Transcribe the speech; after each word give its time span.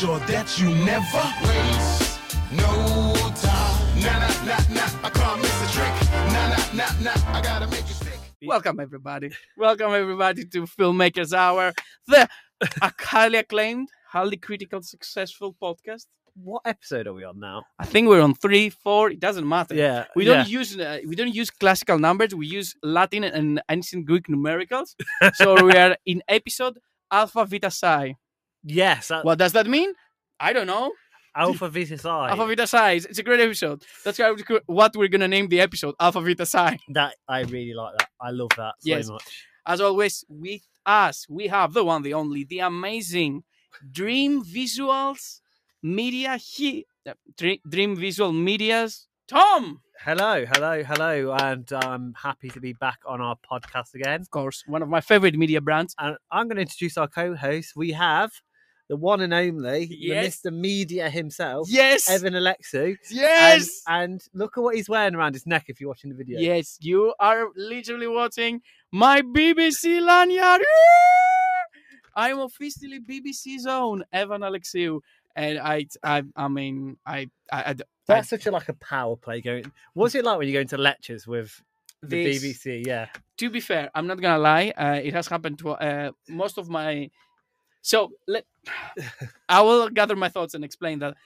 sure 0.00 0.18
that 0.20 0.58
you 0.58 0.70
never 0.76 1.24
waste 1.44 2.18
no 2.52 3.12
time. 3.36 4.00
Nah, 4.00 4.18
nah, 4.18 4.44
nah, 4.48 4.74
nah. 4.76 5.06
I 5.06 5.10
can't 5.10 5.42
miss 5.42 5.60
a 5.60 5.68
trick. 5.76 5.94
Nah, 6.32 6.48
nah, 6.48 6.64
nah, 6.72 7.12
nah. 7.12 7.36
I 7.36 7.42
gotta 7.42 7.66
make 7.66 7.82
it 7.82 7.98
stick. 8.00 8.18
Welcome 8.40 8.80
everybody. 8.80 9.30
Welcome 9.58 9.92
everybody 9.92 10.46
to 10.46 10.62
Filmmakers 10.62 11.34
Hour, 11.34 11.74
the 12.06 12.26
highly 12.98 13.40
acclaimed, 13.40 13.90
highly 14.08 14.38
critical, 14.38 14.80
successful 14.80 15.54
podcast. 15.62 16.06
What 16.32 16.62
episode 16.64 17.06
are 17.06 17.12
we 17.12 17.24
on 17.24 17.38
now? 17.38 17.64
I 17.78 17.84
think 17.84 18.08
we're 18.08 18.22
on 18.22 18.32
three, 18.34 18.70
four. 18.70 19.10
It 19.10 19.20
doesn't 19.20 19.46
matter. 19.46 19.74
Yeah, 19.74 20.06
We 20.16 20.24
don't 20.24 20.48
yeah. 20.48 20.58
use 20.60 20.78
uh, 20.78 21.00
we 21.06 21.14
don't 21.14 21.34
use 21.34 21.50
classical 21.50 21.98
numbers. 21.98 22.34
We 22.34 22.46
use 22.46 22.74
Latin 22.82 23.24
and 23.24 23.60
ancient 23.70 24.06
Greek 24.06 24.28
numericals. 24.28 24.94
so 25.34 25.62
we 25.62 25.72
are 25.72 25.94
in 26.06 26.22
episode 26.26 26.78
Alpha 27.10 27.44
Vita 27.44 27.70
Psi. 27.70 28.16
Yes, 28.64 29.08
that, 29.08 29.24
What 29.24 29.38
does 29.38 29.52
that 29.52 29.66
mean? 29.66 29.92
I 30.38 30.52
don't 30.52 30.66
know. 30.66 30.92
Alpha 31.34 31.68
Vitus 31.68 32.04
I. 32.04 32.30
Alpha 32.30 32.46
Vita 32.46 32.66
Psi. 32.66 32.92
It's- 32.92 33.18
a 33.18 33.22
great 33.22 33.40
episode. 33.40 33.84
That's 34.04 34.18
what 34.66 34.96
we're 34.96 35.08
gonna 35.08 35.28
name 35.28 35.48
the 35.48 35.60
episode. 35.60 35.94
Alpha 36.00 36.20
Vita 36.20 36.44
Psi. 36.44 36.78
That 36.88 37.14
I 37.28 37.40
really 37.42 37.72
like 37.74 37.96
that. 37.98 38.08
I 38.20 38.30
love 38.30 38.50
that 38.56 38.74
so 38.80 38.88
Yes. 38.88 39.08
much. 39.08 39.46
As 39.66 39.80
always, 39.80 40.24
with 40.28 40.62
us, 40.84 41.26
we 41.28 41.46
have 41.46 41.72
the 41.72 41.84
one, 41.84 42.02
the 42.02 42.14
only, 42.14 42.44
the 42.44 42.58
amazing 42.60 43.44
Dream 43.92 44.42
Visuals 44.44 45.40
Media. 45.82 46.36
He, 46.36 46.86
uh, 47.08 47.12
Dream, 47.38 47.58
Dream 47.68 47.94
Visual 47.96 48.32
Media's 48.32 49.06
Tom. 49.28 49.82
Hello, 50.00 50.44
hello, 50.46 50.82
hello, 50.82 51.32
and 51.34 51.70
I'm 51.72 52.14
happy 52.14 52.48
to 52.50 52.60
be 52.60 52.72
back 52.72 52.98
on 53.06 53.20
our 53.20 53.36
podcast 53.50 53.94
again. 53.94 54.20
Of 54.22 54.30
course, 54.30 54.64
one 54.66 54.82
of 54.82 54.88
my 54.88 55.00
favorite 55.00 55.36
media 55.36 55.60
brands. 55.60 55.94
And 55.98 56.16
I'm 56.32 56.48
going 56.48 56.56
to 56.56 56.62
introduce 56.62 56.96
our 56.98 57.06
co-host. 57.06 57.76
We 57.76 57.92
have 57.92 58.32
the 58.90 58.96
one 58.96 59.20
and 59.20 59.32
only, 59.32 59.86
Yes. 59.88 60.40
the 60.40 60.50
Mr. 60.50 60.54
Media 60.68 61.08
himself, 61.08 61.68
Yes. 61.70 62.10
Evan 62.10 62.34
Alexiou. 62.34 62.96
yes. 63.10 63.82
And, 63.86 64.12
and 64.14 64.20
look 64.34 64.58
at 64.58 64.62
what 64.64 64.74
he's 64.74 64.88
wearing 64.88 65.14
around 65.14 65.34
his 65.34 65.46
neck 65.46 65.66
if 65.68 65.80
you're 65.80 65.88
watching 65.88 66.10
the 66.10 66.16
video. 66.16 66.40
Yes, 66.40 66.76
you 66.80 67.14
are 67.20 67.46
literally 67.56 68.08
watching 68.08 68.60
my 68.90 69.22
BBC 69.22 70.00
lanyard. 70.04 70.62
I'm 72.16 72.40
officially 72.40 72.98
BBC's 73.00 73.66
own 73.66 74.02
Evan 74.12 74.40
Alexiou, 74.42 75.00
and 75.36 75.58
I, 75.60 75.86
I, 76.02 76.22
I 76.36 76.48
mean, 76.48 76.96
I, 77.06 77.28
I, 77.52 77.70
I 77.70 77.74
That's 78.08 78.28
such 78.28 78.46
a 78.46 78.50
like 78.50 78.68
a 78.68 78.74
power 78.74 79.16
play 79.16 79.40
going. 79.40 79.70
What's 79.94 80.14
it 80.16 80.24
like 80.24 80.38
when 80.38 80.48
you 80.48 80.54
go 80.54 80.60
into 80.60 80.76
lectures 80.76 81.26
with 81.26 81.62
the 82.02 82.24
This- 82.24 82.42
BBC? 82.42 82.84
Yeah. 82.86 83.06
to 83.38 83.50
be 83.50 83.60
fair, 83.60 83.90
I'm 83.94 84.06
not 84.08 84.20
gonna 84.20 84.38
lie. 84.42 84.72
Uh, 84.76 85.00
it 85.02 85.14
has 85.14 85.28
happened 85.28 85.58
to 85.60 85.70
uh, 85.70 86.10
most 86.28 86.58
of 86.58 86.68
my. 86.68 87.10
So 87.82 88.12
let 88.28 88.44
I 89.48 89.62
will 89.62 89.88
gather 89.88 90.16
my 90.16 90.28
thoughts 90.28 90.54
and 90.54 90.64
explain 90.64 90.98
that 91.00 91.16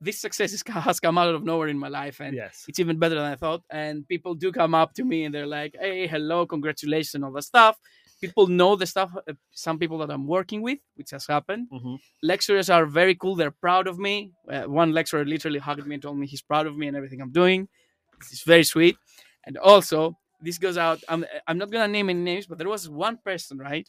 this 0.00 0.20
success 0.20 0.52
is, 0.52 0.62
has 0.66 1.00
come 1.00 1.18
out 1.18 1.34
of 1.34 1.44
nowhere 1.44 1.68
in 1.68 1.78
my 1.78 1.88
life, 1.88 2.20
and 2.20 2.34
yes. 2.34 2.64
it's 2.68 2.78
even 2.78 2.98
better 2.98 3.16
than 3.16 3.24
I 3.24 3.34
thought. 3.34 3.62
And 3.70 4.06
people 4.06 4.34
do 4.34 4.52
come 4.52 4.74
up 4.74 4.94
to 4.94 5.04
me 5.04 5.24
and 5.24 5.34
they're 5.34 5.46
like, 5.46 5.76
"Hey, 5.78 6.06
hello, 6.06 6.46
congratulations, 6.46 7.14
and 7.14 7.24
all 7.24 7.32
that 7.32 7.42
stuff." 7.42 7.78
People 8.20 8.46
know 8.48 8.74
the 8.76 8.86
stuff. 8.86 9.10
Uh, 9.28 9.32
some 9.52 9.78
people 9.78 9.98
that 9.98 10.10
I'm 10.10 10.26
working 10.26 10.62
with, 10.62 10.78
which 10.94 11.10
has 11.10 11.26
happened. 11.26 11.68
hmm 11.70 11.96
Lecturers 12.22 12.68
are 12.70 12.86
very 12.86 13.14
cool. 13.14 13.36
They're 13.36 13.50
proud 13.60 13.86
of 13.86 13.98
me. 13.98 14.32
Uh, 14.50 14.64
one 14.64 14.92
lecturer 14.92 15.24
literally 15.24 15.58
hugged 15.60 15.86
me 15.86 15.94
and 15.94 16.02
told 16.02 16.18
me 16.18 16.26
he's 16.26 16.42
proud 16.42 16.66
of 16.66 16.76
me 16.76 16.88
and 16.88 16.96
everything 16.96 17.20
I'm 17.20 17.30
doing. 17.32 17.68
It's 18.20 18.42
very 18.42 18.64
sweet. 18.64 18.96
And 19.44 19.56
also, 19.58 20.16
this 20.40 20.58
goes 20.58 20.76
out. 20.76 21.02
I'm 21.08 21.24
I'm 21.46 21.58
not 21.58 21.70
gonna 21.70 21.88
name 21.88 22.10
any 22.10 22.20
names, 22.20 22.46
but 22.46 22.58
there 22.58 22.68
was 22.68 22.88
one 22.88 23.18
person, 23.24 23.58
right? 23.58 23.88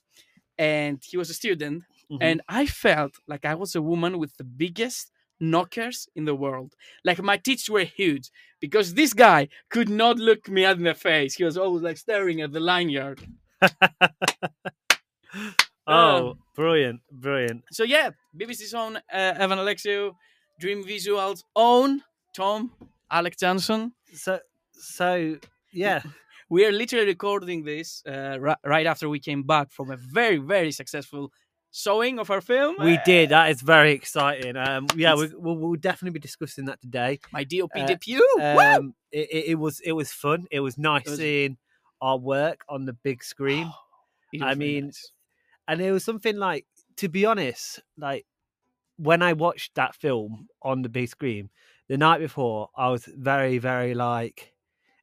And 0.58 1.02
he 1.04 1.17
was 1.17 1.30
a 1.30 1.33
student, 1.33 1.83
Mhm. 2.11 2.17
and 2.21 2.41
I 2.47 2.65
felt 2.65 3.13
like 3.27 3.45
I 3.45 3.55
was 3.55 3.75
a 3.75 3.81
woman 3.81 4.17
with 4.19 4.35
the 4.38 4.43
biggest 4.43 5.11
knockers 5.39 6.07
in 6.15 6.25
the 6.25 6.35
world. 6.35 6.75
Like 7.05 7.21
my 7.21 7.38
teeth 7.38 7.69
were 7.69 7.83
huge 7.83 8.29
because 8.59 8.93
this 8.93 9.13
guy 9.13 9.47
could 9.69 9.89
not 9.89 10.17
look 10.17 10.49
me 10.49 10.65
in 10.65 10.83
the 10.83 10.93
face. 10.93 11.35
He 11.35 11.43
was 11.45 11.57
always 11.57 11.81
like 11.83 11.97
staring 11.97 12.42
at 12.42 12.52
the 12.52 12.59
line 12.59 12.89
yard. 12.89 13.21
Oh, 15.87 16.37
brilliant, 16.55 17.02
brilliant. 17.11 17.64
So 17.71 17.83
yeah, 17.83 18.11
BBC's 18.37 18.73
own 18.75 18.98
uh, 18.98 19.02
Evan 19.11 19.58
Alexiou, 19.58 20.11
Dream 20.59 20.83
Visuals 20.83 21.43
own 21.55 22.02
Tom 22.36 22.71
Alec 23.09 23.37
Johnson. 23.37 23.93
So, 24.14 24.39
so 24.73 25.37
yeah, 25.73 26.02
We 26.52 26.65
are 26.65 26.71
literally 26.71 27.05
recording 27.05 27.64
this 27.64 28.02
uh, 28.08 28.37
ri- 28.39 28.55
right 28.65 28.87
after 28.87 29.08
we 29.08 29.19
came 29.19 29.43
back 29.43 29.71
from 29.71 29.92
a 29.92 29.98
very 29.98 30.37
very 30.37 30.71
successful 30.71 31.31
showing 31.71 32.19
of 32.19 32.30
our 32.31 32.41
film. 32.41 32.75
we 32.80 32.97
Uh, 32.97 33.03
did. 33.05 33.30
That 33.30 33.49
is 33.52 33.61
very 33.61 33.91
exciting. 33.93 34.55
Um, 34.57 34.87
yeah, 34.95 35.15
we, 35.15 35.30
we'll, 35.35 35.55
we'll 35.57 35.75
definitely 35.75 36.13
be 36.19 36.19
discussing 36.21 36.65
that 36.65 36.81
today. 36.81 37.19
my 37.31 37.43
DOP 37.43 37.71
uh, 37.75 37.85
debut. 37.85 38.25
Um, 38.41 38.93
it, 39.11 39.27
it, 39.31 39.45
it 39.52 39.55
was 39.55 39.80
it 39.81 39.91
was 39.93 40.11
fun. 40.11 40.45
It 40.52 40.59
was 40.61 40.77
nice 40.77 41.03
It 41.05 41.09
was- 41.11 41.19
seeing 41.19 41.57
our 42.02 42.17
work 42.17 42.61
on 42.69 42.85
the 42.85 42.93
big 42.93 43.23
screen, 43.23 43.69
It 44.31 44.41
I 44.41 44.55
mean, 44.55 44.85
nice. 44.85 45.11
and 45.67 45.81
it 45.81 45.91
was 45.91 46.03
something 46.05 46.37
like, 46.37 46.65
to 46.95 47.09
be 47.09 47.25
honest, 47.25 47.81
like 47.97 48.25
when 48.95 49.21
I 49.21 49.33
watched 49.33 49.75
that 49.75 49.95
film 49.95 50.47
on 50.61 50.81
the 50.81 50.87
big 50.89 51.09
screen 51.09 51.49
the 51.89 51.97
night 51.97 52.19
before, 52.19 52.69
I 52.77 52.89
was 52.89 53.03
very 53.05 53.57
very 53.57 53.93
like 53.95 54.53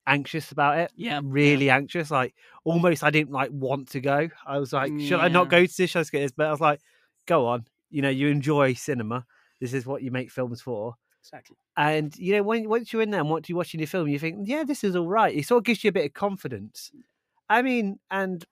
anxious 0.07 0.53
about 0.53 0.79
it. 0.79 0.93
yeah, 0.97 1.21
really 1.23 1.71
anxious. 1.71 2.11
Like 2.11 2.35
almost, 2.65 3.03
I 3.05 3.11
didn't 3.11 3.33
like 3.33 3.51
want 3.53 3.89
to 3.91 4.01
go. 4.01 4.29
I 4.47 4.59
was 4.59 4.73
like, 4.73 4.93
should 5.01 5.21
I 5.21 5.29
not 5.29 5.49
go 5.51 5.65
to 5.67 5.77
this? 5.77 5.91
Should 5.91 5.99
I 6.01 6.03
get 6.05 6.21
this? 6.21 6.33
But 6.33 6.47
I 6.47 6.51
was 6.51 6.61
like, 6.61 6.81
go 7.27 7.47
on. 7.47 7.67
You 7.91 8.03
know, 8.03 8.09
you 8.11 8.29
enjoy 8.29 8.75
cinema. 8.75 9.25
This 9.61 9.73
is 9.73 9.87
what 9.87 10.03
you 10.03 10.11
make 10.11 10.31
films 10.31 10.61
for. 10.61 10.95
exactly. 11.23 11.57
And 11.77 12.15
you 12.17 12.35
know, 12.35 12.43
when 12.43 12.69
once 12.69 12.93
you're 12.93 13.03
in 13.03 13.11
there 13.11 13.21
and 13.21 13.31
once 13.31 13.49
you're 13.49 13.57
watching 13.59 13.81
the 13.81 13.87
film, 13.87 14.09
you 14.09 14.19
think, 14.19 14.41
yeah, 14.49 14.65
this 14.65 14.85
is 14.85 14.95
all 14.97 15.09
right. 15.09 15.35
It 15.35 15.47
sort 15.47 15.59
of 15.59 15.65
gives 15.65 15.83
you 15.85 15.89
a 15.89 15.93
bit 15.93 16.07
of 16.07 16.13
confidence. 16.15 16.91
Mm. 16.95 17.01
I 17.49 17.63
mean, 17.63 17.99
and 18.11 18.45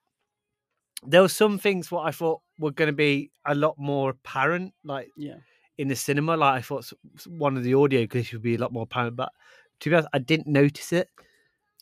there 1.05 1.21
were 1.21 1.27
some 1.29 1.57
things 1.59 1.91
what 1.91 2.07
I 2.07 2.11
thought 2.11 2.41
were 2.57 2.71
going 2.71 2.87
to 2.87 2.93
be 2.93 3.31
a 3.45 3.53
lot 3.53 3.75
more 3.77 4.11
apparent, 4.11 4.73
like 4.83 5.09
Yeah. 5.17 5.35
in 5.77 5.87
the 5.89 5.95
cinema. 5.95 6.37
Like 6.37 6.59
I 6.59 6.61
thought 6.61 6.91
one 7.27 7.57
of 7.57 7.63
the 7.63 7.73
audio 7.75 8.05
glitches 8.05 8.33
would 8.33 8.41
be 8.41 8.55
a 8.55 8.59
lot 8.59 8.71
more 8.73 8.83
apparent, 8.83 9.15
but 9.15 9.31
to 9.81 9.89
be 9.89 9.95
honest, 9.95 10.09
I 10.13 10.19
didn't 10.19 10.47
notice 10.47 10.93
it. 10.93 11.09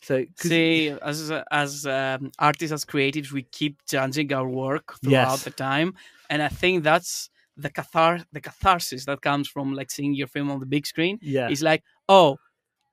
So 0.03 0.25
See, 0.38 0.90
as 1.02 1.31
as 1.64 1.86
um, 1.86 2.31
artists, 2.38 2.74
as 2.74 2.84
creatives, 2.86 3.31
we 3.31 3.44
keep 3.44 3.74
changing 3.90 4.34
our 4.34 4.47
work 4.47 4.86
throughout 5.02 5.40
Yes. 5.40 5.44
the 5.44 5.52
time, 5.52 5.94
and 6.30 6.41
I 6.44 6.50
think 6.50 6.84
that's 6.84 7.30
the 7.56 7.69
cathar 7.69 8.25
the 8.31 8.42
catharsis 8.42 9.06
that 9.06 9.22
comes 9.22 9.47
from 9.47 9.74
like 9.80 9.90
seeing 9.92 10.13
your 10.16 10.28
film 10.28 10.50
on 10.52 10.59
the 10.59 10.66
big 10.75 10.86
screen. 10.86 11.19
yeah, 11.22 11.50
It's 11.52 11.62
like, 11.62 11.84
oh, 12.09 12.38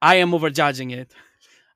I 0.01 0.15
am 0.17 0.31
overjudging 0.33 0.93
it. 0.93 1.13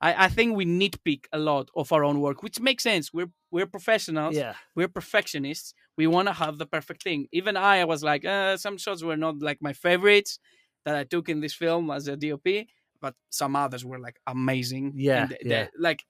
I, 0.00 0.26
I 0.26 0.28
think 0.28 0.54
we 0.56 0.66
nitpick 0.66 1.22
a 1.32 1.38
lot 1.38 1.68
of 1.74 1.90
our 1.92 2.04
own 2.04 2.20
work, 2.20 2.42
which 2.42 2.60
makes 2.60 2.82
sense. 2.82 3.12
We're 3.12 3.30
we're 3.50 3.66
professionals. 3.66 4.36
yeah. 4.36 4.54
We're 4.76 4.88
perfectionists. 5.00 5.74
We 5.96 6.06
want 6.06 6.28
to 6.28 6.34
have 6.34 6.58
the 6.58 6.66
perfect 6.66 7.02
thing. 7.02 7.26
Even 7.32 7.56
I, 7.56 7.80
I 7.80 7.84
was 7.84 8.02
like, 8.02 8.24
uh, 8.24 8.56
some 8.56 8.76
shots 8.78 9.02
were 9.02 9.16
not 9.16 9.40
like 9.40 9.58
my 9.62 9.72
favorites 9.72 10.38
that 10.84 10.94
I 10.96 11.04
took 11.04 11.28
in 11.28 11.40
this 11.40 11.54
film 11.54 11.90
as 11.90 12.06
a 12.08 12.16
DOP, 12.16 12.66
but 13.04 13.14
some 13.40 13.54
others 13.64 13.82
were 13.90 13.98
like 14.06 14.18
amazing. 14.26 14.86
Yeah, 15.08 15.26
the- 15.26 15.38
the- 15.50 15.70
like 15.88 16.00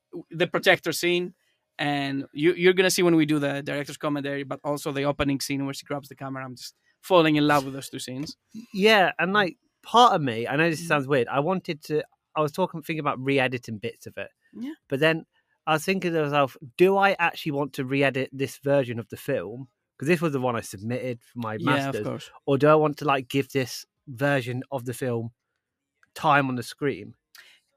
the 0.41 0.47
projector 0.55 0.93
scene, 1.00 1.27
and 1.78 2.15
you 2.32 2.55
you're 2.62 2.72
gonna 2.78 2.91
see 2.97 3.03
when 3.06 3.16
we 3.21 3.27
do 3.27 3.38
the 3.47 3.62
director's 3.71 3.97
commentary, 4.06 4.44
but 4.53 4.60
also 4.62 4.88
the 4.93 5.04
opening 5.12 5.41
scene 5.47 5.65
where 5.65 5.75
she 5.78 5.84
grabs 5.91 6.09
the 6.09 6.15
camera. 6.22 6.44
I'm 6.44 6.56
just 6.56 6.75
falling 7.10 7.34
in 7.41 7.44
love 7.53 7.65
with 7.65 7.75
those 7.75 7.91
two 7.91 7.99
scenes. 8.06 8.37
Yeah, 8.72 9.06
and 9.19 9.33
like 9.41 9.56
part 9.83 10.15
of 10.16 10.22
me, 10.31 10.47
I 10.50 10.56
know 10.56 10.71
this 10.71 10.83
Mm. 10.84 10.88
sounds 10.93 11.06
weird. 11.09 11.28
I 11.28 11.41
wanted 11.41 11.83
to. 11.88 12.03
I 12.37 12.41
was 12.41 12.53
talking, 12.53 12.81
thinking 12.83 13.00
about 13.06 13.19
re-editing 13.31 13.78
bits 13.78 14.06
of 14.06 14.15
it. 14.25 14.31
Yeah. 14.65 14.75
But 14.88 14.99
then 15.00 15.16
I 15.66 15.72
was 15.75 15.84
thinking 15.84 16.12
to 16.12 16.22
myself, 16.25 16.56
do 16.77 16.97
I 16.97 17.10
actually 17.19 17.53
want 17.59 17.72
to 17.75 17.84
re-edit 17.84 18.28
this 18.33 18.59
version 18.72 18.99
of 18.99 19.06
the 19.09 19.16
film? 19.16 19.69
Because 19.97 20.09
this 20.09 20.21
was 20.21 20.33
the 20.33 20.41
one 20.41 20.56
I 20.56 20.60
submitted 20.62 21.16
for 21.22 21.38
my 21.38 21.54
Yeah, 21.54 21.59
of 21.59 21.65
masters, 21.94 22.06
course. 22.06 22.31
or 22.47 22.59
do 22.59 22.66
I 22.69 22.75
want 22.75 22.97
to 22.99 23.04
like 23.04 23.28
give 23.28 23.49
this 23.50 23.86
version 24.09 24.63
of 24.71 24.84
the 24.84 24.95
film 24.95 25.30
time 26.15 26.49
on 26.49 26.57
the 26.57 26.63
screen? 26.63 27.15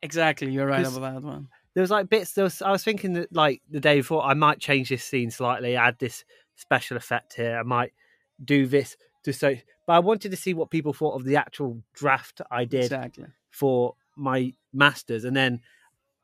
Exactly, 0.02 0.52
you're 0.52 0.68
right 0.68 0.86
about 0.86 1.16
that 1.16 1.24
one. 1.24 1.48
There 1.74 1.82
was 1.82 1.92
like 1.92 2.10
bits. 2.10 2.34
There 2.34 2.44
was, 2.44 2.62
I 2.62 2.72
was 2.72 2.84
thinking 2.84 3.14
that 3.14 3.32
like 3.34 3.62
the 3.70 3.80
day 3.80 3.98
before, 3.98 4.24
I 4.24 4.34
might 4.34 4.60
change 4.60 4.90
this 4.90 5.04
scene 5.04 5.30
slightly, 5.32 5.76
add 5.76 5.98
this 6.00 6.24
special 6.56 6.98
effect 6.98 7.34
here. 7.34 7.58
I 7.58 7.64
might 7.64 7.94
do 8.44 8.66
this 8.68 8.98
to 9.24 9.34
so. 9.34 9.56
But 9.86 9.94
I 9.94 10.00
wanted 10.00 10.32
to 10.32 10.38
see 10.38 10.54
what 10.54 10.70
people 10.70 10.94
thought 10.94 11.16
of 11.16 11.24
the 11.24 11.36
actual 11.38 11.82
draft 11.94 12.42
I 12.52 12.66
did 12.66 12.84
Exactly. 12.84 13.26
for 13.52 13.96
my 14.16 14.54
masters 14.74 15.24
and 15.26 15.36
then 15.38 15.62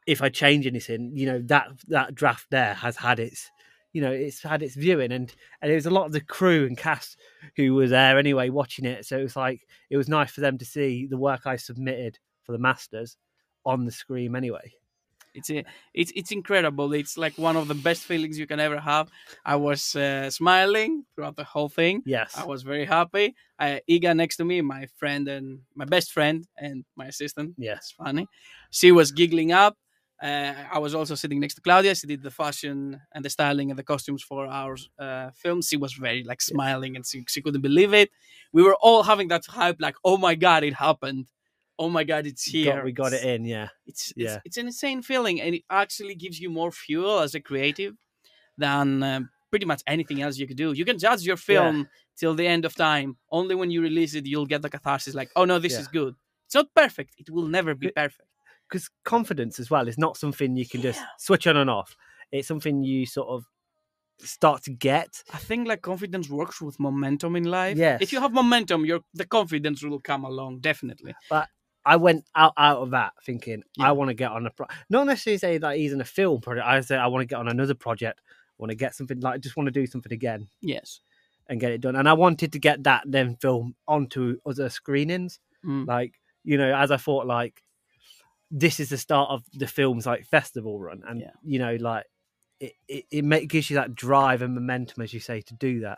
if 0.08 0.22
i 0.22 0.28
change 0.28 0.66
anything 0.68 1.12
you 1.14 1.26
know 1.28 1.40
that 1.46 1.68
that 1.88 2.14
draft 2.14 2.46
there 2.50 2.74
has 2.74 2.98
had 2.98 3.20
its 3.20 3.52
you 3.94 4.02
know 4.02 4.12
it's 4.12 4.42
had 4.42 4.62
its 4.62 4.76
viewing 4.76 5.12
and 5.12 5.34
and 5.62 5.72
it 5.72 5.76
was 5.76 5.86
a 5.86 5.92
lot 5.92 6.06
of 6.06 6.12
the 6.12 6.22
crew 6.22 6.66
and 6.66 6.78
cast 6.78 7.18
who 7.56 7.74
were 7.76 7.88
there 7.88 8.18
anyway 8.18 8.50
watching 8.50 8.86
it 8.86 9.06
so 9.06 9.18
it 9.18 9.24
was 9.24 9.36
like 9.36 9.62
it 9.90 9.98
was 9.98 10.10
nice 10.10 10.32
for 10.32 10.42
them 10.42 10.58
to 10.58 10.66
see 10.66 11.08
the 11.08 11.18
work 11.18 11.42
i 11.46 11.56
submitted 11.56 12.20
for 12.44 12.52
the 12.52 12.58
masters 12.58 13.18
on 13.66 13.86
the 13.86 13.92
screen 13.92 14.36
anyway 14.36 14.74
It's 15.36 15.50
a, 15.50 15.64
it's 15.94 16.12
it's 16.16 16.32
incredible. 16.32 16.94
It's 16.94 17.18
like 17.18 17.36
one 17.38 17.58
of 17.58 17.68
the 17.68 17.74
best 17.74 18.04
feelings 18.06 18.38
you 18.38 18.46
can 18.46 18.60
ever 18.60 18.80
have. 18.80 19.10
I 19.44 19.56
was 19.56 19.96
uh, 19.96 20.30
smiling 20.30 21.06
throughout 21.16 21.36
the 21.36 21.44
whole 21.44 21.70
thing. 21.70 22.04
Yes. 22.06 22.38
I 22.38 22.46
was 22.46 22.62
very 22.62 22.86
happy. 22.86 23.34
I, 23.58 23.82
Iga 23.90 24.14
next 24.16 24.38
to 24.38 24.46
me, 24.46 24.62
my 24.62 24.86
friend 25.00 25.28
and 25.28 25.62
my 25.74 25.86
best 25.86 26.12
friend 26.12 26.46
and 26.58 26.86
my 26.96 27.08
assistant. 27.08 27.56
Yes. 27.58 27.78
It's 27.78 27.92
funny. 27.92 28.28
She 28.70 28.92
was 28.92 29.12
giggling 29.12 29.52
up. 29.52 29.76
Uh, 30.24 30.54
I 30.72 30.80
was 30.80 30.96
also 30.96 31.16
sitting 31.16 31.40
next 31.42 31.56
to 31.56 31.62
Claudia. 31.62 31.94
She 31.96 32.08
did 32.08 32.22
the 32.24 32.32
fashion 32.32 33.02
and 33.14 33.26
the 33.26 33.30
styling 33.30 33.70
and 33.72 33.78
the 33.78 33.84
costumes 33.84 34.24
for 34.24 34.48
our 34.48 34.78
uh, 34.98 35.32
film. 35.36 35.62
She 35.62 35.76
was 35.76 35.94
very 35.94 36.24
like 36.24 36.42
smiling 36.42 36.96
and 36.96 37.06
she, 37.06 37.26
she 37.28 37.42
couldn't 37.42 37.62
believe 37.62 37.94
it. 37.94 38.10
We 38.54 38.64
were 38.64 38.78
all 38.82 39.04
having 39.04 39.28
that 39.30 39.46
hype, 39.46 39.78
like, 39.80 39.98
oh 40.06 40.18
my 40.18 40.36
god, 40.36 40.64
it 40.64 40.76
happened. 40.76 41.28
Oh 41.78 41.90
my 41.90 42.04
god, 42.06 42.26
it's 42.26 42.46
here. 42.46 42.76
Got, 42.76 42.84
we 42.86 42.92
got 42.94 43.12
it 43.14 43.24
in. 43.26 43.44
Yeah. 43.44 43.68
It's, 43.86 44.14
Yeah. 44.16 44.36
it's 44.36 44.42
it's 44.46 44.58
an 44.58 44.68
insane 44.68 45.02
feeling, 45.02 45.42
and 45.42 45.56
it 45.56 45.64
actually 45.70 46.16
gives 46.16 46.40
you 46.40 46.50
more 46.50 46.72
fuel 46.72 47.20
as 47.20 47.36
a 47.36 47.42
creative 47.42 47.96
than 48.58 49.04
um, 49.04 49.30
pretty 49.50 49.66
much 49.66 49.82
anything 49.88 50.22
else 50.22 50.38
you 50.38 50.48
could 50.48 50.58
do. 50.58 50.72
You 50.72 50.86
can 50.86 50.98
judge 51.00 51.24
your 51.24 51.38
film 51.38 51.90
till 52.16 52.36
the 52.36 52.48
end 52.48 52.64
of 52.66 52.76
time. 52.76 53.18
Only 53.30 53.56
when 53.56 53.72
you 53.72 53.82
release 53.82 54.14
it, 54.16 54.26
you'll 54.26 54.46
get 54.46 54.62
the 54.62 54.70
catharsis. 54.70 55.16
Like, 55.16 55.32
oh 55.36 55.46
no, 55.46 55.60
this 55.60 55.74
Yeah. 55.74 55.80
is 55.82 55.88
good. 55.88 56.16
It's 56.46 56.56
not 56.56 56.68
perfect. 56.76 57.16
It 57.18 57.30
will 57.30 57.48
never 57.48 57.74
be 57.76 57.90
perfect. 57.90 58.30
Because 58.74 58.90
confidence 59.06 59.60
as 59.60 59.70
well 59.70 59.88
is 59.88 59.98
not 60.00 60.18
something 60.18 60.56
you 60.58 60.68
can 60.68 60.82
just 60.82 61.00
Yeah. 61.00 61.06
switch 61.20 61.46
on 61.46 61.58
and 61.58 61.70
off. 61.70 61.96
It's 62.32 62.48
something 62.48 62.84
you 62.84 63.06
sort 63.06 63.28
of 63.30 63.46
start 64.20 64.64
to 64.64 64.72
get. 64.72 65.22
I 65.32 65.38
think 65.38 65.68
like 65.68 65.82
confidence 65.84 66.28
works 66.30 66.60
with 66.60 66.80
momentum 66.80 67.36
in 67.36 67.44
life. 67.44 67.78
Yeah. 67.78 67.98
If 68.02 68.12
you 68.12 68.20
have 68.20 68.34
momentum, 68.34 68.84
your 68.86 69.02
the 69.14 69.26
confidence 69.26 69.84
will 69.84 70.00
come 70.00 70.24
along 70.26 70.60
definitely. 70.62 71.14
But 71.30 71.50
I 71.86 71.98
went 71.98 72.26
out 72.36 72.54
out 72.58 72.80
of 72.82 72.90
that 72.92 73.14
thinking 73.26 73.62
Yeah. 73.78 73.90
I 73.90 73.92
want 73.92 74.10
to 74.10 74.14
get 74.16 74.32
on 74.32 74.48
a 74.48 74.50
pro- 74.50 74.68
not 74.90 75.06
necessarily 75.06 75.38
say 75.38 75.58
that 75.60 75.78
he's 75.78 75.94
in 75.94 76.02
a 76.02 76.06
film 76.06 76.42
project. 76.42 76.66
I 76.66 76.82
say 76.82 76.96
I 76.98 77.08
want 77.08 77.22
to 77.22 77.28
get 77.28 77.40
on 77.40 77.48
another 77.50 77.76
project. 77.76 78.22
I 78.26 78.56
want 78.58 78.72
to 78.72 78.76
get 78.76 78.96
something 78.96 79.20
like 79.20 79.36
I 79.36 79.38
just 79.38 79.56
want 79.58 79.68
to 79.68 79.72
do 79.72 79.86
something 79.86 80.14
again 80.14 80.48
Yes. 80.62 81.02
and 81.48 81.60
get 81.60 81.72
it 81.74 81.82
done. 81.82 81.96
And 81.96 82.08
I 82.10 82.14
wanted 82.14 82.54
to 82.54 82.60
get 82.60 82.84
that 82.86 83.04
then 83.06 83.36
film 83.36 83.76
onto 83.88 84.38
other 84.46 84.70
screenings. 84.70 85.40
Mm. 85.66 85.86
Like 85.88 86.14
you 86.44 86.58
know, 86.58 86.74
as 86.76 86.90
I 86.92 86.98
thought, 86.98 87.28
like 87.28 87.62
this 88.56 88.80
is 88.80 88.90
the 88.90 88.98
start 88.98 89.32
of 89.32 89.44
the 89.54 89.66
film's 89.68 90.06
like 90.06 90.26
festival 90.28 90.80
run, 90.80 91.02
and 91.08 91.20
Yeah. 91.22 91.32
you 91.44 91.58
know, 91.60 91.76
like 91.80 92.06
it 92.60 92.74
it, 92.88 93.06
it 93.12 93.26
make, 93.26 93.50
gives 93.50 93.70
you 93.70 93.76
that 93.78 93.96
drive 93.96 94.42
and 94.44 94.54
momentum, 94.54 95.02
as 95.04 95.12
you 95.14 95.20
say, 95.20 95.42
to 95.42 95.54
do 95.56 95.80
that. 95.82 95.98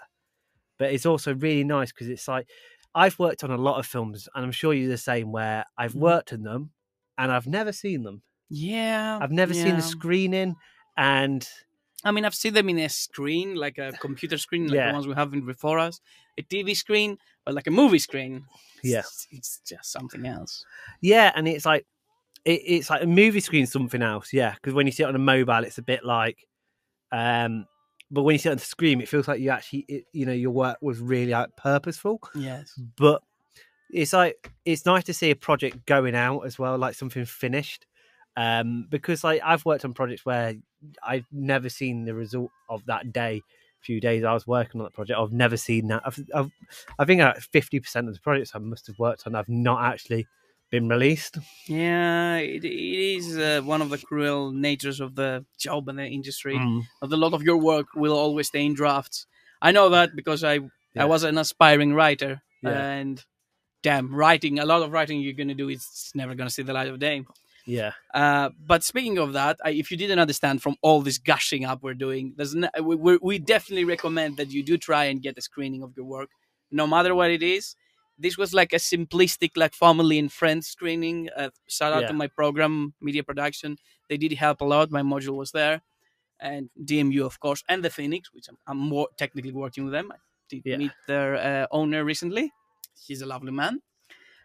But 0.79 0.91
it's 0.93 1.05
also 1.05 1.35
really 1.35 1.63
nice 1.65 1.91
because 1.91 2.07
it's 2.09 2.27
like 2.27 2.47
I've 2.95 3.19
worked 3.19 3.43
on 3.43 3.51
a 3.51 3.57
lot 3.57 3.77
of 3.77 3.85
films, 3.85 4.29
and 4.33 4.45
I'm 4.45 4.51
sure 4.53 4.73
you're 4.73 4.89
the 4.89 4.97
same. 4.97 5.31
Where 5.33 5.65
I've 5.77 5.93
Mhm. 5.93 5.99
worked 5.99 6.31
in 6.31 6.43
them, 6.43 6.71
and 7.17 7.29
I've 7.31 7.45
never 7.47 7.73
seen 7.73 8.03
them. 8.03 8.21
Yeah. 8.49 9.19
I've 9.21 9.31
never 9.31 9.53
seen 9.53 9.67
yeah. 9.67 9.75
the 9.75 9.81
screening, 9.81 10.55
and 10.95 11.47
I 12.05 12.11
mean, 12.11 12.23
I've 12.23 12.35
seen 12.35 12.53
them 12.53 12.69
in 12.69 12.77
a 12.79 12.87
screen, 12.89 13.55
like 13.55 13.77
a 13.79 13.91
computer 13.99 14.37
screen, 14.37 14.67
like 14.67 14.75
Yeah. 14.75 14.87
the 14.89 14.93
ones 14.93 15.07
we 15.07 15.15
have 15.15 15.33
in 15.33 15.45
before 15.45 15.79
us, 15.79 15.99
a 16.37 16.43
TV 16.43 16.73
screen, 16.75 17.17
but 17.43 17.53
like 17.55 17.67
a 17.67 17.71
movie 17.71 17.97
screen. 17.99 18.45
Yeah. 18.83 18.99
It's, 18.99 19.27
it's 19.31 19.61
just 19.67 19.91
something 19.91 20.25
else. 20.25 20.63
yeah, 21.01 21.31
and 21.35 21.47
it's 21.47 21.65
like 21.65 21.85
it, 22.45 22.61
it's 22.65 22.89
like 22.89 23.03
a 23.03 23.07
movie 23.07 23.39
screen, 23.39 23.65
something 23.65 24.01
else. 24.01 24.31
Yeah, 24.31 24.53
because 24.53 24.73
when 24.73 24.85
you 24.85 24.91
see 24.91 25.03
it 25.03 25.07
on 25.07 25.15
a 25.15 25.19
mobile, 25.19 25.63
it's 25.63 25.77
a 25.77 25.83
bit 25.83 26.05
like, 26.05 26.37
um, 27.11 27.65
but 28.11 28.23
when 28.23 28.33
you 28.33 28.39
see 28.39 28.49
it 28.49 28.53
on 28.53 28.57
the 28.57 28.63
screen, 28.63 29.01
it 29.01 29.09
feels 29.09 29.27
like 29.27 29.39
you 29.39 29.49
actually, 29.49 29.85
it, 29.87 30.05
you 30.13 30.25
know, 30.25 30.31
your 30.31 30.51
work 30.51 30.77
was 30.81 30.99
really 30.99 31.31
like 31.31 31.55
purposeful. 31.57 32.21
Yes. 32.35 32.79
But 32.97 33.21
it's 33.91 34.13
like 34.13 34.51
it's 34.63 34.85
nice 34.85 35.03
to 35.05 35.13
see 35.13 35.31
a 35.31 35.35
project 35.35 35.85
going 35.85 36.15
out 36.15 36.41
as 36.41 36.57
well, 36.57 36.77
like 36.77 36.95
something 36.95 37.25
finished. 37.25 37.85
Um, 38.37 38.87
because 38.89 39.23
like 39.23 39.41
I've 39.43 39.65
worked 39.65 39.85
on 39.85 39.93
projects 39.93 40.25
where 40.25 40.55
I've 41.01 41.25
never 41.31 41.69
seen 41.69 42.05
the 42.05 42.13
result 42.13 42.51
of 42.69 42.85
that 42.85 43.11
day. 43.11 43.41
Few 43.79 44.01
days 44.01 44.23
I 44.23 44.33
was 44.33 44.47
working 44.47 44.81
on 44.81 44.85
that 44.85 44.93
project, 44.93 45.19
I've 45.19 45.31
never 45.31 45.57
seen 45.57 45.87
that. 45.89 46.01
I've, 46.03 46.19
I've, 46.33 46.49
I 46.97 47.05
think 47.05 47.21
fifty 47.53 47.79
percent 47.79 48.07
of 48.07 48.15
the 48.15 48.19
projects 48.19 48.51
I 48.55 48.57
must 48.57 48.87
have 48.87 48.97
worked 48.97 49.27
on, 49.27 49.35
I've 49.35 49.47
not 49.47 49.83
actually 49.83 50.25
been 50.75 50.89
released. 50.89 51.37
Yeah, 51.67 52.37
it, 52.37 52.63
it 52.65 52.99
is 53.17 53.37
uh, 53.37 53.61
one 53.73 53.81
of 53.81 53.89
the 53.89 53.97
cruel 54.09 54.51
natures 54.51 54.99
of 55.05 55.15
the 55.15 55.45
job 55.65 55.87
and 55.89 55.97
the 55.99 56.05
industry. 56.19 56.57
That 57.01 57.11
a 57.11 57.23
lot 57.25 57.33
of 57.33 57.41
your 57.43 57.57
work 57.57 57.87
will 57.95 58.15
always 58.23 58.47
stay 58.47 58.63
in 58.65 58.73
drafts. 58.81 59.25
I 59.67 59.71
know 59.71 59.87
that 59.95 60.09
because 60.15 60.41
I 60.43 60.55
Yeah. 60.95 61.03
I 61.03 61.05
was 61.13 61.23
an 61.23 61.37
aspiring 61.37 61.91
writer, 61.99 62.33
Yeah. 62.63 62.97
and 62.99 63.15
damn, 63.87 64.07
writing 64.21 64.59
a 64.59 64.65
lot 64.71 64.81
of 64.83 64.89
writing 64.95 65.15
you're 65.21 65.39
gonna 65.41 65.53
do 65.63 65.69
is 65.75 65.83
never 66.21 66.33
gonna 66.37 66.49
see 66.57 66.63
the 66.69 66.73
light 66.79 66.89
of 66.93 66.99
day. 66.99 67.17
Yeah, 67.67 67.93
Uh, 68.13 68.47
but 68.71 68.83
speaking 68.91 69.17
of 69.25 69.29
that, 69.39 69.55
I, 69.67 69.71
if 69.81 69.89
you 69.91 69.97
didn't 69.97 70.19
understand 70.25 70.61
from 70.61 70.75
all 70.85 71.01
this 71.01 71.17
gushing 71.31 71.63
up 71.69 71.79
we're 71.83 72.01
doing, 72.07 72.25
there's 72.37 72.53
we 72.89 73.17
we 73.29 73.35
definitely 73.53 73.85
recommend 73.95 74.31
that 74.37 74.49
you 74.55 74.61
do 74.71 74.75
try 74.89 75.03
and 75.09 75.23
get 75.27 75.37
a 75.41 75.41
screening 75.49 75.81
of 75.83 75.91
your 75.97 76.05
work, 76.17 76.29
no 76.81 76.85
matter 76.93 77.13
what 77.19 77.31
it 77.37 77.43
is. 77.57 77.75
This 78.17 78.37
was 78.37 78.53
like 78.53 78.71
a 78.73 78.77
simplistic, 78.77 79.51
like 79.57 79.73
family 79.73 80.17
and 80.19 80.31
friends 80.31 80.67
screening. 80.67 81.29
Uh, 81.35 81.49
shout 81.67 81.91
out 81.93 82.01
Yeah. 82.03 82.07
to 82.07 82.13
my 82.13 82.27
program, 82.27 82.93
media 83.01 83.23
production. 83.23 83.77
They 84.09 84.17
did 84.17 84.31
help 84.33 84.61
a 84.61 84.65
lot. 84.65 84.89
My 84.91 85.01
module 85.01 85.35
was 85.35 85.51
there, 85.51 85.81
and 86.39 86.69
DMU, 86.83 87.25
of 87.25 87.39
course, 87.39 87.63
and 87.67 87.83
the 87.83 87.89
Phoenix, 87.89 88.33
which 88.33 88.47
I'm, 88.49 88.57
I'm 88.67 88.77
more 88.77 89.09
technically 89.17 89.51
working 89.51 89.83
with 89.83 89.93
them. 89.93 90.11
I 90.11 90.17
did 90.49 90.61
Yeah. 90.65 90.77
meet 90.77 90.91
their 91.07 91.35
uh, 91.35 91.67
owner 91.71 92.03
recently. 92.05 92.51
He's 93.05 93.21
a 93.21 93.25
lovely 93.25 93.51
man. 93.51 93.81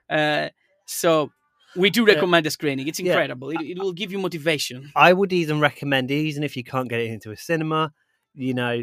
Uh, 0.09 0.49
so 0.87 1.31
we 1.77 1.91
do 1.91 2.01
Yeah. 2.07 2.15
recommend 2.15 2.47
the 2.47 2.51
screening. 2.51 2.89
It's 2.89 2.99
Yeah. 2.99 3.13
incredible. 3.13 3.51
It, 3.51 3.61
it 3.61 3.79
will 3.79 3.93
give 3.93 4.11
you 4.11 4.19
motivation. 4.19 4.91
I 4.97 5.13
would 5.13 5.33
even 5.33 5.61
recommend, 5.61 6.11
even 6.11 6.43
if 6.43 6.57
you 6.57 6.65
can't 6.65 6.89
get 6.89 7.01
it 7.01 7.11
into 7.11 7.31
a 7.31 7.37
cinema, 7.37 7.93
you 8.35 8.55
know, 8.55 8.83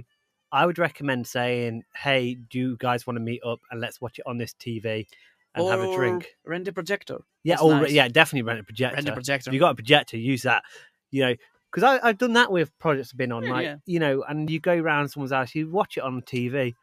I 0.51 0.65
would 0.65 0.79
recommend 0.79 1.27
saying, 1.27 1.83
"Hey, 1.95 2.35
do 2.35 2.57
you 2.57 2.77
guys 2.77 3.05
want 3.05 3.17
to 3.17 3.21
meet 3.21 3.41
up 3.45 3.59
and 3.71 3.79
let's 3.81 3.99
watch 4.01 4.19
it 4.19 4.25
on 4.27 4.38
this 4.38 4.53
TV 4.53 5.05
and 5.55 5.67
have 5.67 5.79
a 5.81 5.94
drink?" 5.95 6.27
Or 6.45 6.51
Rent 6.51 6.67
a 6.67 6.73
projector. 6.73 7.17
Yeah, 7.44 7.55
That's 7.55 7.63
or 7.63 7.81
nice. 7.81 7.91
yeah, 7.91 8.07
definitely 8.07 8.44
rent 8.44 8.59
a 8.59 8.63
projector. 8.63 8.95
Rent 8.95 9.09
a 9.09 9.13
projector. 9.13 9.49
If 9.49 9.53
you 9.53 9.59
got 9.59 9.71
a 9.71 9.75
projector, 9.75 10.17
use 10.17 10.44
that. 10.44 10.63
You 11.11 11.25
know, 11.25 11.35
because 11.71 11.99
I've 12.03 12.17
done 12.17 12.33
that 12.33 12.51
with 12.51 12.77
projects 12.79 13.11
I've 13.13 13.17
been 13.17 13.31
on, 13.31 13.44
Yeah, 13.44 13.51
like 13.51 13.63
yeah. 13.65 13.75
you 13.85 13.99
know, 13.99 14.23
and 14.27 14.49
you 14.49 14.59
go 14.59 14.75
around 14.75 15.09
someone's 15.09 15.31
house, 15.31 15.53
you 15.55 15.69
watch 15.69 15.97
it 15.97 16.03
on 16.03 16.21
TV, 16.21 16.73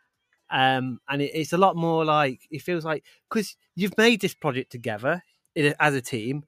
um, 0.50 1.00
and 1.08 1.22
it, 1.22 1.30
it's 1.34 1.52
a 1.52 1.58
lot 1.58 1.76
more 1.76 2.04
like 2.04 2.40
it 2.50 2.62
feels 2.62 2.84
like 2.84 3.04
because 3.28 3.56
you've 3.74 3.96
made 3.98 4.20
this 4.20 4.34
project 4.34 4.70
together 4.70 5.22
as 5.56 5.94
a 5.94 6.00
team, 6.00 6.44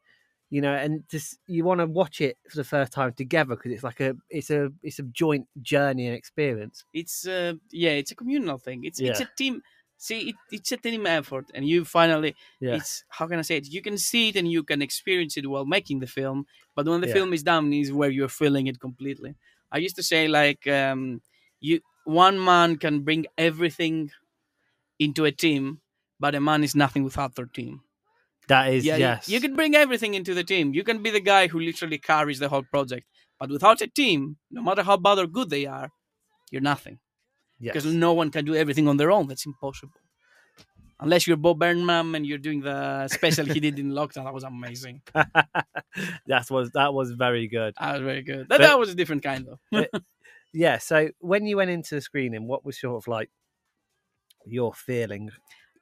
you 0.50 0.60
know, 0.60 0.74
and 0.74 1.08
just 1.08 1.38
you 1.46 1.64
want 1.64 1.80
to 1.80 1.86
watch 1.86 2.20
it 2.20 2.38
for 2.48 2.56
the 2.56 2.64
first 2.64 2.92
time 2.92 3.12
together 3.14 3.56
because 3.56 3.72
it's 3.72 3.84
like 3.84 4.00
a 4.00 4.16
it's 4.30 4.50
a 4.50 4.70
it's 4.82 4.98
a 4.98 5.02
joint 5.04 5.48
journey 5.62 6.06
and 6.06 6.16
experience. 6.16 6.84
it's 6.92 7.26
uh, 7.26 7.54
yeah, 7.70 7.90
it's 7.90 8.10
a 8.10 8.14
communal 8.14 8.58
thing. 8.58 8.84
It's 8.84 9.00
it's 9.00 9.20
a 9.20 9.26
team. 9.36 9.62
See, 9.98 10.30
it, 10.30 10.36
it's 10.50 10.72
a 10.72 10.76
team 10.76 11.06
effort, 11.06 11.46
and 11.54 11.66
you 11.66 11.84
finally 11.84 12.36
Yeah, 12.60 12.76
it's 12.76 13.04
how 13.08 13.26
can 13.26 13.38
I 13.38 13.42
say 13.42 13.56
it? 13.58 13.68
You 13.68 13.82
can 13.82 13.98
see 13.98 14.28
it 14.28 14.36
and 14.36 14.50
you 14.50 14.62
can 14.62 14.82
experience 14.82 15.36
it 15.36 15.48
while 15.48 15.64
making 15.66 16.00
the 16.00 16.06
film, 16.06 16.46
but 16.74 16.86
when 16.86 17.00
the 17.00 17.06
Yeah. 17.06 17.12
film 17.16 17.32
is 17.32 17.42
done, 17.42 17.72
is 17.72 17.92
where 17.92 18.10
you're 18.10 18.28
feeling 18.28 18.66
it 18.66 18.80
completely. 18.80 19.36
I 19.72 19.78
used 19.78 19.96
to 19.96 20.02
say 20.02 20.28
like 20.28 20.66
um, 20.66 21.22
you 21.60 21.80
one 22.04 22.42
man 22.42 22.76
can 22.76 23.00
bring 23.00 23.26
everything 23.38 24.10
into 24.98 25.24
a 25.24 25.32
team, 25.32 25.80
but 26.20 26.34
a 26.34 26.40
man 26.40 26.64
is 26.64 26.74
nothing 26.76 27.04
without 27.04 27.34
their 27.36 27.46
team. 27.46 27.82
That 28.48 28.72
is 28.72 28.84
yeah, 28.84 28.94
you- 28.96 29.00
yes. 29.00 29.28
you, 29.28 29.40
can 29.40 29.54
bring 29.56 29.74
everything 29.74 30.14
into 30.14 30.34
the 30.34 30.44
team. 30.44 30.72
You 30.74 30.84
can 30.84 31.02
be 31.02 31.10
the 31.10 31.20
guy 31.20 31.48
who 31.48 31.58
literally 31.60 31.98
carries 31.98 32.38
the 32.38 32.48
whole 32.48 32.62
project, 32.62 33.06
but 33.40 33.50
without 33.50 33.80
a 33.80 33.86
team, 33.88 34.36
no 34.50 34.62
matter 34.62 34.82
how 34.82 34.96
bad 34.96 35.18
or 35.18 35.26
good 35.26 35.50
they 35.50 35.66
are, 35.66 35.90
you're 36.50 36.62
nothing 36.62 36.98
yes. 37.58 37.72
because 37.72 37.86
no 37.92 38.12
one 38.12 38.30
can 38.30 38.44
do 38.44 38.54
everything 38.54 38.86
on 38.88 38.96
their 38.96 39.10
own. 39.10 39.26
That's 39.26 39.46
impossible. 39.46 39.92
Unless 40.98 41.26
you're 41.26 41.36
Bo 41.36 41.52
Burnham 41.52 42.14
and 42.14 42.24
you're 42.24 42.38
doing 42.38 42.62
the 42.62 43.06
special 43.08 43.44
he 43.44 43.60
did 43.60 43.78
in 43.78 43.90
lockdown, 44.00 44.24
that 44.24 44.32
was 44.32 44.44
amazing. 44.44 45.02
that 45.14 46.46
was 46.50 46.70
that 46.72 46.94
was 46.94 47.10
very 47.10 47.48
good. 47.48 47.74
That 47.78 47.94
was 47.94 48.02
very 48.02 48.22
good. 48.22 48.48
That, 48.48 48.58
But- 48.58 48.60
that 48.60 48.78
was 48.78 48.90
a 48.90 48.94
different 48.94 49.22
kind 49.22 49.46
though. 49.46 49.86
Yeah. 50.52 50.78
So 50.78 51.10
when 51.18 51.44
you 51.44 51.58
went 51.58 51.70
into 51.70 51.96
the 51.96 52.00
screening, 52.00 52.46
what 52.46 52.64
was 52.64 52.80
sort 52.80 52.96
of 52.96 53.06
like 53.08 53.30
your 54.46 54.72
feeling? 54.72 55.30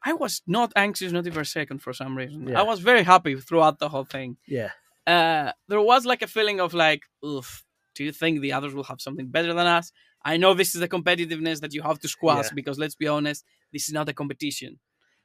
I 0.05 0.13
was 0.13 0.43
not 0.47 0.73
anxious, 0.77 1.13
not 1.13 1.27
even 1.27 1.41
a 1.41 1.45
second, 1.45 1.79
for 1.83 1.93
some 1.93 2.17
reason. 2.17 2.49
Yeah. 2.49 2.61
I 2.61 2.63
was 2.63 2.81
very 2.81 3.03
happy 3.03 3.37
throughout 3.37 3.79
the 3.79 3.89
whole 3.89 4.05
thing. 4.05 4.37
Yeah. 4.47 4.71
Uh, 5.07 5.53
there 5.69 5.81
was 5.81 6.05
like 6.05 6.23
a 6.23 6.27
feeling 6.27 6.61
of 6.61 6.75
like, 6.75 7.03
oof, 7.25 7.65
do 7.95 8.05
you 8.05 8.13
think 8.13 8.41
the 8.41 8.53
others 8.53 8.75
will 8.75 8.85
have 8.85 9.01
something 9.01 9.29
better 9.29 9.55
than 9.55 9.67
us? 9.67 9.93
I 10.25 10.37
know 10.37 10.55
this 10.55 10.75
is 10.75 10.81
the 10.81 10.89
competitiveness 10.89 11.61
that 11.61 11.75
you 11.75 11.83
have 11.83 11.99
to 12.01 12.09
squash 12.09 12.47
Yeah. 12.47 12.55
because 12.55 12.79
let's 12.79 12.95
be 12.95 13.09
honest, 13.09 13.45
this 13.73 13.89
is 13.89 13.95
not 13.95 14.09
a 14.09 14.13
competition. 14.13 14.79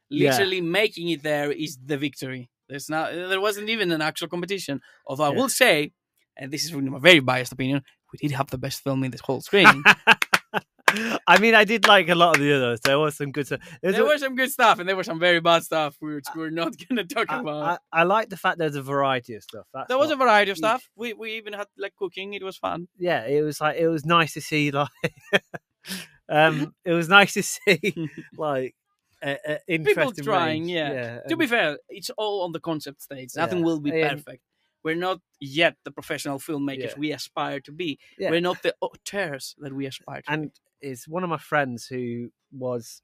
Yeah. 0.09 0.31
Literally 0.31 0.61
making 0.61 1.09
it 1.09 1.23
there 1.23 1.51
is 1.51 1.77
the 1.83 1.97
victory. 1.97 2.49
There's 2.67 2.89
not, 2.89 3.11
there 3.13 3.41
wasn't 3.41 3.69
even 3.69 3.91
an 3.91 4.01
actual 4.01 4.27
competition. 4.27 4.81
Although 5.05 5.23
I 5.25 5.29
will 5.29 5.49
say, 5.49 5.91
and 6.37 6.51
this 6.51 6.63
is 6.65 6.73
really 6.73 6.89
my 6.89 6.99
very 6.99 7.19
biased 7.19 7.51
opinion, 7.51 7.83
we 8.11 8.17
did 8.19 8.35
have 8.35 8.49
the 8.49 8.57
best 8.57 8.83
film 8.83 9.03
in 9.03 9.11
this 9.11 9.21
whole 9.21 9.41
screening. 9.41 9.83
I 11.27 11.37
mean, 11.39 11.55
I 11.55 11.63
did 11.63 11.87
like 11.87 12.09
a 12.09 12.15
lot 12.15 12.35
of 12.35 12.41
the 12.41 12.53
others. 12.53 12.79
There 12.81 12.97
was 12.99 13.15
some 13.17 13.31
good 13.31 13.45
stuff. 13.47 13.59
There's 13.81 13.95
there 13.95 14.03
a- 14.05 14.07
was 14.07 14.21
some 14.21 14.35
good 14.35 14.51
stuff, 14.51 14.79
and 14.79 14.87
there 14.87 14.95
was 14.95 15.05
some 15.07 15.19
very 15.19 15.39
bad 15.39 15.63
stuff, 15.63 15.95
which 15.99 16.25
we're 16.35 16.49
not 16.49 16.73
gonna 16.89 17.03
talk 17.03 17.27
I, 17.29 17.39
about. 17.39 17.79
I, 17.91 18.01
I 18.01 18.03
like 18.03 18.29
the 18.29 18.37
fact 18.37 18.57
there's 18.57 18.75
a 18.75 18.81
variety 18.81 19.35
of 19.35 19.43
stuff. 19.43 19.65
That's 19.73 19.87
there 19.87 19.97
was 19.97 20.11
a 20.11 20.15
variety 20.15 20.51
of 20.51 20.57
stuff. 20.57 20.89
We 20.95 21.13
we 21.13 21.33
even 21.37 21.53
had 21.53 21.67
like 21.77 21.95
cooking. 21.95 22.33
It 22.33 22.43
was 22.43 22.57
fun. 22.57 22.87
yeah, 22.97 23.25
it 23.25 23.41
was 23.41 23.59
like 23.61 23.77
it 23.77 23.87
was 23.87 24.05
nice 24.05 24.33
to 24.33 24.41
see 24.41 24.71
like 24.71 24.89
um 26.29 26.73
it 26.85 26.93
was 26.93 27.09
nice 27.09 27.33
to 27.33 27.43
see 27.43 28.09
like 28.37 28.75
uh, 29.21 29.35
uh, 29.47 29.55
interesting 29.67 30.23
trying, 30.23 30.61
range. 30.63 30.71
yeah. 30.71 31.19
To 31.27 31.35
be 31.35 31.45
fair, 31.47 31.77
it's 31.89 32.09
all 32.11 32.43
on 32.43 32.51
the 32.53 32.59
concept 32.59 33.01
stage. 33.01 33.31
Nothing 33.35 33.59
Yeah, 33.59 33.65
will 33.65 33.79
be 33.81 33.91
perfect. 33.91 34.43
We're 34.83 34.95
not 34.95 35.19
yet 35.39 35.75
the 35.83 35.91
professional 35.91 36.39
filmmakers 36.39 36.91
Yeah. 36.91 36.97
we 36.97 37.11
aspire 37.11 37.59
to 37.61 37.71
be. 37.71 37.99
yeah. 38.17 38.29
We're 38.31 38.41
not 38.41 38.61
the 38.63 38.73
auteurs 38.81 39.55
that 39.59 39.73
we 39.73 39.85
aspire 39.85 40.21
to. 40.23 40.31
and 40.31 40.51
it's 40.81 41.07
one 41.07 41.23
of 41.23 41.29
my 41.29 41.37
friends 41.37 41.87
who 41.87 42.31
was 42.51 43.01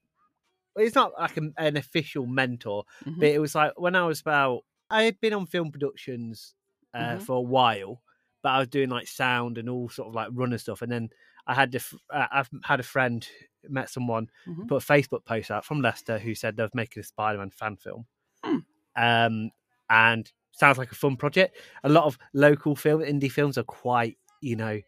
he's 0.77 0.95
not 0.95 1.11
like 1.19 1.37
an, 1.37 1.53
an 1.57 1.77
official 1.77 2.25
mentor. 2.25 2.83
Mhm. 3.05 3.19
but 3.19 3.27
it 3.29 3.39
was 3.39 3.53
like 3.55 3.73
when 3.79 3.95
i 3.95 4.05
was 4.05 4.21
about 4.21 4.61
i 4.89 5.03
had 5.03 5.19
been 5.19 5.33
on 5.33 5.45
film 5.45 5.71
productions 5.71 6.53
uh, 6.93 7.15
Mhm. 7.17 7.21
for 7.23 7.35
a 7.37 7.41
while 7.41 8.01
but 8.41 8.49
i 8.49 8.59
was 8.59 8.67
doing 8.69 8.89
like 8.89 9.07
sound 9.07 9.57
and 9.57 9.69
all 9.69 9.89
sort 9.89 10.07
of 10.09 10.15
like 10.15 10.29
runner 10.31 10.57
stuff 10.57 10.81
and 10.81 10.91
then 10.91 11.09
i 11.47 11.53
had 11.53 11.71
the 11.71 11.77
f- 11.79 11.93
uh, 12.09 12.27
i've 12.31 12.49
had 12.63 12.79
a 12.79 12.83
friend 12.83 13.27
met 13.67 13.89
someone 13.89 14.29
Mhm. 14.47 14.67
put 14.69 14.81
a 14.83 14.85
facebook 14.85 15.25
post 15.25 15.51
out 15.51 15.65
from 15.65 15.81
leicester 15.81 16.17
who 16.19 16.33
said 16.35 16.55
they're 16.55 16.69
making 16.73 17.01
a 17.01 17.03
spider-man 17.03 17.49
fan 17.51 17.75
film 17.77 18.05
Hmm. 18.43 18.57
um 18.95 19.51
and 19.89 20.31
sounds 20.55 20.77
like 20.77 20.91
a 20.91 20.95
fun 20.95 21.17
project. 21.17 21.57
A 21.83 21.89
lot 21.89 22.05
of 22.05 22.17
local 22.33 22.75
film 22.75 23.01
indie 23.01 23.31
films 23.31 23.57
are 23.57 23.63
quite 23.63 24.17
you 24.41 24.55
know 24.55 24.79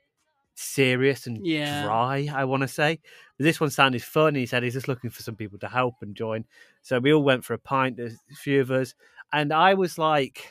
serious 0.55 1.27
and 1.27 1.43
Yeah. 1.43 1.79
dry 1.81 2.29
i 2.33 2.43
want 2.45 2.62
to 2.62 2.67
say. 2.67 3.00
But 3.38 3.43
this 3.43 3.59
one 3.59 3.69
sounded 3.69 4.03
fun 4.03 4.36
he 4.36 4.45
said 4.47 4.63
he's 4.63 4.74
just 4.74 4.88
looking 4.88 5.09
for 5.12 5.21
some 5.21 5.36
people 5.36 5.59
to 5.59 5.67
help 5.67 5.95
and 6.01 6.15
join. 6.15 6.45
So 6.81 7.00
we 7.00 7.13
all 7.13 7.24
went 7.24 7.45
for 7.45 7.53
a 7.53 7.59
pint 7.59 7.97
there's 7.97 8.15
a 8.31 8.36
few 8.36 8.62
of 8.62 8.71
us 8.71 8.95
and 9.33 9.53
i 9.53 9.74
was 9.74 9.97
like 9.97 10.50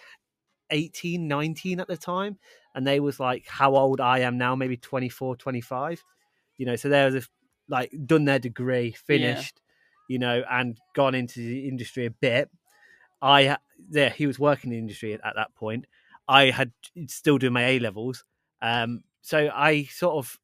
18 0.70 1.28
19 1.28 1.80
at 1.80 1.88
the 1.88 1.96
time 1.96 2.38
and 2.74 2.86
they 2.86 3.00
was 3.00 3.18
like 3.20 3.46
how 3.48 3.76
old 3.76 4.00
i 4.00 4.18
am 4.20 4.36
now 4.38 4.54
maybe 4.56 4.76
24 4.76 5.36
25 5.36 6.02
you 6.58 6.66
know 6.66 6.76
so 6.76 6.88
they 6.88 7.04
was 7.04 7.28
like 7.68 7.92
done 8.06 8.24
their 8.24 8.38
degree 8.38 8.90
finished 8.92 9.60
you 10.08 10.18
know 10.18 10.42
and 10.50 10.76
gone 10.94 11.14
into 11.14 11.40
the 11.40 11.68
industry 11.68 12.06
a 12.06 12.10
bit 12.10 12.50
i 13.22 13.56
yeah 13.90 14.08
he 14.10 14.26
was 14.26 14.38
working 14.38 14.70
in 14.70 14.76
the 14.76 14.78
industry 14.78 15.12
at, 15.14 15.24
at 15.24 15.34
that 15.36 15.54
point 15.54 15.84
i 16.28 16.44
had 16.50 16.72
still 17.08 17.38
doing 17.38 17.52
my 17.52 17.64
a 17.64 17.78
levels 17.78 18.24
um 18.62 19.02
so 19.22 19.50
i 19.54 19.84
sort 19.84 20.14
of 20.16 20.38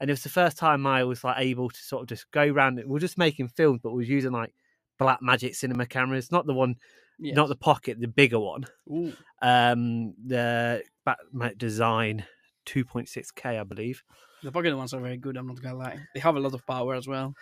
and 0.00 0.10
it 0.10 0.12
was 0.12 0.22
the 0.22 0.28
first 0.28 0.56
time 0.58 0.86
i 0.86 1.04
was 1.04 1.22
like 1.24 1.36
able 1.38 1.68
to 1.70 1.80
sort 1.80 2.02
of 2.02 2.08
just 2.08 2.30
go 2.30 2.44
around 2.44 2.76
we 2.76 2.84
we're 2.84 2.98
just 2.98 3.18
making 3.18 3.48
films 3.48 3.80
but 3.82 3.92
we 3.92 3.98
was 3.98 4.08
using 4.08 4.32
like 4.32 4.54
black 4.98 5.20
magic 5.22 5.54
cinema 5.54 5.86
cameras 5.86 6.30
not 6.32 6.46
the 6.46 6.54
one 6.54 6.76
Yes. 7.18 7.36
not 7.36 7.48
the 7.48 7.56
pocket 7.56 8.00
the 8.00 8.08
bigger 8.08 8.40
one 8.40 8.64
Ooh. 8.90 9.12
um 9.42 10.14
the 10.26 10.82
Blackmagic 11.06 11.58
Design 11.58 12.24
2.6k 12.66 13.60
i 13.60 13.62
believe 13.62 14.02
The 14.42 14.50
pocket 14.50 14.74
ones 14.76 14.92
are 14.92 15.00
very 15.00 15.18
good. 15.18 15.36
I'm 15.36 15.46
not 15.46 15.60
gonna 15.62 15.76
lie. 15.76 16.00
They 16.14 16.20
have 16.20 16.34
a 16.34 16.40
lot 16.40 16.54
of 16.54 16.66
power 16.66 16.94
as 16.94 17.06
well. 17.06 17.34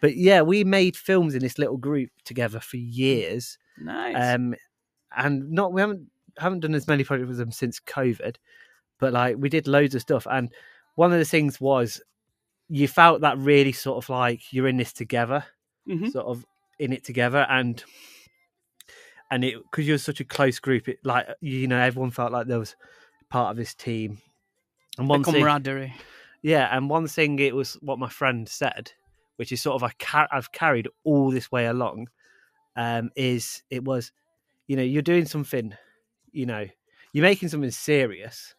But 0.00 0.16
yeah 0.16 0.42
we 0.42 0.64
made 0.64 0.96
films 0.96 1.34
in 1.34 1.40
this 1.42 1.58
little 1.58 1.76
group 1.76 2.10
together 2.24 2.60
for 2.60 2.76
years 2.76 3.58
Nice. 3.78 4.34
um 4.34 4.54
and 5.16 5.50
not 5.50 5.72
we 5.72 5.80
haven't 5.80 6.10
haven't 6.38 6.60
done 6.60 6.74
as 6.74 6.86
many 6.88 7.02
projects 7.04 7.28
with 7.28 7.38
them 7.38 7.52
since 7.52 7.80
covid 7.80 8.36
but 8.98 9.12
like 9.12 9.36
we 9.38 9.48
did 9.48 9.66
loads 9.66 9.94
of 9.94 10.02
stuff 10.02 10.26
and 10.30 10.52
one 10.96 11.12
of 11.12 11.18
the 11.18 11.24
things 11.24 11.60
was 11.60 12.00
you 12.68 12.88
felt 12.88 13.20
that 13.20 13.38
really 13.38 13.72
sort 13.72 14.02
of 14.02 14.08
like 14.10 14.52
you're 14.52 14.68
in 14.68 14.76
this 14.76 14.92
together 14.92 15.44
Mhm. 15.88 16.10
sort 16.10 16.26
of 16.26 16.44
in 16.78 16.92
it 16.92 17.04
together 17.04 17.46
and 17.48 17.84
and 19.30 19.44
it 19.44 19.54
because 19.70 19.86
you're 19.86 19.98
such 19.98 20.20
a 20.20 20.24
close 20.24 20.58
group 20.58 20.88
it 20.88 20.98
like 21.04 21.26
you 21.40 21.66
know 21.66 21.78
everyone 21.78 22.10
felt 22.10 22.32
like 22.32 22.46
there 22.46 22.58
was 22.58 22.76
part 23.28 23.50
of 23.50 23.56
this 23.56 23.74
team 23.74 24.18
and 24.98 25.06
The 25.08 25.10
one 25.10 25.24
thing 25.24 25.34
camaraderie. 25.34 25.94
yeah, 26.42 26.68
and 26.74 26.88
one 26.88 27.06
thing 27.08 27.38
it 27.38 27.54
was 27.54 27.74
what 27.82 27.98
my 27.98 28.08
friend 28.08 28.48
said, 28.48 28.92
which 29.36 29.52
is 29.52 29.62
sort 29.62 29.76
of 29.76 29.82
I 29.82 29.92
car- 29.98 30.28
I've 30.32 30.52
carried 30.52 30.88
all 31.04 31.30
this 31.30 31.50
way 31.52 31.66
along, 31.66 32.08
um, 32.76 33.10
is 33.16 33.62
it 33.70 33.84
was, 33.84 34.12
you 34.66 34.76
know, 34.76 34.82
you're 34.82 35.02
doing 35.02 35.26
something, 35.26 35.74
you 36.32 36.46
know, 36.46 36.66
you're 37.12 37.22
making 37.22 37.48
something 37.48 37.70
serious. 37.70 38.54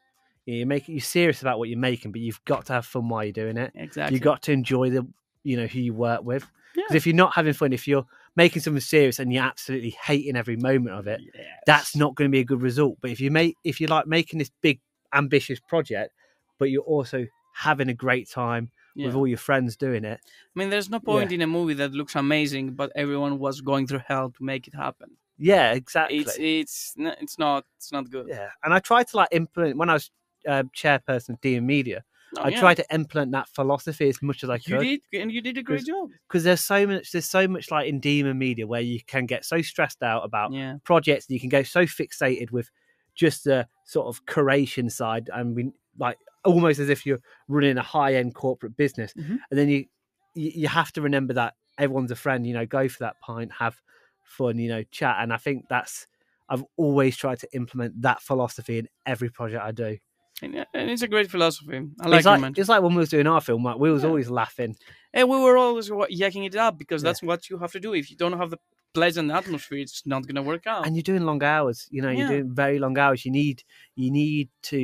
You 0.46 0.56
you're 0.56 0.68
making 0.68 0.96
you're 0.96 1.02
serious 1.02 1.42
about 1.42 1.60
what 1.60 1.70
you're 1.70 1.78
making, 1.78 2.12
but 2.12 2.22
you've 2.22 2.44
got 2.46 2.66
to 2.68 2.74
have 2.74 2.86
fun 2.86 3.10
while 3.10 3.24
you're 3.24 3.34
doing 3.34 3.58
it. 3.58 3.72
Exactly. 3.76 4.16
You've 4.16 4.24
got 4.24 4.42
to 4.44 4.52
enjoy 4.52 4.90
the, 4.90 5.06
you 5.44 5.58
know, 5.58 5.68
who 5.68 5.80
you 5.80 5.94
work 5.94 6.24
with. 6.24 6.46
Because 6.74 6.92
Yeah. 6.92 6.98
if 6.98 7.08
you're 7.08 7.16
not 7.16 7.34
having 7.34 7.54
fun, 7.54 7.74
if 7.74 7.88
you're 7.88 8.06
making 8.36 8.62
something 8.62 8.82
serious 8.82 9.20
and 9.20 9.34
you're 9.34 9.44
absolutely 9.44 9.96
hating 10.02 10.36
every 10.36 10.56
moment 10.56 10.96
of 10.96 11.08
it, 11.08 11.20
that's 11.66 11.96
not 11.96 12.16
going 12.16 12.30
to 12.30 12.32
be 12.32 12.40
a 12.40 12.46
good 12.46 12.62
result. 12.62 12.98
But 13.02 13.12
if 13.12 13.20
you 13.20 13.32
make 13.32 13.56
if 13.64 13.82
you're 13.82 13.90
like 13.90 14.08
making 14.08 14.40
this 14.40 14.52
big 14.62 14.80
ambitious 15.14 15.60
project, 15.60 16.14
but 16.60 16.70
you're 16.70 16.84
also 16.84 17.26
having 17.54 17.90
a 17.90 17.94
great 17.94 18.30
time 18.30 18.70
Yeah. 18.98 19.06
with 19.08 19.16
all 19.16 19.28
your 19.28 19.38
friends 19.38 19.78
doing 19.78 20.04
it. 20.06 20.20
I 20.24 20.54
mean, 20.60 20.70
there's 20.70 20.90
no 20.90 21.00
point 21.00 21.32
in 21.32 21.42
a 21.42 21.48
movie 21.48 21.76
that 21.76 21.92
looks 21.94 22.16
amazing, 22.16 22.72
but 22.74 22.92
everyone 22.96 23.38
was 23.40 23.62
going 23.62 23.86
through 23.88 24.02
hell 24.08 24.32
to 24.32 24.44
make 24.44 24.68
it 24.68 24.74
happen. 24.76 25.10
Yeah, 25.38 25.74
exactly. 25.74 26.18
It's 26.18 26.36
it's 26.40 26.94
it's 26.98 27.38
not 27.38 27.64
it's 27.78 27.92
not 27.92 28.10
good. 28.10 28.26
yeah, 28.28 28.50
and 28.64 28.74
I 28.74 28.80
tried 28.80 29.08
to 29.10 29.18
like 29.18 29.30
implement 29.32 29.78
when 29.78 29.90
I 29.90 29.94
was 29.94 30.10
uh, 30.48 30.64
chairperson 30.76 31.30
of 31.30 31.42
Demon 31.42 31.66
Media. 31.68 32.04
No, 32.36 32.42
I 32.42 32.46
Oh, 32.46 32.50
yeah. 32.50 32.60
tried 32.60 32.74
to 32.76 32.86
implement 32.94 33.32
that 33.34 33.48
philosophy 33.50 34.10
as 34.10 34.22
much 34.22 34.44
as 34.44 34.50
I 34.50 34.58
could. 34.58 34.84
You 34.84 35.00
did, 35.12 35.22
and 35.22 35.32
you 35.32 35.42
did 35.42 35.58
a 35.58 35.64
great 35.64 35.86
job. 35.86 36.10
because 36.28 36.44
there's 36.44 36.62
so 36.62 36.86
much. 36.88 37.12
There's 37.12 37.30
so 37.30 37.48
much 37.48 37.70
like 37.72 37.88
in 37.88 38.00
Demon 38.00 38.38
Media 38.38 38.66
where 38.68 38.82
you 38.82 39.00
can 39.06 39.26
get 39.28 39.46
so 39.46 39.62
stressed 39.62 40.02
out 40.04 40.26
about 40.26 40.52
Yeah. 40.54 40.78
projects 40.84 41.28
and 41.28 41.36
you 41.36 41.40
can 41.40 41.50
go 41.50 41.64
so 41.64 41.84
fixated 41.86 42.50
with 42.52 42.70
just 43.16 43.44
the 43.46 43.68
sort 43.86 44.08
of 44.08 44.26
curation 44.26 44.92
side 44.92 45.30
and 45.34 45.56
we 45.56 45.72
like 46.00 46.18
almost 46.48 46.80
as 46.80 46.90
if 46.90 47.06
you're 47.06 47.20
running 47.48 47.78
a 47.78 47.84
high 47.84 48.16
end 48.16 48.34
corporate 48.34 48.76
business 48.78 49.14
Mhm. 49.18 49.38
and 49.50 49.60
then 49.60 49.70
you, 49.70 49.86
you 50.34 50.68
have 50.68 50.92
to 50.94 51.02
remember 51.02 51.34
that 51.34 51.54
everyone's 51.78 52.12
a 52.12 52.16
friend 52.16 52.46
you 52.48 52.54
know 52.54 52.66
go 52.66 52.88
for 52.88 53.00
that 53.00 53.16
pint 53.22 53.52
have 53.52 53.76
fun 54.24 54.58
you 54.58 54.70
know 54.70 54.84
chat 54.92 55.18
and 55.20 55.32
i 55.34 55.38
think 55.38 55.66
that's 55.70 56.08
i've 56.50 56.64
always 56.78 57.16
tried 57.16 57.40
to 57.40 57.48
implement 57.54 58.02
that 58.02 58.22
philosophy 58.22 58.78
in 58.80 58.88
every 59.06 59.30
project 59.30 59.64
i 59.64 59.72
do 59.72 59.98
And, 60.42 60.56
and 60.74 60.90
it's 60.92 61.02
a 61.02 61.08
great 61.08 61.30
philosophy. 61.32 61.78
I 62.02 62.08
like, 62.08 62.20
it's 62.20 62.28
it, 62.28 62.30
like 62.30 62.42
man. 62.42 62.54
it's 62.58 62.70
like 62.70 62.82
when 62.84 62.94
we 62.94 63.00
was 63.00 63.10
doing 63.10 63.28
our 63.28 63.42
film 63.42 63.64
like 63.64 63.78
we 63.80 63.92
was 63.92 64.04
Yeah. 64.04 64.10
always 64.10 64.30
laughing 64.30 64.76
And 65.14 65.30
we 65.30 65.38
were 65.40 65.58
always 65.58 65.90
wa- 65.90 66.08
yakking 66.22 66.46
it 66.46 66.56
up 66.56 66.78
because 66.78 67.02
Yeah. 67.02 67.10
that's 67.10 67.24
what 67.24 67.50
you 67.50 67.58
have 67.64 67.72
to 67.72 67.80
do. 67.80 67.94
If 67.96 68.12
you 68.12 68.18
don't 68.18 68.38
have 68.38 68.52
the 68.52 68.60
pleasant 69.00 69.30
atmosphere, 69.42 69.80
it's 69.86 70.04
not 70.14 70.22
gonna 70.28 70.42
work 70.52 70.66
out. 70.74 70.84
and 70.86 70.92
you're 70.96 71.10
doing 71.12 71.26
long 71.32 71.42
hours 71.54 71.78
you 71.96 72.02
know 72.04 72.12
you're 72.18 72.26
Yeah. 72.30 72.36
doing 72.36 72.50
very 72.64 72.78
long 72.86 72.96
hours 73.04 73.20
you 73.26 73.32
need 73.42 73.58
you 74.02 74.10
need 74.22 74.48
to 74.72 74.80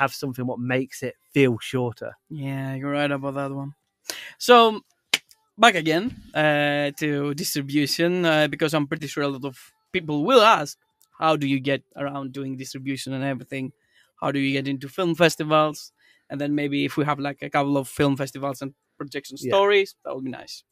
have 0.00 0.12
something 0.22 0.44
what 0.50 0.60
makes 0.76 0.98
it 1.08 1.14
feel 1.34 1.54
shorter 1.70 2.12
Yeah, 2.44 2.68
you're 2.78 2.94
right 3.00 3.12
about 3.18 3.34
that 3.40 3.50
one. 3.62 3.70
So 4.48 4.54
back 5.64 5.74
again 5.84 6.04
uh, 6.42 6.86
to 7.02 7.34
distribution 7.34 8.10
uh, 8.24 8.46
because 8.54 8.72
I'm 8.74 8.86
pretty 8.86 9.06
sure 9.12 9.24
a 9.24 9.28
lot 9.36 9.44
of 9.44 9.56
people 9.92 10.16
will 10.28 10.42
ask, 10.58 10.78
how 11.18 11.32
do 11.36 11.46
you 11.52 11.60
get 11.70 11.82
around 12.02 12.32
doing 12.38 12.56
distribution 12.56 13.12
and 13.16 13.24
everything? 13.24 13.72
How 14.20 14.28
do 14.32 14.38
you 14.44 14.52
get 14.58 14.68
into 14.68 14.88
film 14.88 15.14
festivals? 15.14 15.92
And 16.30 16.40
then 16.40 16.54
maybe 16.60 16.78
if 16.88 16.96
we 16.98 17.04
have 17.10 17.18
like 17.28 17.40
a 17.42 17.50
couple 17.50 17.76
of 17.76 17.88
film 17.88 18.14
festivals 18.22 18.62
and 18.62 18.74
projection 18.98 19.36
Yeah. 19.40 19.50
stories, 19.50 19.96
that 20.04 20.14
would 20.14 20.24
be 20.24 20.30
nice. 20.42 20.64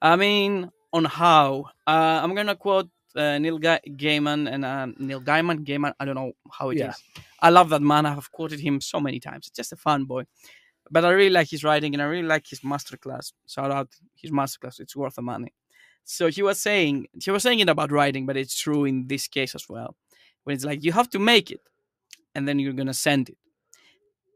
I 0.00 0.16
mean, 0.16 0.70
on 0.92 1.04
how 1.04 1.66
uh, 1.86 2.20
I'm 2.22 2.34
gonna 2.34 2.56
quote 2.56 2.88
uh, 3.16 3.38
Neil 3.38 3.58
Ga- 3.58 3.80
Gaiman 3.88 4.50
and 4.50 4.64
uh, 4.64 4.86
Neil 4.98 5.20
Gaiman. 5.20 5.64
Gaiman, 5.64 5.92
I 5.98 6.04
don't 6.04 6.14
know 6.14 6.32
how 6.50 6.70
it 6.70 6.76
is. 6.76 6.80
Yeah. 6.80 7.22
I 7.40 7.50
love 7.50 7.70
that 7.70 7.82
man. 7.82 8.06
I 8.06 8.14
have 8.14 8.30
quoted 8.30 8.60
him 8.60 8.80
so 8.80 9.00
many 9.00 9.20
times. 9.20 9.48
It's 9.48 9.56
just 9.56 9.72
a 9.72 9.76
fun 9.76 10.04
boy 10.04 10.24
but 10.92 11.06
I 11.06 11.10
really 11.10 11.30
like 11.30 11.48
his 11.48 11.64
writing 11.64 11.94
and 11.94 12.02
I 12.02 12.06
really 12.06 12.28
like 12.28 12.46
his 12.46 12.60
masterclass. 12.60 13.32
Shout 13.48 13.70
out 13.70 13.88
his 14.14 14.30
masterclass; 14.30 14.78
it's 14.78 14.94
worth 14.94 15.14
the 15.14 15.22
money. 15.22 15.52
So 16.04 16.28
he 16.28 16.42
was 16.42 16.60
saying 16.60 17.06
he 17.22 17.30
was 17.30 17.42
saying 17.42 17.60
it 17.60 17.68
about 17.68 17.90
writing, 17.90 18.26
but 18.26 18.36
it's 18.36 18.58
true 18.60 18.84
in 18.84 19.06
this 19.06 19.26
case 19.26 19.54
as 19.54 19.68
well. 19.68 19.96
When 20.44 20.54
it's 20.54 20.64
like 20.64 20.84
you 20.84 20.92
have 20.92 21.08
to 21.10 21.18
make 21.18 21.50
it, 21.50 21.62
and 22.34 22.46
then 22.46 22.58
you're 22.58 22.74
gonna 22.74 22.94
send 22.94 23.30
it, 23.30 23.38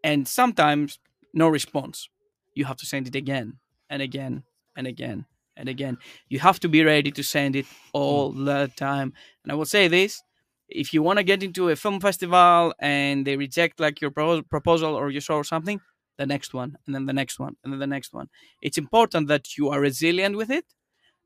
and 0.02 0.26
sometimes 0.26 0.98
no 1.34 1.48
response. 1.48 2.08
You 2.54 2.64
have 2.64 2.78
to 2.78 2.86
send 2.86 3.06
it 3.06 3.14
again 3.14 3.58
and 3.90 4.00
again 4.00 4.44
and 4.76 4.86
again 4.86 5.26
and 5.56 5.68
again. 5.68 5.98
You 6.28 6.38
have 6.40 6.60
to 6.60 6.68
be 6.68 6.84
ready 6.84 7.10
to 7.10 7.22
send 7.22 7.56
it 7.56 7.66
all 7.92 8.32
mm. 8.32 8.44
the 8.44 8.70
time. 8.76 9.12
And 9.42 9.52
I 9.52 9.54
will 9.54 9.64
say 9.64 9.88
this: 9.88 10.22
if 10.68 10.92
you 10.92 11.02
want 11.02 11.18
to 11.18 11.24
get 11.24 11.42
into 11.42 11.68
a 11.68 11.76
film 11.76 12.00
festival 12.00 12.74
and 12.78 13.26
they 13.26 13.36
reject 13.36 13.80
like 13.80 14.00
your 14.00 14.10
pro- 14.10 14.42
proposal 14.42 14.94
or 14.94 15.10
you 15.10 15.20
show 15.20 15.36
or 15.36 15.44
something 15.44 15.80
the 16.18 16.26
next 16.26 16.54
one 16.54 16.76
and 16.86 16.94
then 16.94 17.06
the 17.06 17.12
next 17.12 17.38
one 17.38 17.56
and 17.62 17.72
then 17.72 17.80
the 17.80 17.86
next 17.86 18.12
one 18.12 18.28
it's 18.62 18.78
important 18.78 19.28
that 19.28 19.56
you 19.56 19.68
are 19.68 19.80
resilient 19.80 20.36
with 20.36 20.50
it 20.50 20.64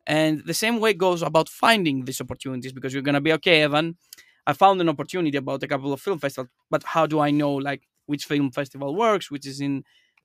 and 0.07 0.43
the 0.47 0.55
same 0.55 0.81
way 0.81 0.93
goes 0.93 1.23
about 1.23 1.49
finding 1.49 2.05
these 2.05 2.21
opportunities 2.21 2.73
because 2.73 2.93
you're 2.93 3.03
going 3.03 3.15
to 3.15 3.21
be 3.21 3.33
okay 3.33 3.63
evan 3.63 3.97
i 4.47 4.53
found 4.53 4.81
an 4.81 4.89
opportunity 4.89 5.39
about 5.39 5.63
a 5.63 5.69
couple 5.69 5.93
of 5.93 6.01
film 6.01 6.19
festivals 6.19 6.51
but 6.71 6.83
how 6.83 7.07
do 7.07 7.21
i 7.21 7.31
know 7.31 7.55
like 7.55 7.83
which 8.07 8.25
film 8.25 8.51
festival 8.51 8.95
works 8.95 9.31
which 9.31 9.47
is 9.47 9.61
in 9.61 9.85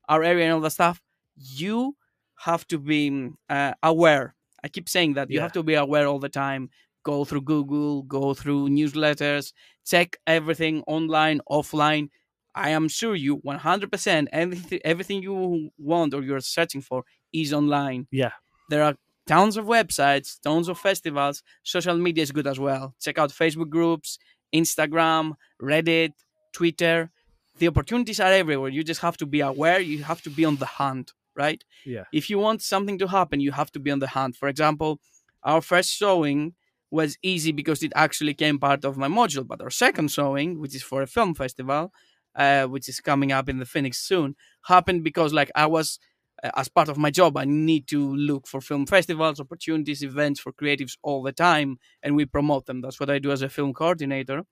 our 0.09 0.23
area 0.23 0.45
and 0.45 0.53
all 0.53 0.59
that 0.61 0.71
stuff 0.71 1.01
you 1.35 1.95
have 2.37 2.67
to 2.67 2.77
be 2.77 3.29
uh, 3.49 3.73
aware. 3.83 4.35
I 4.63 4.67
keep 4.67 4.89
saying 4.89 5.13
that 5.13 5.29
you 5.29 5.37
Yeah. 5.37 5.43
have 5.43 5.53
to 5.53 5.63
be 5.63 5.75
aware 5.75 6.07
all 6.07 6.19
the 6.19 6.29
time. 6.29 6.69
Go 7.03 7.23
through 7.23 7.41
Google, 7.41 8.01
go 8.03 8.33
through 8.33 8.69
newsletters, 8.69 9.53
check 9.85 10.17
everything 10.25 10.83
online, 10.87 11.39
offline. 11.49 12.09
I 12.55 12.69
am 12.71 12.87
sure 12.87 13.15
you 13.15 13.37
100% 13.37 14.27
everything, 14.31 14.79
everything 14.83 15.21
you 15.21 15.69
want 15.77 16.13
or 16.13 16.23
you're 16.23 16.39
searching 16.39 16.81
for 16.81 17.03
is 17.31 17.53
online. 17.53 18.07
Yeah. 18.11 18.31
There 18.69 18.81
are 18.83 18.95
tons 19.27 19.57
of 19.57 19.65
websites, 19.65 20.39
tons 20.41 20.67
of 20.67 20.79
festivals. 20.79 21.43
Social 21.63 21.97
media 21.97 22.23
is 22.23 22.31
good 22.31 22.47
as 22.47 22.59
well. 22.59 22.95
Check 22.99 23.17
out 23.19 23.31
Facebook 23.31 23.69
groups, 23.69 24.17
Instagram, 24.53 25.33
Reddit, 25.61 26.13
Twitter. 26.53 27.11
The 27.59 27.67
opportunities 27.67 28.19
are 28.19 28.31
everywhere. 28.31 28.69
You 28.69 28.83
just 28.83 29.01
have 29.01 29.17
to 29.17 29.25
be 29.25 29.41
aware. 29.41 29.79
You 29.79 30.03
have 30.03 30.21
to 30.23 30.29
be 30.29 30.43
on 30.45 30.55
the 30.57 30.65
hunt, 30.65 31.13
right? 31.35 31.63
Yeah. 31.85 32.03
If 32.11 32.29
you 32.29 32.39
want 32.39 32.61
something 32.61 32.97
to 32.99 33.07
happen, 33.07 33.39
you 33.39 33.51
have 33.51 33.71
to 33.71 33.79
be 33.79 33.91
on 33.91 33.99
the 33.99 34.07
hunt. 34.07 34.35
For 34.35 34.47
example, 34.47 34.99
our 35.43 35.61
first 35.61 35.91
showing 35.91 36.53
was 36.91 37.17
easy 37.21 37.51
because 37.51 37.83
it 37.83 37.91
actually 37.95 38.33
came 38.33 38.59
part 38.59 38.85
of 38.85 38.97
my 38.97 39.07
module, 39.07 39.45
but 39.45 39.61
our 39.61 39.69
second 39.69 40.11
showing, 40.11 40.59
which 40.59 40.75
is 40.75 40.83
for 40.83 41.01
a 41.01 41.07
film 41.07 41.33
festival, 41.33 41.91
uh, 42.35 42.65
which 42.65 42.87
is 42.89 42.99
coming 42.99 43.31
up 43.31 43.49
in 43.49 43.59
the 43.59 43.65
Phoenix 43.65 43.97
soon, 43.99 44.35
happened 44.65 45.03
because 45.03 45.33
like 45.33 45.51
I 45.55 45.65
was 45.65 45.99
uh, 46.43 46.51
as 46.55 46.67
part 46.67 46.89
of 46.89 46.97
my 46.97 47.11
job, 47.11 47.37
I 47.37 47.45
need 47.45 47.87
to 47.87 48.15
look 48.15 48.47
for 48.47 48.61
film 48.61 48.85
festivals, 48.85 49.39
opportunities, 49.39 50.03
events 50.03 50.39
for 50.39 50.51
creatives 50.51 50.97
all 51.01 51.23
the 51.23 51.31
time, 51.31 51.77
and 52.03 52.15
we 52.15 52.25
promote 52.25 52.65
them. 52.65 52.81
That's 52.81 52.99
what 52.99 53.09
I 53.09 53.19
do 53.19 53.31
as 53.31 53.41
a 53.41 53.49
film 53.49 53.73
coordinator. 53.73 54.43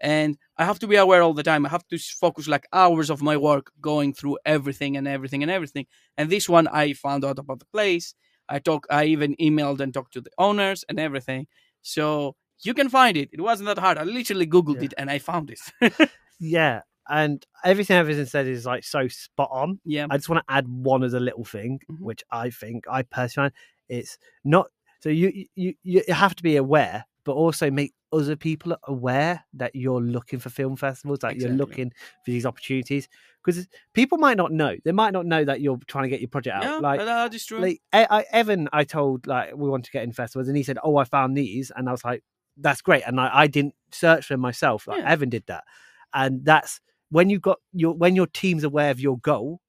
And 0.00 0.36
I 0.58 0.64
have 0.64 0.78
to 0.80 0.86
be 0.86 0.96
aware 0.96 1.22
all 1.22 1.34
the 1.34 1.42
time. 1.42 1.64
I 1.64 1.68
have 1.70 1.86
to 1.88 1.98
focus 1.98 2.46
like 2.48 2.66
hours 2.72 3.10
of 3.10 3.22
my 3.22 3.36
work 3.36 3.70
going 3.80 4.12
through 4.12 4.38
everything 4.44 4.96
and 4.96 5.06
everything 5.08 5.42
and 5.42 5.50
everything. 5.50 5.86
And 6.16 6.28
this 6.30 6.48
one, 6.48 6.68
I 6.68 6.92
found 6.92 7.24
out 7.24 7.38
about 7.38 7.60
the 7.60 7.66
place. 7.66 8.14
I 8.48 8.58
talk. 8.58 8.86
I 8.90 9.04
even 9.06 9.34
emailed 9.40 9.80
and 9.80 9.94
talked 9.94 10.12
to 10.14 10.20
the 10.20 10.30
owners 10.38 10.84
and 10.88 11.00
everything. 11.00 11.46
So 11.82 12.36
you 12.62 12.74
can 12.74 12.88
find 12.88 13.16
it. 13.16 13.30
It 13.32 13.40
wasn't 13.40 13.66
that 13.68 13.78
hard. 13.78 13.96
I 13.98 14.04
literally 14.04 14.46
googled 14.46 14.76
Yeah. 14.76 14.84
it 14.86 14.94
and 14.98 15.10
I 15.10 15.18
found 15.18 15.50
it. 15.50 15.60
Yeah, 16.40 16.80
and 17.08 17.44
everything 17.64 17.96
everything 17.96 18.26
said 18.26 18.46
is 18.46 18.66
like 18.66 18.84
so 18.84 19.06
spot 19.08 19.48
on. 19.52 19.78
yeah. 19.84 20.06
I 20.10 20.16
just 20.16 20.28
want 20.28 20.44
to 20.46 20.52
add 20.54 20.66
one 20.68 21.04
other 21.04 21.20
little 21.20 21.44
thing, 21.44 21.80
Mhm. 21.90 22.00
which 22.00 22.22
I 22.30 22.50
think 22.50 22.84
I 22.90 23.02
personally 23.02 23.52
it's 23.88 24.18
not 24.44 24.66
so 25.00 25.08
you 25.10 25.46
you 25.54 25.74
you 25.82 26.02
have 26.08 26.34
to 26.36 26.42
be 26.42 26.56
aware, 26.56 27.04
but 27.24 27.32
also 27.32 27.70
make 27.70 27.92
other 28.14 28.36
people 28.36 28.72
are 28.72 28.78
aware 28.84 29.44
that 29.54 29.74
you're 29.74 30.00
looking 30.00 30.38
for 30.38 30.50
film 30.50 30.76
festivals, 30.76 31.18
that 31.20 31.36
you're 31.36 31.50
looking 31.50 31.90
for 32.24 32.30
these 32.30 32.46
opportunities, 32.46 33.08
because 33.44 33.66
people 33.92 34.18
might 34.18 34.36
not 34.36 34.52
know. 34.52 34.76
They 34.84 34.92
might 34.92 35.12
not 35.12 35.26
know 35.26 35.44
that 35.44 35.60
you're 35.60 35.78
trying 35.86 36.04
to 36.04 36.08
get 36.08 36.20
your 36.20 36.28
project 36.28 36.56
out. 36.56 36.62
Yeah, 36.64 36.78
like 36.78 37.00
that 37.00 37.34
is 37.34 37.44
true. 37.44 37.60
like 37.60 37.80
I, 37.92 38.06
I, 38.10 38.24
Evan, 38.32 38.68
I 38.72 38.84
told 38.84 39.26
like 39.26 39.54
we 39.56 39.68
want 39.68 39.84
to 39.86 39.90
get 39.90 40.04
in 40.04 40.12
festivals, 40.12 40.48
and 40.48 40.56
he 40.56 40.62
said, 40.62 40.78
"Oh, 40.82 40.96
I 40.96 41.04
found 41.04 41.36
these," 41.36 41.72
and 41.74 41.88
I 41.88 41.92
was 41.92 42.04
like, 42.04 42.22
"That's 42.56 42.82
great." 42.82 43.02
And 43.06 43.20
I, 43.20 43.30
I 43.32 43.46
didn't 43.46 43.74
search 43.92 44.26
for 44.26 44.34
them 44.34 44.40
myself. 44.40 44.86
Like 44.86 45.00
Yeah. 45.00 45.10
Evan 45.10 45.28
did 45.28 45.44
that, 45.46 45.64
and 46.12 46.44
that's 46.44 46.80
when 47.10 47.30
you 47.30 47.38
got 47.38 47.58
your 47.72 47.94
when 47.94 48.16
your 48.16 48.26
team's 48.26 48.64
aware 48.64 48.90
of 48.90 49.00
your 49.00 49.18
goal 49.18 49.60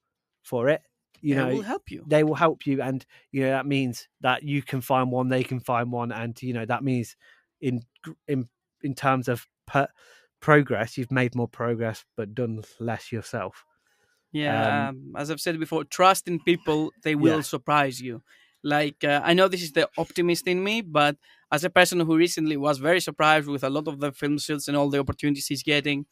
for 0.44 0.70
it. 0.70 0.82
You 1.22 1.34
know, 1.36 1.48
will 1.48 1.62
help 1.62 1.90
you. 1.90 2.04
they 2.06 2.24
will 2.24 2.36
help 2.36 2.68
you, 2.68 2.82
and 2.84 3.04
you 3.32 3.42
know 3.42 3.50
that 3.50 3.66
means 3.66 4.08
that 4.22 4.44
you 4.44 4.62
can 4.62 4.80
find 4.82 5.12
one, 5.12 5.30
they 5.30 5.44
can 5.44 5.60
find 5.60 5.92
one, 5.92 6.12
and 6.12 6.40
you 6.44 6.54
know 6.54 6.66
that 6.66 6.84
means 6.84 7.16
in 7.70 7.76
in 8.28 8.40
in 8.88 8.94
terms 8.94 9.28
of 9.28 9.48
per, 9.66 9.88
progress, 10.40 10.98
you've 10.98 11.12
made 11.22 11.34
more 11.36 11.48
progress 11.62 12.06
but 12.18 12.36
done 12.36 12.64
less 12.80 13.12
yourself. 13.12 13.66
Yeah, 14.32 14.90
um, 14.90 15.14
as 15.18 15.32
I've 15.32 15.40
said 15.42 15.60
before, 15.60 15.84
trust 15.86 16.28
in 16.28 16.40
people; 16.40 16.92
they 17.04 17.16
will 17.16 17.38
Yeah. 17.38 17.42
surprise 17.56 18.02
you. 18.02 18.22
Like 18.64 19.04
uh, 19.04 19.22
I 19.24 19.34
know 19.34 19.48
this 19.48 19.64
is 19.64 19.72
the 19.72 19.88
optimist 19.98 20.48
in 20.48 20.64
me, 20.64 20.82
but 20.82 21.16
as 21.52 21.64
a 21.64 21.70
person 21.70 22.00
who 22.00 22.16
recently 22.18 22.58
was 22.58 22.78
very 22.80 23.00
surprised 23.00 23.48
with 23.48 23.64
a 23.64 23.70
lot 23.70 23.88
of 23.88 24.00
the 24.00 24.12
film 24.12 24.38
shoots 24.38 24.68
and 24.68 24.76
all 24.78 24.90
the 24.90 25.00
opportunities 25.00 25.48
he's 25.48 25.64
getting, 25.64 26.06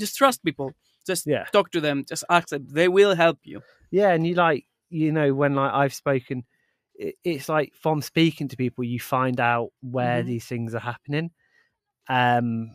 just 0.00 0.16
trust 0.16 0.44
people. 0.44 0.72
Just 1.06 1.26
Yeah. 1.26 1.46
talk 1.52 1.70
to 1.72 1.80
them. 1.80 2.04
Just 2.08 2.24
ask 2.30 2.48
them. 2.48 2.66
They 2.70 2.88
will 2.88 3.14
help 3.14 3.38
you. 3.44 3.62
Yeah, 3.90 4.10
and 4.14 4.26
you 4.26 4.34
like 4.34 4.64
you 4.90 5.12
know 5.12 5.34
when 5.34 5.54
like 5.54 5.72
I've 5.72 5.94
spoken, 5.94 6.44
it's 7.24 7.48
like 7.48 7.72
from 7.74 8.02
speaking 8.02 8.48
to 8.48 8.56
people 8.56 8.82
you 8.84 8.98
find 9.00 9.38
out 9.40 9.70
where 9.82 10.22
Mhm. 10.22 10.26
these 10.26 10.44
things 10.46 10.74
are 10.74 10.80
happening. 10.80 11.30
Um, 12.08 12.74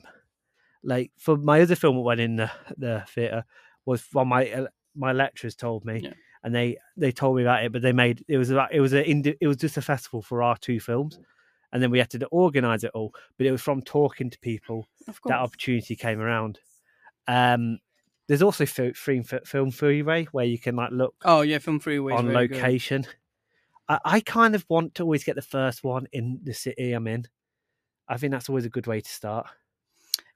like 0.84 1.12
for 1.17 1.38
my 1.38 1.62
other 1.62 1.76
film 1.76 1.95
that 1.95 2.02
went 2.02 2.19
in 2.19 2.36
the 2.36 2.52
the 2.78 3.04
theater 3.08 3.45
was 3.86 4.02
from 4.02 4.28
my 4.30 4.50
uh, 4.52 4.67
my 4.95 5.12
lecturers 5.12 5.56
told 5.56 5.86
me, 5.86 6.02
Yeah. 6.04 6.13
and 6.43 6.54
they 6.54 6.78
they 6.97 7.12
told 7.12 7.36
me 7.38 7.41
about 7.43 7.63
it, 7.63 7.71
but 7.71 7.82
they 7.82 7.93
made 7.93 8.24
it 8.28 8.38
was 8.38 8.50
about 8.50 8.74
it 8.74 8.80
was 8.82 8.93
a 8.93 9.04
it 9.10 9.47
was 9.47 9.58
just 9.58 9.78
a 9.78 9.82
festival 9.82 10.21
for 10.21 10.43
our 10.43 10.58
two 10.58 10.80
films, 10.80 11.19
and 11.71 11.82
then 11.82 11.89
we 11.91 12.00
had 12.00 12.10
to 12.12 12.26
organize 12.28 12.84
it 12.84 12.91
all. 12.93 13.13
But 13.38 13.47
it 13.47 13.52
was 13.52 13.62
from 13.62 13.82
talking 13.82 14.30
to 14.30 14.39
people 14.39 14.88
that 15.26 15.39
opportunity 15.39 15.95
came 15.95 16.19
around. 16.19 16.60
Um, 17.28 17.80
there's 18.28 18.41
also 18.41 18.65
fi- 18.65 18.93
free 18.93 19.21
fi- 19.24 19.39
film 19.45 19.71
freeway 19.71 20.26
where 20.32 20.45
you 20.45 20.60
can 20.60 20.76
like 20.76 20.91
look 20.91 21.15
Oh 21.26 21.41
yeah, 21.41 21.58
film 21.60 21.80
freeway 21.80 22.13
on 22.13 22.32
location. 22.34 23.02
good. 23.04 23.15
I, 23.89 24.00
I 24.06 24.19
kind 24.22 24.56
of 24.56 24.65
want 24.69 24.96
to 24.96 25.04
always 25.04 25.24
get 25.24 25.36
the 25.36 25.41
first 25.41 25.84
one 25.84 26.08
in 26.12 26.39
the 26.43 26.54
city 26.54 26.93
I'm 26.93 27.08
in. 27.08 27.26
I 28.08 28.17
think 28.17 28.32
that's 28.32 28.50
always 28.50 28.65
a 28.65 28.69
good 28.69 28.88
way 28.88 29.02
to 29.02 29.10
start. 29.10 29.48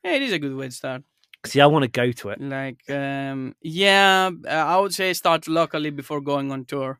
Yeah, 0.04 0.14
it 0.14 0.22
is 0.22 0.34
a 0.34 0.40
good 0.40 0.56
way 0.56 0.68
to 0.68 0.72
start. 0.72 1.04
See, 1.46 1.62
I 1.62 1.66
want 1.68 1.84
to 1.84 1.90
go 1.90 2.12
to 2.12 2.30
it. 2.30 2.42
Like, 2.42 2.90
um, 2.90 3.56
yeah, 3.62 4.30
uh, 4.46 4.50
I 4.50 4.78
would 4.80 4.94
say 4.94 5.14
start 5.14 5.48
locally 5.48 5.92
before 5.92 6.20
going 6.22 6.52
on 6.52 6.66
tour, 6.66 7.00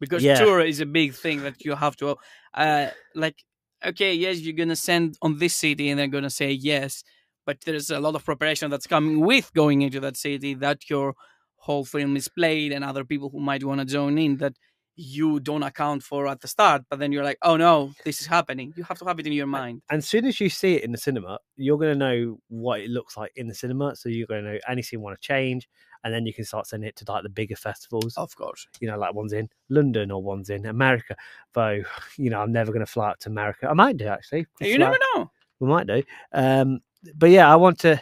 because 0.00 0.22
Yeah. 0.22 0.38
tour 0.38 0.60
is 0.60 0.80
a 0.80 0.86
big 0.86 1.14
thing 1.14 1.42
that 1.42 1.64
you 1.64 1.74
have 1.74 1.96
to, 1.96 2.16
uh, 2.54 2.88
like, 3.14 3.42
okay, 3.84 4.14
yes, 4.14 4.40
you're 4.40 4.56
gonna 4.56 4.76
send 4.76 5.16
on 5.22 5.38
this 5.38 5.54
city, 5.54 5.90
and 5.90 5.98
they're 5.98 6.08
gonna 6.08 6.30
say 6.30 6.50
yes, 6.50 7.04
but 7.44 7.60
there's 7.60 7.90
a 7.90 8.00
lot 8.00 8.14
of 8.14 8.24
preparation 8.24 8.70
that's 8.70 8.86
coming 8.86 9.20
with 9.20 9.52
going 9.52 9.82
into 9.82 10.00
that 10.00 10.16
city 10.16 10.54
that 10.54 10.88
your 10.90 11.14
whole 11.56 11.84
film 11.84 12.16
is 12.16 12.28
played, 12.28 12.72
and 12.72 12.84
other 12.84 13.04
people 13.04 13.28
who 13.30 13.40
might 13.40 13.62
want 13.64 13.80
to 13.80 13.86
join 13.86 14.18
in 14.18 14.38
that 14.38 14.54
you 14.96 15.40
don't 15.40 15.62
account 15.62 16.02
for 16.02 16.26
at 16.26 16.40
the 16.40 16.48
start, 16.48 16.82
but 16.88 16.98
then 16.98 17.12
you're 17.12 17.24
like, 17.24 17.38
oh 17.42 17.56
no, 17.56 17.92
this 18.04 18.20
is 18.20 18.26
happening. 18.26 18.72
You 18.76 18.84
have 18.84 18.98
to 18.98 19.04
have 19.04 19.18
it 19.20 19.26
in 19.26 19.32
your 19.32 19.46
mind. 19.46 19.82
And 19.90 19.98
as 19.98 20.08
soon 20.08 20.24
as 20.24 20.40
you 20.40 20.48
see 20.48 20.74
it 20.76 20.84
in 20.84 20.92
the 20.92 20.98
cinema, 20.98 21.38
you're 21.56 21.76
going 21.78 21.92
to 21.92 21.98
know 21.98 22.38
what 22.48 22.80
it 22.80 22.90
looks 22.90 23.16
like 23.16 23.32
in 23.36 23.46
the 23.46 23.54
cinema. 23.54 23.94
So 23.94 24.08
you're 24.08 24.26
going 24.26 24.44
to 24.44 24.52
know 24.54 24.58
anything 24.68 24.98
you 24.98 25.02
want 25.02 25.20
to 25.20 25.26
change. 25.26 25.68
And 26.04 26.14
then 26.14 26.24
you 26.24 26.32
can 26.32 26.44
start 26.44 26.66
sending 26.66 26.88
it 26.88 26.96
to 26.96 27.04
like 27.10 27.24
the 27.24 27.28
bigger 27.28 27.56
festivals, 27.56 28.16
Of 28.16 28.34
course. 28.36 28.68
you 28.80 28.88
know, 28.88 28.96
like 28.96 29.12
one's 29.12 29.32
in 29.32 29.48
London 29.70 30.10
or 30.10 30.22
one's 30.22 30.50
in 30.50 30.64
America. 30.66 31.16
Though, 31.52 31.82
you 32.16 32.30
know, 32.30 32.40
I'm 32.40 32.52
never 32.52 32.72
going 32.72 32.84
to 32.84 32.90
fly 32.90 33.10
out 33.10 33.20
to 33.20 33.28
America. 33.28 33.68
I 33.68 33.74
might 33.74 33.96
do 33.96 34.06
actually. 34.06 34.46
You 34.60 34.78
never 34.78 34.98
know. 35.14 35.30
We 35.60 35.68
might 35.68 35.86
do. 35.86 36.02
Um, 36.32 36.80
but 37.16 37.30
yeah, 37.30 37.52
I 37.52 37.56
want 37.56 37.78
to. 37.80 38.00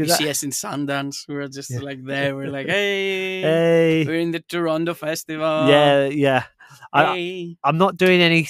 You 0.00 0.06
Because 0.06 0.18
see 0.18 0.30
us 0.30 0.42
in 0.42 0.50
Sundance. 0.50 1.28
We're 1.28 1.48
just 1.48 1.70
Yeah. 1.70 1.80
like 1.80 2.02
there. 2.12 2.34
We're 2.34 2.48
like, 2.50 2.66
hey, 2.66 3.40
hey, 3.42 4.04
we're 4.06 4.20
in 4.20 4.30
the 4.30 4.40
Toronto 4.40 4.94
Festival. 4.94 5.68
yeah, 5.68 6.06
yeah. 6.06 6.44
I, 6.92 7.04
Hey. 7.16 7.56
I'm 7.62 7.76
not 7.78 7.96
doing 7.96 8.20
any. 8.22 8.48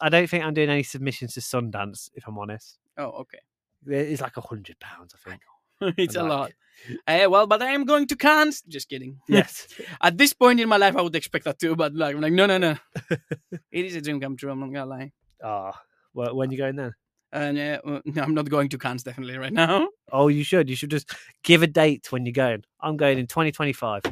I 0.00 0.08
don't 0.08 0.28
think 0.28 0.44
I'm 0.44 0.54
doing 0.54 0.68
any 0.70 0.82
submissions 0.82 1.34
to 1.34 1.40
Sundance. 1.40 2.10
If 2.14 2.26
I'm 2.26 2.36
honest, 2.38 2.78
oh, 2.98 3.22
okay. 3.22 3.38
it's 3.86 4.20
like 4.20 4.36
a 4.36 4.40
hundred 4.40 4.78
pounds. 4.80 5.14
I 5.14 5.30
think. 5.30 5.40
it's 5.98 6.16
a 6.16 6.20
I'm 6.20 6.28
lot. 6.28 6.40
like- 6.40 6.56
Uh, 7.06 7.26
well, 7.28 7.46
but 7.46 7.60
I 7.62 7.70
am 7.72 7.84
going 7.84 8.06
to 8.06 8.16
Cannes. 8.16 8.62
Just 8.68 8.88
kidding. 8.88 9.18
Yes. 9.28 9.66
At 10.00 10.16
this 10.18 10.32
point 10.32 10.58
in 10.60 10.68
my 10.68 10.76
life, 10.78 10.96
I 10.96 11.02
would 11.02 11.14
expect 11.16 11.44
that 11.44 11.58
too. 11.58 11.74
But 11.76 11.94
like, 11.94 12.14
I'm 12.14 12.20
like, 12.20 12.32
no, 12.32 12.46
no, 12.46 12.58
no. 12.58 12.76
it 13.70 13.84
is 13.86 13.94
a 13.96 14.00
dream 14.00 14.20
come 14.20 14.36
true. 14.36 14.50
I'm 14.50 14.60
not 14.60 14.72
gonna 14.72 14.86
lie. 14.86 15.12
Ah, 15.42 15.74
well, 16.14 16.34
when 16.34 16.50
you 16.50 16.58
going 16.58 16.76
then? 16.76 16.92
And 17.32 17.58
uh, 17.58 17.80
uh, 17.84 18.00
no, 18.06 18.22
I'm 18.22 18.34
not 18.34 18.48
going 18.48 18.68
to 18.70 18.78
Cannes 18.78 19.02
definitely 19.02 19.36
right 19.38 19.52
now. 19.52 19.88
Oh, 20.10 20.28
you 20.28 20.42
should. 20.42 20.70
You 20.70 20.76
should 20.76 20.90
just 20.90 21.12
give 21.42 21.62
a 21.62 21.66
date 21.66 22.10
when 22.10 22.24
you're 22.24 22.32
going. 22.32 22.64
I'm 22.80 22.96
going 22.96 23.18
in 23.18 23.26
2025 23.26 24.02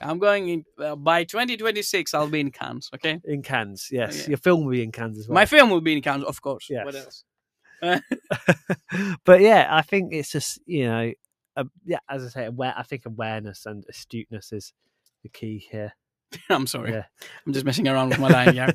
I'm 0.00 0.18
going 0.18 0.48
in 0.48 0.64
uh, 0.78 0.94
by 0.96 1.24
2026. 1.24 2.14
I'll 2.14 2.28
be 2.28 2.40
in 2.40 2.50
Cannes. 2.52 2.88
Okay. 2.94 3.20
in 3.24 3.42
Cannes. 3.42 3.88
Yes, 3.90 4.22
yeah. 4.22 4.28
your 4.30 4.38
film 4.38 4.64
will 4.64 4.70
be 4.72 4.82
in 4.82 4.92
Cannes 4.92 5.18
as 5.18 5.28
well. 5.28 5.34
My 5.34 5.46
film 5.46 5.70
will 5.70 5.80
be 5.80 5.94
in 5.94 6.02
Cannes, 6.02 6.24
of 6.24 6.40
course. 6.40 6.68
What 6.70 6.94
Yes. 6.94 7.24
else? 7.82 8.00
but 9.24 9.40
yeah, 9.40 9.66
I 9.70 9.82
think 9.82 10.12
it's 10.12 10.30
just 10.30 10.60
you 10.66 10.86
know, 10.86 11.12
uh, 11.56 11.64
yeah, 11.84 11.98
as 12.08 12.24
I 12.24 12.28
say, 12.28 12.44
aware. 12.46 12.74
I 12.76 12.82
think 12.82 13.06
awareness 13.06 13.66
and 13.66 13.84
astuteness 13.88 14.52
is 14.52 14.72
the 15.22 15.28
key 15.28 15.66
here. 15.70 15.94
I'm 16.50 16.66
sorry. 16.66 16.92
Yeah. 16.92 17.04
I'm 17.46 17.52
just 17.52 17.64
messing 17.64 17.88
around 17.88 18.10
with 18.10 18.18
my 18.18 18.28
line 18.28 18.54
here. 18.54 18.74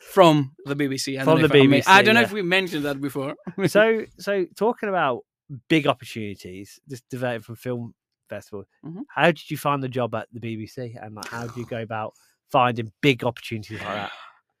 From 0.00 0.52
the 0.64 0.76
BBC. 0.76 1.14
I 1.14 1.24
don't 1.24 1.24
From 1.24 1.42
know 1.42 1.48
the 1.48 1.76
if 1.76 1.88
I, 1.88 1.98
I 1.98 2.02
don't 2.02 2.14
know 2.14 2.20
yeah. 2.20 2.26
if 2.26 2.32
we 2.32 2.42
mentioned 2.42 2.84
that 2.84 3.00
before. 3.00 3.34
so 3.66 4.04
so 4.18 4.46
talking 4.56 4.88
about 4.88 5.20
big 5.68 5.86
opportunities 5.86 6.80
just 6.88 7.08
developing 7.08 7.42
from 7.42 7.56
film 7.56 7.94
festival 8.28 8.64
Mhm. 8.84 9.02
how 9.08 9.26
did 9.26 9.48
you 9.48 9.56
find 9.56 9.80
the 9.80 9.88
job 9.88 10.12
at 10.16 10.26
the 10.32 10.40
bbc 10.40 10.76
and 11.00 11.14
like 11.14 11.28
how 11.28 11.46
do 11.46 11.60
you 11.60 11.66
go 11.66 11.80
about 11.80 12.12
finding 12.50 12.90
big 13.00 13.22
opportunities 13.22 13.78
like 13.80 14.08
that 14.10 14.10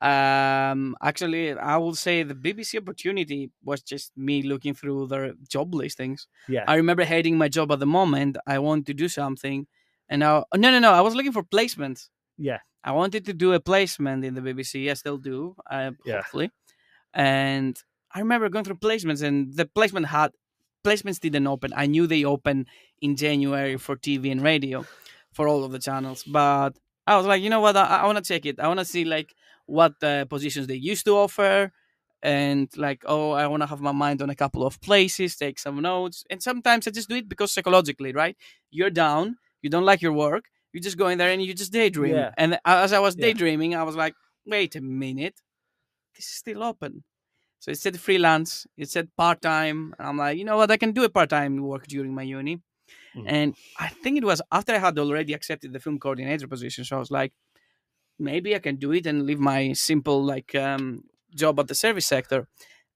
um, 0.70 0.94
actually, 1.02 1.52
I 1.52 1.76
will 1.78 1.94
say 1.94 2.22
the 2.22 2.34
BBC 2.34 2.78
opportunity 2.78 3.50
was 3.64 3.82
just 3.82 4.12
me 4.16 4.42
looking 4.42 4.74
through 4.74 5.06
their 5.08 5.32
job 5.48 5.74
listings. 5.74 6.28
yeah 6.48 6.64
I 6.68 6.76
remember 6.76 7.02
hating 7.04 7.36
my 7.38 7.48
job 7.48 7.72
at 7.72 7.80
the 7.80 7.86
moment. 7.86 8.36
I 8.46 8.58
wanted 8.58 8.86
to 8.86 8.94
do 8.94 9.08
something, 9.08 9.66
and 10.08 10.20
now 10.20 10.44
no, 10.54 10.70
no, 10.70 10.78
no. 10.78 10.92
I 10.92 11.00
was 11.00 11.14
looking 11.16 11.32
for 11.32 11.42
placements. 11.42 12.08
yeah 12.38 12.58
I 12.86 12.92
wanted 12.92 13.22
to 13.26 13.32
do 13.34 13.52
a 13.52 13.60
placement 13.60 14.24
in 14.24 14.32
the 14.36 14.40
BBC. 14.40 14.90
I 14.90 14.94
still 14.94 15.18
do, 15.18 15.56
uh, 15.70 15.90
Yeah. 16.04 16.16
hopefully. 16.22 16.48
And 17.12 17.74
I 18.14 18.20
remember 18.20 18.48
going 18.48 18.64
through 18.64 18.76
placements, 18.88 19.22
and 19.22 19.36
the 19.60 19.66
placement 19.66 20.06
had 20.06 20.30
placements 20.84 21.18
didn't 21.20 21.46
open. 21.54 21.72
I 21.76 21.86
knew 21.86 22.06
they 22.06 22.24
opened 22.24 22.66
in 23.00 23.16
January 23.16 23.76
for 23.76 23.96
TV 23.96 24.30
and 24.30 24.40
radio, 24.42 24.84
for 25.32 25.48
all 25.48 25.64
of 25.64 25.72
the 25.72 25.78
channels. 25.80 26.22
But 26.22 26.78
I 27.06 27.16
was 27.16 27.26
like, 27.26 27.42
you 27.42 27.50
know 27.50 27.60
what? 27.60 27.76
I, 27.76 27.84
I 28.02 28.06
want 28.06 28.18
to 28.18 28.24
check 28.24 28.46
it. 28.46 28.60
I 28.60 28.68
want 28.68 28.78
to 28.80 28.84
see 28.94 29.04
like 29.04 29.34
what 29.66 29.94
uh, 30.02 30.24
positions 30.26 30.66
they 30.68 30.76
used 30.92 31.04
to 31.06 31.16
offer, 31.16 31.72
and 32.22 32.68
like, 32.76 33.02
oh, 33.06 33.32
I 33.32 33.46
want 33.48 33.62
to 33.62 33.66
have 33.66 33.80
my 33.80 33.92
mind 33.92 34.22
on 34.22 34.30
a 34.30 34.34
couple 34.36 34.64
of 34.64 34.80
places, 34.80 35.36
take 35.36 35.58
some 35.58 35.80
notes, 35.82 36.24
and 36.30 36.40
sometimes 36.42 36.86
I 36.86 36.90
just 36.92 37.08
do 37.08 37.16
it 37.16 37.28
because 37.28 37.52
psychologically, 37.52 38.12
right? 38.12 38.36
You're 38.70 38.90
down, 38.90 39.36
you 39.62 39.70
don't 39.70 39.84
like 39.84 40.02
your 40.02 40.12
work, 40.12 40.44
you 40.76 40.82
just 40.82 40.98
go 40.98 41.08
in 41.08 41.16
there 41.16 41.30
and 41.30 41.42
you 41.42 41.54
just 41.54 41.72
daydream. 41.72 42.14
Yeah. 42.14 42.32
And 42.36 42.58
as 42.66 42.92
I 42.92 42.98
was 42.98 43.14
daydreaming, 43.16 43.74
I 43.74 43.82
was 43.82 43.96
like, 43.96 44.14
wait 44.44 44.76
a 44.76 44.82
minute, 44.82 45.40
this 46.14 46.26
is 46.26 46.32
still 46.32 46.62
open. 46.62 47.02
So 47.60 47.70
it 47.70 47.78
said 47.78 47.98
freelance, 47.98 48.66
it 48.76 48.90
said 48.90 49.08
part 49.16 49.40
time. 49.40 49.94
I'm 49.98 50.18
like, 50.18 50.36
you 50.36 50.44
know 50.44 50.58
what, 50.58 50.70
I 50.70 50.76
can 50.76 50.92
do 50.92 51.04
a 51.04 51.08
part 51.08 51.30
time 51.30 51.56
work 51.62 51.86
during 51.86 52.14
my 52.14 52.24
uni. 52.24 52.60
Mm. 53.16 53.24
And 53.26 53.54
I 53.80 53.88
think 53.88 54.18
it 54.18 54.24
was 54.24 54.42
after 54.52 54.74
I 54.74 54.78
had 54.78 54.98
already 54.98 55.32
accepted 55.32 55.72
the 55.72 55.80
film 55.80 55.98
coordinator 55.98 56.46
position. 56.46 56.84
So 56.84 56.96
I 56.96 56.98
was 56.98 57.10
like, 57.10 57.32
maybe 58.18 58.54
I 58.54 58.58
can 58.58 58.76
do 58.76 58.92
it 58.92 59.06
and 59.06 59.24
leave 59.24 59.40
my 59.40 59.72
simple 59.72 60.22
like 60.22 60.54
um, 60.54 61.04
job 61.34 61.58
at 61.58 61.68
the 61.68 61.74
service 61.74 62.06
sector. 62.06 62.48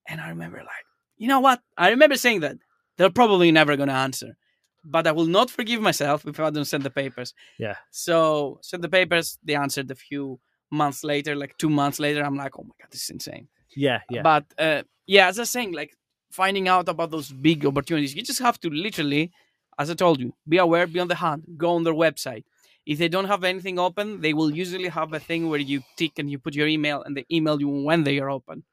And 0.07 0.21
I 0.21 0.29
remember 0.29 0.59
like, 0.59 0.87
you 1.17 1.29
know 1.29 1.41
what? 1.41 1.63
I 1.79 1.89
remember 1.89 2.17
saying 2.17 2.41
that 2.41 2.57
they're 2.99 3.09
probably 3.09 3.51
never 3.51 3.75
gonna 3.75 3.95
answer. 3.95 4.37
But 4.85 5.07
I 5.07 5.13
will 5.13 5.27
not 5.27 5.51
forgive 5.51 5.81
myself 5.83 6.27
if 6.27 6.41
I 6.41 6.51
don't 6.51 6.65
send 6.65 6.85
the 6.85 6.91
papers. 6.91 7.35
Yeah. 7.59 7.77
So 7.91 8.59
send 8.63 8.83
the 8.83 8.89
papers. 8.89 9.39
They 9.45 9.55
answered 9.55 9.91
a 9.91 9.95
few 9.95 10.41
months 10.71 11.05
later, 11.05 11.37
like 11.37 11.57
two 11.59 11.69
months 11.69 11.99
later. 12.01 12.23
I'm 12.23 12.37
like, 12.37 12.59
oh 12.59 12.63
my 12.63 12.75
god, 12.81 12.91
this 12.91 13.05
is 13.05 13.11
insane. 13.11 13.49
Yeah, 13.77 14.01
yeah. 14.09 14.23
But 14.23 14.45
uh, 14.59 14.83
yeah, 15.07 15.29
as 15.29 15.39
I 15.39 15.43
was 15.43 15.51
saying, 15.51 15.73
like 15.73 15.95
finding 16.31 16.67
out 16.69 16.89
about 16.89 17.11
those 17.11 17.31
big 17.31 17.67
opportunities, 17.67 18.15
you 18.15 18.23
just 18.23 18.41
have 18.41 18.59
to 18.61 18.71
literally, 18.71 19.33
as 19.79 19.91
I 19.91 19.95
told 19.95 20.19
you, 20.21 20.33
be 20.49 20.57
aware, 20.59 20.87
be 20.87 21.01
on 21.01 21.09
the 21.09 21.15
hunt, 21.17 21.59
go 21.59 21.75
on 21.75 21.85
their 21.85 21.95
website. 21.95 22.45
If 22.87 22.99
they 22.99 23.09
don't 23.09 23.27
have 23.27 23.45
anything 23.45 23.79
open, 23.79 24.21
they 24.23 24.33
will 24.33 24.51
usually 24.51 24.89
have 24.89 25.13
a 25.13 25.21
thing 25.21 25.49
where 25.51 25.61
you 25.61 25.83
tick 25.97 26.19
and 26.19 26.31
you 26.31 26.39
put 26.39 26.55
your 26.55 26.67
email 26.67 27.03
and 27.03 27.17
they 27.17 27.27
email 27.31 27.61
you 27.61 27.69
when 27.69 28.05
they 28.05 28.19
are 28.19 28.31
open. 28.31 28.65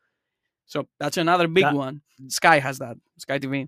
So 0.66 0.88
that's 1.00 1.18
another 1.18 1.48
big 1.48 1.66
That- 1.66 1.76
one. 1.76 2.02
Sky 2.30 2.60
has 2.60 2.80
that. 2.80 2.98
Sky 3.18 3.38
TV. 3.40 3.68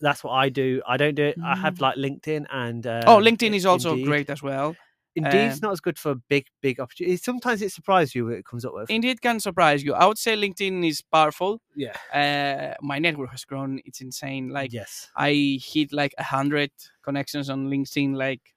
That's 0.00 0.24
what 0.24 0.32
I 0.32 0.48
do. 0.48 0.82
I 0.86 0.96
don't 0.96 1.14
do 1.14 1.24
it. 1.24 1.36
I 1.44 1.56
have 1.56 1.80
like 1.80 1.96
LinkedIn 1.96 2.46
and 2.50 2.84
Mm. 2.84 3.04
oh, 3.06 3.18
LinkedIn 3.18 3.54
is 3.54 3.66
also 3.66 3.90
Indeed. 3.92 4.06
great 4.06 4.30
as 4.30 4.42
well. 4.42 4.76
Indeed's 5.16 5.54
Um, 5.56 5.60
not 5.62 5.72
as 5.72 5.80
good 5.80 5.98
for 5.98 6.14
big, 6.28 6.46
big 6.62 6.78
opportunities. 6.78 7.22
Sometimes 7.24 7.60
it 7.62 7.72
surprises 7.72 8.14
you 8.14 8.26
what 8.26 8.34
it 8.34 8.44
comes 8.44 8.64
up 8.64 8.72
with. 8.74 8.88
Indeed, 8.90 9.20
can 9.20 9.40
surprise 9.40 9.82
you. 9.82 9.92
I 9.92 10.06
would 10.06 10.18
say 10.18 10.36
LinkedIn 10.36 10.86
is 10.88 11.02
powerful. 11.02 11.60
yeah. 11.74 11.96
Uh, 12.14 12.74
my 12.80 12.98
network 13.00 13.30
has 13.32 13.44
grown. 13.44 13.80
It's 13.84 14.00
insane. 14.00 14.50
Like 14.50 14.72
yes. 14.72 15.10
I 15.16 15.58
hit 15.60 15.92
like 15.92 16.14
a 16.16 16.22
hundred 16.22 16.70
connections 17.02 17.50
on 17.50 17.66
LinkedIn 17.68 18.14
like 18.14 18.54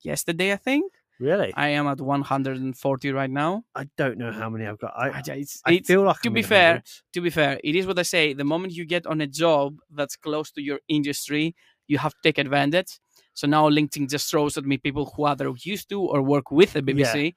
yesterday. 0.00 0.52
I 0.52 0.56
think 0.56 0.92
Really? 1.22 1.52
I, 1.54 1.68
am 1.68 1.86
at 1.86 2.00
140 2.00 3.12
right 3.12 3.30
now. 3.30 3.64
I 3.76 3.88
don't 3.96 4.18
know 4.18 4.32
how 4.32 4.50
many 4.50 4.66
I've 4.66 4.78
got. 4.78 4.92
I, 4.96 5.08
I, 5.10 5.22
it's, 5.36 5.62
I 5.64 5.72
it's- 5.72 5.86
feel 5.86 6.02
like 6.02 6.20
to 6.22 6.28
I'm 6.28 6.34
be 6.34 6.42
fair, 6.42 6.68
hundreds. 6.72 7.02
to 7.12 7.20
be 7.20 7.30
fair, 7.30 7.60
it 7.62 7.76
is 7.76 7.86
what 7.86 7.98
I 7.98 8.02
say. 8.02 8.32
The 8.32 8.44
moment 8.44 8.72
you 8.72 8.84
get 8.84 9.06
on 9.06 9.20
a 9.20 9.26
job 9.28 9.78
that's 9.94 10.16
close 10.16 10.50
to 10.52 10.60
your 10.60 10.80
industry, 10.88 11.54
you 11.86 11.98
have 11.98 12.12
to 12.12 12.18
take 12.24 12.38
advantage. 12.38 12.98
So 13.34 13.46
now 13.46 13.68
LinkedIn 13.70 14.10
just 14.10 14.28
throws 14.30 14.58
at 14.58 14.64
me 14.64 14.78
people 14.78 15.12
who 15.14 15.24
either 15.26 15.50
used 15.62 15.88
to 15.90 16.00
or 16.00 16.22
work 16.22 16.50
with 16.50 16.72
the 16.72 16.82
BBC. 16.82 17.34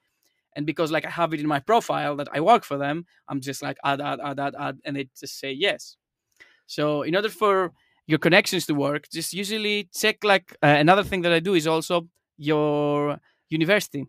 And 0.56 0.66
because 0.66 0.90
like 0.90 1.06
I 1.06 1.10
have 1.10 1.32
it 1.34 1.40
in 1.40 1.46
my 1.46 1.60
profile 1.60 2.16
that 2.16 2.28
I 2.32 2.40
work 2.40 2.64
for 2.64 2.76
them, 2.78 3.06
I'm 3.28 3.40
just 3.40 3.62
like 3.62 3.76
add, 3.84 4.00
add, 4.00 4.18
add, 4.22 4.40
add, 4.40 4.54
add, 4.58 4.78
and 4.84 4.96
they 4.96 5.08
just 5.18 5.38
say 5.38 5.52
yes. 5.52 5.96
So 6.66 7.02
in 7.02 7.14
order 7.14 7.28
for 7.28 7.72
your 8.06 8.18
connections 8.18 8.66
to 8.66 8.74
work, 8.74 9.08
just 9.12 9.32
usually 9.32 9.88
check 9.94 10.24
like 10.24 10.56
uh, 10.62 10.66
another 10.66 11.04
thing 11.04 11.22
that 11.22 11.32
I 11.32 11.40
do 11.40 11.54
is 11.54 11.66
also 11.68 12.08
your 12.36 13.18
university. 13.48 14.06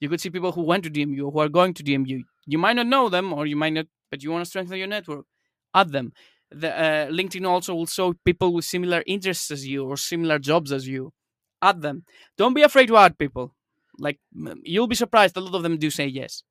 You 0.00 0.08
could 0.08 0.20
see 0.20 0.30
people 0.30 0.52
who 0.52 0.62
went 0.62 0.84
to 0.84 0.90
DMU, 0.90 1.32
who 1.32 1.38
are 1.40 1.48
going 1.48 1.74
to 1.74 1.82
DMU. 1.82 2.22
You 2.46 2.58
might 2.58 2.76
not 2.76 2.86
know 2.86 3.08
them, 3.08 3.32
or 3.32 3.46
you 3.46 3.56
might 3.56 3.72
not, 3.72 3.86
but 4.10 4.22
you 4.22 4.30
want 4.30 4.44
to 4.44 4.48
strengthen 4.48 4.78
your 4.78 4.86
network. 4.86 5.26
Add 5.74 5.92
them. 5.92 6.12
The 6.50 6.70
uh, 6.70 7.06
LinkedIn 7.08 7.46
also 7.46 7.74
will 7.74 7.86
show 7.86 8.14
people 8.24 8.54
with 8.54 8.64
similar 8.64 9.02
interests 9.06 9.50
as 9.50 9.66
you 9.66 9.84
or 9.84 9.96
similar 9.96 10.38
jobs 10.38 10.72
as 10.72 10.88
you. 10.88 11.12
Add 11.60 11.82
them. 11.82 12.04
Don't 12.36 12.54
be 12.54 12.62
afraid 12.62 12.86
to 12.86 12.96
add 12.96 13.18
people. 13.18 13.54
Like 13.98 14.18
you'll 14.62 14.86
be 14.86 14.94
surprised. 14.94 15.36
A 15.36 15.40
lot 15.40 15.56
of 15.56 15.62
them 15.62 15.76
do 15.76 15.90
say 15.90 16.06
yes. 16.06 16.42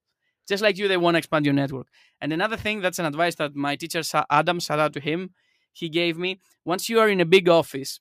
Just 0.48 0.64
like 0.64 0.78
you, 0.78 0.88
they 0.88 0.98
want 0.98 1.16
to 1.16 1.20
expand 1.20 1.46
your 1.46 1.54
network. 1.54 1.88
And 2.22 2.32
another 2.32 2.58
thing, 2.58 2.82
that's 2.82 3.00
an 3.00 3.06
advice 3.06 3.36
that 3.36 3.56
my 3.56 3.76
teacher 3.76 4.02
Adam, 4.30 4.60
shout 4.60 4.80
out 4.80 4.94
to 4.94 5.00
him, 5.00 5.32
he 5.74 5.90
gave 5.90 6.18
me. 6.18 6.40
Once 6.64 6.90
you 6.90 7.00
are 7.00 7.10
in 7.10 7.20
a 7.20 7.26
big 7.26 7.50
office, 7.50 8.00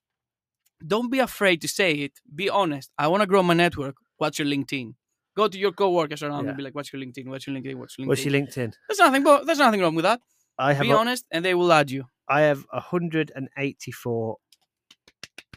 don't 0.86 1.10
be 1.10 1.18
afraid 1.18 1.60
to 1.62 1.68
say 1.68 1.92
it. 1.92 2.20
Be 2.34 2.48
honest. 2.48 2.90
I 2.98 3.08
want 3.08 3.22
to 3.22 3.26
grow 3.26 3.42
my 3.42 3.54
network. 3.54 3.96
What's 4.18 4.38
your 4.38 4.48
LinkedIn? 4.48 4.94
Go 5.36 5.48
to 5.48 5.58
your 5.58 5.72
coworkers 5.72 6.22
around 6.22 6.44
Yeah. 6.44 6.48
and 6.50 6.56
be 6.56 6.62
like, 6.62 6.74
"What's 6.74 6.92
your 6.92 7.02
LinkedIn? 7.02 7.26
What's 7.26 7.46
your 7.46 7.54
LinkedIn? 7.56 7.74
What's 7.76 7.98
your 7.98 8.06
LinkedIn?" 8.06 8.08
What's 8.08 8.24
your 8.24 8.32
LinkedIn? 8.34 8.72
There's 8.88 8.98
nothing, 8.98 9.22
but 9.22 9.46
there's 9.46 9.58
nothing 9.58 9.80
wrong 9.80 9.94
with 9.94 10.04
that. 10.04 10.20
I 10.58 10.72
have 10.72 10.82
Be 10.82 10.90
a, 10.90 10.96
honest, 10.96 11.26
and 11.30 11.44
they 11.44 11.54
will 11.54 11.70
add 11.72 11.90
you. 11.90 12.04
I 12.28 12.40
have 12.42 12.64
184 12.72 14.36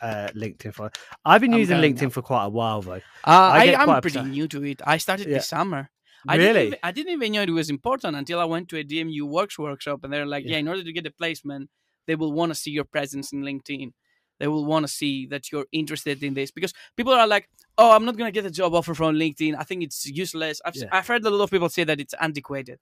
uh, 0.01 0.27
LinkedIn 0.35 0.73
followers. 0.73 0.93
I've 1.25 1.41
been 1.41 1.53
I'm 1.53 1.59
using 1.59 1.77
LinkedIn 1.77 2.11
for 2.11 2.21
quite 2.21 2.45
a 2.45 2.49
while 2.49 2.81
though. 2.81 2.93
Uh, 2.93 3.01
I 3.25 3.75
I'm 3.77 4.01
pretty 4.01 4.19
upset. 4.19 4.27
new 4.31 4.47
to 4.47 4.63
it. 4.65 4.81
I 4.85 4.97
started 4.97 5.27
Yeah. 5.27 5.35
this 5.37 5.47
summer. 5.47 5.89
I 6.27 6.37
Didn't 6.37 6.55
Really? 6.55 6.67
even, 6.67 6.79
I 6.83 6.91
didn't 6.91 7.13
even 7.13 7.31
know 7.31 7.41
it 7.43 7.49
was 7.49 7.69
important 7.69 8.15
until 8.17 8.39
I 8.41 8.45
went 8.45 8.67
to 8.69 8.77
a 8.77 8.83
DMU 8.83 9.23
Works 9.23 9.57
workshop, 9.57 10.03
and 10.03 10.11
they're 10.11 10.25
like, 10.25 10.43
Yeah. 10.43 10.51
"Yeah, 10.51 10.57
in 10.57 10.67
order 10.67 10.83
to 10.83 10.91
get 10.93 11.05
a 11.05 11.11
placement, 11.11 11.69
they 12.07 12.15
will 12.15 12.33
want 12.33 12.49
to 12.51 12.55
see 12.55 12.71
your 12.71 12.83
presence 12.85 13.31
in 13.31 13.41
LinkedIn. 13.43 13.93
They 14.39 14.47
will 14.47 14.65
want 14.65 14.85
to 14.87 14.91
see 14.91 15.25
that 15.27 15.51
you're 15.51 15.65
interested 15.71 16.23
in 16.23 16.33
this 16.33 16.51
because 16.51 16.73
people 16.95 17.13
are 17.13 17.27
like, 17.27 17.49
"Oh, 17.77 17.91
I'm 17.91 18.05
not 18.05 18.17
gonna 18.17 18.31
get 18.31 18.45
a 18.45 18.51
job 18.51 18.73
offer 18.73 18.93
from 18.93 19.15
LinkedIn. 19.15 19.55
I 19.57 19.63
think 19.63 19.83
it's 19.83 20.05
useless." 20.05 20.61
I've, 20.65 20.75
Yeah. 20.75 20.89
I've 20.91 21.07
heard 21.07 21.25
a 21.25 21.29
lot 21.29 21.43
of 21.45 21.51
people 21.51 21.69
say 21.69 21.83
that 21.83 21.99
it's 21.99 22.13
antiquated. 22.19 22.79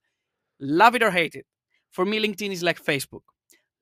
Love 0.59 0.95
it 0.95 1.03
or 1.03 1.11
hate 1.11 1.35
it. 1.35 1.45
For 1.91 2.05
me, 2.05 2.19
LinkedIn 2.19 2.51
is 2.51 2.63
like 2.63 2.83
Facebook. 2.83 3.21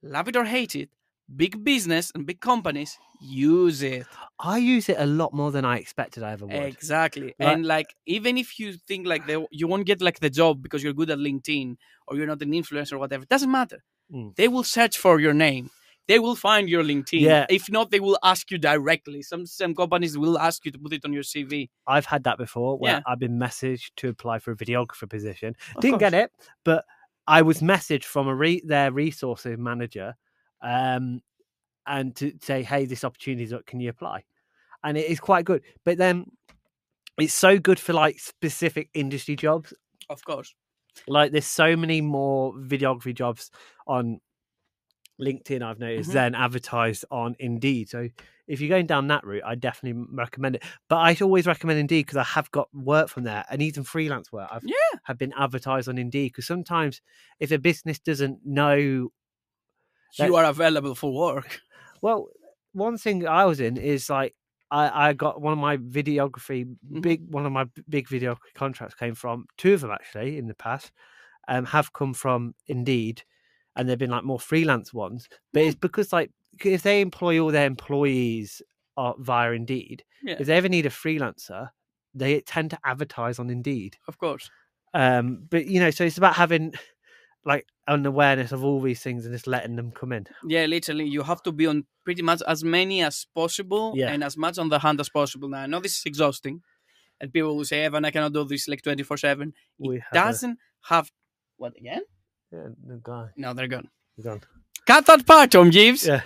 Love 0.02 0.28
it 0.28 0.36
or 0.36 0.46
hate 0.46 0.76
it. 0.76 0.90
Big 1.36 1.64
business 1.64 2.12
and 2.14 2.26
big 2.26 2.40
companies 2.40 2.98
use 3.20 3.82
it. 3.82 4.06
I 4.40 4.58
use 4.60 4.90
it 4.90 4.98
a 5.00 5.06
lot 5.08 5.34
more 5.34 5.52
than 5.52 5.66
I 5.66 5.78
expected 5.80 6.22
I 6.22 6.34
ever 6.34 6.46
would. 6.46 6.56
Exactly. 6.56 7.34
Like- 7.40 7.50
and 7.50 7.66
like 7.66 7.96
even 8.06 8.38
if 8.38 8.60
you 8.60 8.74
think 8.74 9.08
like 9.08 9.26
they, 9.26 9.44
you 9.52 9.68
won't 9.68 9.86
get 9.88 10.02
like 10.02 10.20
the 10.20 10.30
job 10.30 10.62
because 10.62 10.84
you're 10.84 10.94
good 10.94 11.10
at 11.10 11.18
LinkedIn 11.18 11.78
or 12.08 12.16
you're 12.18 12.28
not 12.28 12.42
an 12.44 12.52
influencer 12.52 12.94
or 12.94 13.00
whatever, 13.00 13.24
it 13.24 13.30
doesn't 13.30 13.50
matter. 13.52 13.84
Mm. 14.14 14.36
They 14.36 14.48
will 14.48 14.64
search 14.64 15.00
for 15.00 15.20
your 15.20 15.34
name. 15.34 15.72
They 16.08 16.20
will 16.20 16.36
find 16.36 16.70
your 16.70 16.84
LinkedIn. 16.84 17.22
Yeah. 17.22 17.46
If 17.50 17.70
not, 17.70 17.90
they 17.90 18.00
will 18.00 18.18
ask 18.24 18.52
you 18.52 18.58
directly. 18.58 19.22
Some 19.24 19.46
some 19.46 19.74
companies 19.74 20.18
will 20.18 20.38
ask 20.38 20.64
you 20.66 20.72
to 20.72 20.78
put 20.80 20.94
it 20.94 21.04
on 21.06 21.14
your 21.14 21.24
CV. 21.24 21.70
I've 21.88 22.06
had 22.06 22.24
that 22.26 22.38
before 22.38 22.78
where 22.78 22.94
Yeah. 22.94 23.02
I've 23.08 23.20
been 23.20 23.40
messaged 23.40 23.92
to 23.98 24.10
apply 24.10 24.40
for 24.40 24.52
a 24.52 24.56
videographer 24.56 25.10
position. 25.10 25.56
Of 25.76 25.82
Didn't 25.82 26.00
course. 26.00 26.12
get 26.12 26.14
it, 26.14 26.32
but 26.64 26.86
I 27.28 27.42
was 27.42 27.60
messaged 27.62 28.04
from 28.04 28.28
a 28.28 28.36
re- 28.36 28.62
their 28.64 28.92
resources 28.92 29.58
manager 29.58 30.16
um, 30.62 31.22
and 31.88 32.16
to 32.18 32.34
say, 32.42 32.62
hey, 32.62 32.86
this 32.86 33.04
opportunity 33.04 33.44
is 33.44 33.54
up, 33.54 33.66
can 33.66 33.80
you 33.80 33.90
apply? 33.90 34.24
And 34.84 34.98
it 34.98 35.10
is 35.10 35.20
quite 35.20 35.46
good. 35.46 35.64
But 35.86 35.98
then 35.98 36.26
it's 37.18 37.34
so 37.34 37.58
good 37.58 37.80
for 37.80 37.94
like 37.94 38.20
specific 38.20 38.90
industry 38.94 39.36
jobs. 39.36 39.74
Of 40.10 40.24
course. 40.24 40.54
Like 41.08 41.32
there's 41.32 41.48
so 41.48 41.76
many 41.76 42.00
more 42.02 42.54
videography 42.54 43.16
jobs 43.16 43.50
on 43.88 44.20
LinkedIn, 45.22 45.62
I've 45.62 45.80
noticed, 45.80 46.10
Mhm. 46.10 46.14
than 46.14 46.36
advertised 46.36 47.06
on 47.12 47.36
Indeed. 47.40 47.90
So 47.90 48.10
if 48.48 48.60
you're 48.60 48.70
going 48.70 48.86
down 48.86 49.08
that 49.08 49.24
route, 49.24 49.44
I 49.46 49.56
definitely 49.56 50.06
recommend 50.12 50.56
it. 50.58 50.64
But 50.90 50.98
I 50.98 51.16
always 51.24 51.48
recommend 51.48 51.80
Indeed 51.80 52.06
because 52.06 52.18
I 52.18 52.24
have 52.24 52.52
got 52.52 52.68
work 52.74 53.10
from 53.10 53.24
there 53.24 53.46
and 53.50 53.62
even 53.62 53.84
freelance 53.84 54.32
work. 54.32 54.50
I've 54.52 54.64
Yeah. 54.66 55.00
have 55.04 55.18
been 55.18 55.34
advertised 55.38 55.88
on 55.90 55.98
Indeed 55.98 56.30
because 56.34 56.46
sometimes 56.48 57.02
if 57.40 57.52
a 57.52 57.58
business 57.58 58.00
doesn't 58.00 58.46
know, 58.46 59.10
That- 60.18 60.28
You 60.28 60.36
are 60.38 60.46
available 60.46 60.96
for 60.96 61.14
work. 61.14 61.62
well, 62.02 62.30
one 62.72 62.98
thing 62.98 63.28
I 63.28 63.46
was 63.46 63.60
in 63.60 63.78
is 63.78 64.10
like 64.10 64.34
I, 64.72 65.10
I 65.10 65.14
got 65.14 65.42
one 65.42 65.54
of 65.54 65.60
my 65.60 65.78
videography 65.78 66.66
Mhm. 66.92 67.02
big 67.02 67.22
one 67.30 67.46
of 67.46 67.52
my 67.52 67.66
big 67.90 68.08
videography 68.08 68.54
contracts 68.56 68.96
came 68.96 69.14
from 69.16 69.46
two 69.58 69.74
of 69.74 69.82
them 69.82 69.92
actually 69.92 70.38
in 70.38 70.48
the 70.48 70.56
past 70.56 70.92
um 71.48 71.66
have 71.66 71.94
come 71.94 72.14
from 72.14 72.56
Indeed 72.68 73.24
and 73.76 73.88
they've 73.88 73.98
been 74.00 74.10
like 74.12 74.24
more 74.24 74.40
freelance 74.40 74.94
ones 74.94 75.28
but 75.54 75.64
it's 75.64 75.76
because 75.76 76.12
like 76.14 76.32
if 76.64 76.82
they 76.84 77.02
employ 77.02 77.40
all 77.40 77.52
their 77.52 77.66
employees 77.68 78.62
uh, 78.98 79.14
via 79.20 79.52
Indeed 79.52 80.04
Yeah. 80.24 80.38
if 80.40 80.48
they 80.48 80.56
ever 80.58 80.70
need 80.70 80.86
a 80.86 80.90
freelancer 80.90 81.70
they 82.14 82.40
tend 82.42 82.72
to 82.72 82.80
advertise 82.86 83.40
on 83.40 83.50
Indeed 83.50 83.98
Of 84.08 84.18
course. 84.18 84.50
um 84.94 85.46
but 85.50 85.66
you 85.68 85.80
know 85.80 85.92
so 85.92 86.06
it's 86.06 86.18
about 86.18 86.36
having 86.36 86.74
like 87.44 87.66
an 87.88 88.06
awareness 88.06 88.52
of 88.52 88.64
all 88.64 88.82
these 88.82 89.02
things 89.02 89.26
and 89.26 89.34
just 89.36 89.46
letting 89.48 89.76
them 89.76 89.92
come 89.92 90.12
in 90.12 90.26
Yeah, 90.48 90.66
literally, 90.66 91.06
you 91.06 91.22
have 91.22 91.44
to 91.44 91.52
be 91.52 91.68
on 91.68 91.86
pretty 92.04 92.24
much 92.24 92.42
as 92.48 92.64
many 92.64 93.04
as 93.04 93.28
possible 93.36 93.94
Yeah. 93.96 94.12
and 94.12 94.24
as 94.24 94.36
much 94.36 94.58
on 94.58 94.70
the 94.70 94.80
hand 94.80 95.00
as 95.00 95.10
possible. 95.10 95.48
Now, 95.50 95.60
I 95.60 95.68
know 95.68 95.80
this 95.80 95.98
is 96.00 96.06
exhausting, 96.08 96.62
and 97.22 97.32
people 97.32 97.56
will 97.56 97.66
say, 97.66 97.84
"Evan, 97.86 98.04
I 98.06 98.10
cannot 98.12 98.34
do 98.34 98.44
this 98.46 98.68
like 98.68 98.82
twenty 98.82 99.04
four 99.04 99.18
7 99.18 99.54
It 99.80 100.02
doesn't 100.14 100.58
have 100.90 101.12
what 101.58 101.74
again? 101.78 102.02
Yeah, 102.56 102.70
the 102.88 103.02
guy. 103.04 103.28
No, 103.38 103.54
they're 103.54 103.68
gone. 103.68 103.90
Gone. 104.24 104.42
Cut 104.88 105.06
that 105.08 105.26
part, 105.28 105.52
Tom 105.52 105.72
Jeeves. 105.72 106.08
Yeah. 106.08 106.22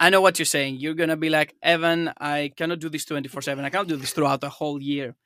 I 0.00 0.10
know 0.10 0.22
what 0.22 0.38
you're 0.38 0.46
saying. 0.46 0.76
You're 0.76 0.94
gonna 0.94 1.16
be 1.16 1.30
like, 1.30 1.54
Evan, 1.62 2.12
I 2.18 2.52
cannot 2.56 2.80
do 2.80 2.88
this 2.90 3.04
24 3.06 3.42
7. 3.42 3.64
I 3.64 3.70
can't 3.70 3.88
do 3.88 3.96
this 3.96 4.12
throughout 4.12 4.40
the 4.42 4.50
whole 4.50 4.82
year. 4.82 5.16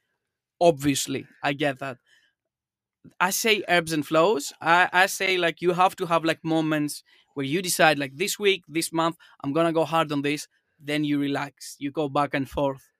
Obviously, 0.60 1.26
I 1.42 1.54
get 1.54 1.78
that. 1.80 1.98
I 3.20 3.30
say 3.30 3.62
ebbs 3.68 3.92
and 3.92 4.06
flows. 4.06 4.52
I, 4.60 4.88
I 4.92 5.06
say 5.06 5.38
like 5.38 5.62
you 5.62 5.72
have 5.72 5.96
to 5.96 6.06
have 6.06 6.24
like 6.24 6.44
moments 6.44 7.04
where 7.34 7.46
you 7.46 7.62
decide 7.62 7.98
like 7.98 8.16
this 8.16 8.38
week, 8.38 8.64
this 8.68 8.92
month, 8.92 9.16
I'm 9.44 9.52
gonna 9.52 9.72
go 9.72 9.84
hard 9.84 10.12
on 10.12 10.22
this. 10.22 10.48
Then 10.80 11.04
you 11.04 11.20
relax. 11.20 11.76
You 11.78 11.92
go 11.92 12.08
back 12.08 12.34
and 12.34 12.50
forth. 12.50 12.90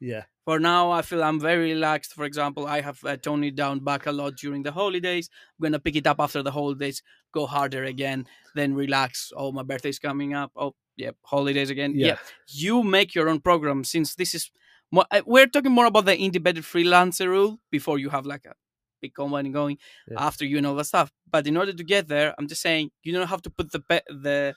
Yeah. 0.00 0.24
For 0.44 0.58
now, 0.58 0.90
I 0.90 1.02
feel 1.02 1.22
I'm 1.22 1.40
very 1.40 1.74
relaxed. 1.74 2.14
For 2.14 2.24
example, 2.24 2.66
I 2.66 2.80
have 2.80 3.04
uh, 3.04 3.16
toned 3.16 3.44
it 3.44 3.54
down 3.54 3.80
back 3.80 4.06
a 4.06 4.12
lot 4.12 4.36
during 4.36 4.62
the 4.62 4.72
holidays. 4.72 5.28
I'm 5.58 5.64
gonna 5.64 5.78
pick 5.78 5.96
it 5.96 6.06
up 6.06 6.20
after 6.20 6.42
the 6.42 6.50
holidays, 6.52 7.02
go 7.32 7.46
harder 7.46 7.84
again, 7.84 8.26
then 8.54 8.74
relax. 8.74 9.32
Oh, 9.36 9.52
my 9.52 9.62
birthday's 9.62 9.98
coming 9.98 10.34
up. 10.34 10.52
Oh, 10.56 10.74
yeah, 10.96 11.10
holidays 11.22 11.70
again. 11.70 11.92
Yeah. 11.94 12.16
you 12.48 12.82
make 12.82 13.14
your 13.14 13.28
own 13.28 13.40
program. 13.40 13.84
Since 13.84 14.14
this 14.14 14.34
is, 14.34 14.50
more, 14.90 15.04
uh, 15.10 15.20
we're 15.26 15.46
talking 15.46 15.72
more 15.72 15.86
about 15.86 16.06
the 16.06 16.18
independent 16.18 16.64
freelancer 16.66 17.26
rule 17.26 17.60
before 17.70 17.98
you 17.98 18.08
have 18.08 18.24
like 18.24 18.46
a 18.46 18.54
big 19.02 19.14
company 19.14 19.50
going. 19.50 19.78
Yeah. 20.10 20.26
After 20.26 20.44
you 20.46 20.56
and 20.58 20.66
all 20.66 20.74
that 20.76 20.84
stuff, 20.84 21.12
but 21.30 21.46
in 21.46 21.56
order 21.56 21.72
to 21.72 21.84
get 21.84 22.08
there, 22.08 22.34
I'm 22.38 22.48
just 22.48 22.62
saying 22.62 22.90
you 23.02 23.12
don't 23.12 23.28
have 23.28 23.42
to 23.42 23.50
put 23.50 23.70
the 23.70 23.80
pe- 23.80 24.08
the, 24.08 24.54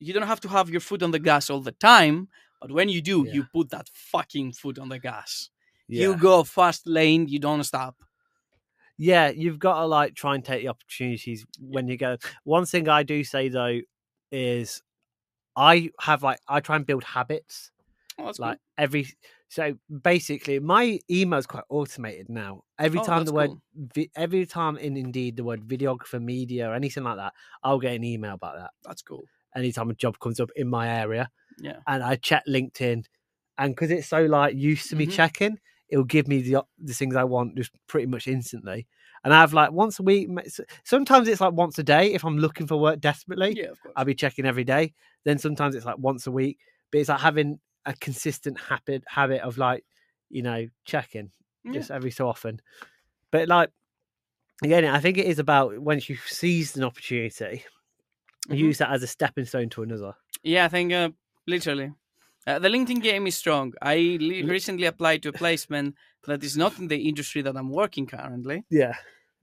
you 0.00 0.12
don't 0.12 0.26
have 0.26 0.40
to 0.40 0.48
have 0.48 0.68
your 0.68 0.80
foot 0.80 1.02
on 1.02 1.12
the 1.12 1.18
gas 1.18 1.48
all 1.48 1.60
the 1.60 1.72
time. 1.72 2.28
But 2.64 2.72
when 2.72 2.88
you 2.88 3.02
do, 3.02 3.24
Yeah. 3.26 3.32
you 3.34 3.44
put 3.52 3.68
that 3.70 3.90
fucking 3.92 4.52
foot 4.52 4.78
on 4.78 4.88
the 4.88 4.98
gas. 4.98 5.50
Yeah. 5.86 6.02
You 6.04 6.16
go 6.16 6.44
fast 6.44 6.86
lane, 6.86 7.28
you 7.28 7.38
don't 7.38 7.62
stop. 7.64 7.96
yeah, 8.96 9.28
you've 9.28 9.58
got 9.58 9.80
to 9.80 9.86
like 9.86 10.14
try 10.14 10.34
and 10.34 10.42
take 10.42 10.62
the 10.62 10.68
opportunities 10.68 11.44
when 11.60 11.88
you 11.88 11.98
go. 11.98 12.16
One 12.44 12.64
thing 12.64 12.88
I 12.88 13.02
do 13.02 13.22
say 13.22 13.48
though 13.50 13.80
is 14.32 14.82
I 15.56 15.90
have 16.00 16.22
like 16.22 16.40
I 16.48 16.60
try 16.60 16.76
and 16.76 16.86
build 16.86 17.04
habits 17.04 17.70
Oh, 18.18 18.26
that's 18.26 18.38
like 18.38 18.58
every 18.78 19.08
so 19.48 19.74
basically 20.02 20.58
my 20.60 20.98
email 21.10 21.38
is 21.40 21.46
quite 21.46 21.64
automated 21.68 22.28
now 22.28 22.62
every 22.78 23.00
Oh, 23.00 23.04
time 23.04 23.24
the 23.24 23.32
word 23.32 23.50
cool. 23.50 24.04
every 24.16 24.46
time 24.46 24.76
in 24.78 24.96
indeed 24.96 25.36
the 25.36 25.44
word 25.44 25.66
videographer 25.66 26.22
media 26.22 26.68
or 26.70 26.74
anything 26.74 27.02
like 27.04 27.16
that 27.16 27.32
i'll 27.64 27.80
get 27.80 27.94
an 27.94 28.04
email 28.04 28.34
about 28.34 28.54
that 28.56 28.70
that's 28.84 29.02
cool. 29.02 29.24
anytime 29.56 29.90
a 29.90 29.94
job 29.94 30.18
comes 30.20 30.38
up 30.38 30.50
in 30.54 30.68
my 30.68 30.88
area 30.88 31.28
Yeah. 31.58 31.78
and 31.86 32.02
i 32.02 32.16
check 32.16 32.42
linkedin 32.48 33.04
and 33.58 33.74
because 33.74 33.90
it's 33.90 34.08
so 34.08 34.24
like 34.26 34.54
used 34.56 34.90
to 34.90 34.96
me 34.96 35.06
Mhm. 35.06 35.12
checking 35.12 35.58
it'll 35.88 36.04
give 36.04 36.26
me 36.28 36.42
the 36.42 36.62
the 36.78 36.92
things 36.94 37.14
i 37.16 37.24
want 37.24 37.56
just 37.56 37.70
pretty 37.86 38.06
much 38.06 38.26
instantly 38.26 38.86
and 39.22 39.32
i 39.34 39.40
have 39.40 39.52
like 39.52 39.70
once 39.72 39.98
a 40.00 40.02
week 40.02 40.28
sometimes 40.84 41.28
it's 41.28 41.40
like 41.40 41.52
once 41.52 41.78
a 41.78 41.82
day 41.84 42.12
if 42.14 42.24
i'm 42.24 42.38
looking 42.38 42.66
for 42.66 42.76
work 42.76 43.00
desperately 43.00 43.54
Yeah. 43.56 43.72
I'll 43.96 44.04
be 44.04 44.14
checking 44.14 44.44
every 44.46 44.64
day. 44.64 44.92
Then 45.24 45.38
sometimes 45.38 45.74
it's 45.76 45.86
like 45.86 45.98
once 45.98 46.26
a 46.26 46.32
week, 46.32 46.58
but 46.90 46.98
it's 47.00 47.08
like 47.08 47.20
having 47.20 47.60
a 47.86 47.94
consistent 47.94 48.58
habit 48.58 49.04
habit 49.06 49.40
of 49.42 49.56
like, 49.56 49.84
you 50.30 50.42
know, 50.42 50.66
checking 50.84 51.30
Yeah. 51.64 51.72
just 51.74 51.90
every 51.92 52.10
so 52.10 52.26
often. 52.28 52.60
But 53.30 53.46
like 53.48 53.70
again, 54.64 54.84
I 54.84 54.98
think 55.00 55.16
it 55.18 55.26
is 55.26 55.38
about 55.38 55.78
once 55.78 56.08
you've 56.08 56.26
seized 56.26 56.76
an 56.76 56.82
opportunity, 56.84 57.64
Mhm. 58.48 58.58
use 58.58 58.78
that 58.78 58.90
as 58.90 59.02
a 59.02 59.06
stepping 59.06 59.44
stone 59.44 59.68
to 59.70 59.82
another. 59.82 60.14
Yeah, 60.42 60.64
I 60.64 60.68
think 60.68 60.92
uh, 60.92 61.10
literally. 61.46 61.92
Uh, 62.46 62.58
the 62.58 62.68
LinkedIn 62.68 63.02
game 63.02 63.26
is 63.26 63.36
strong. 63.36 63.72
I 63.80 63.96
li- 63.96 64.42
recently 64.42 64.86
applied 64.86 65.22
to 65.22 65.30
a 65.30 65.32
placement 65.32 65.94
that 66.26 66.44
is 66.44 66.56
not 66.56 66.78
in 66.78 66.88
the 66.88 67.08
industry 67.08 67.40
that 67.42 67.56
I'm 67.56 67.70
working 67.70 68.06
currently 68.06 68.64
Yeah. 68.70 68.94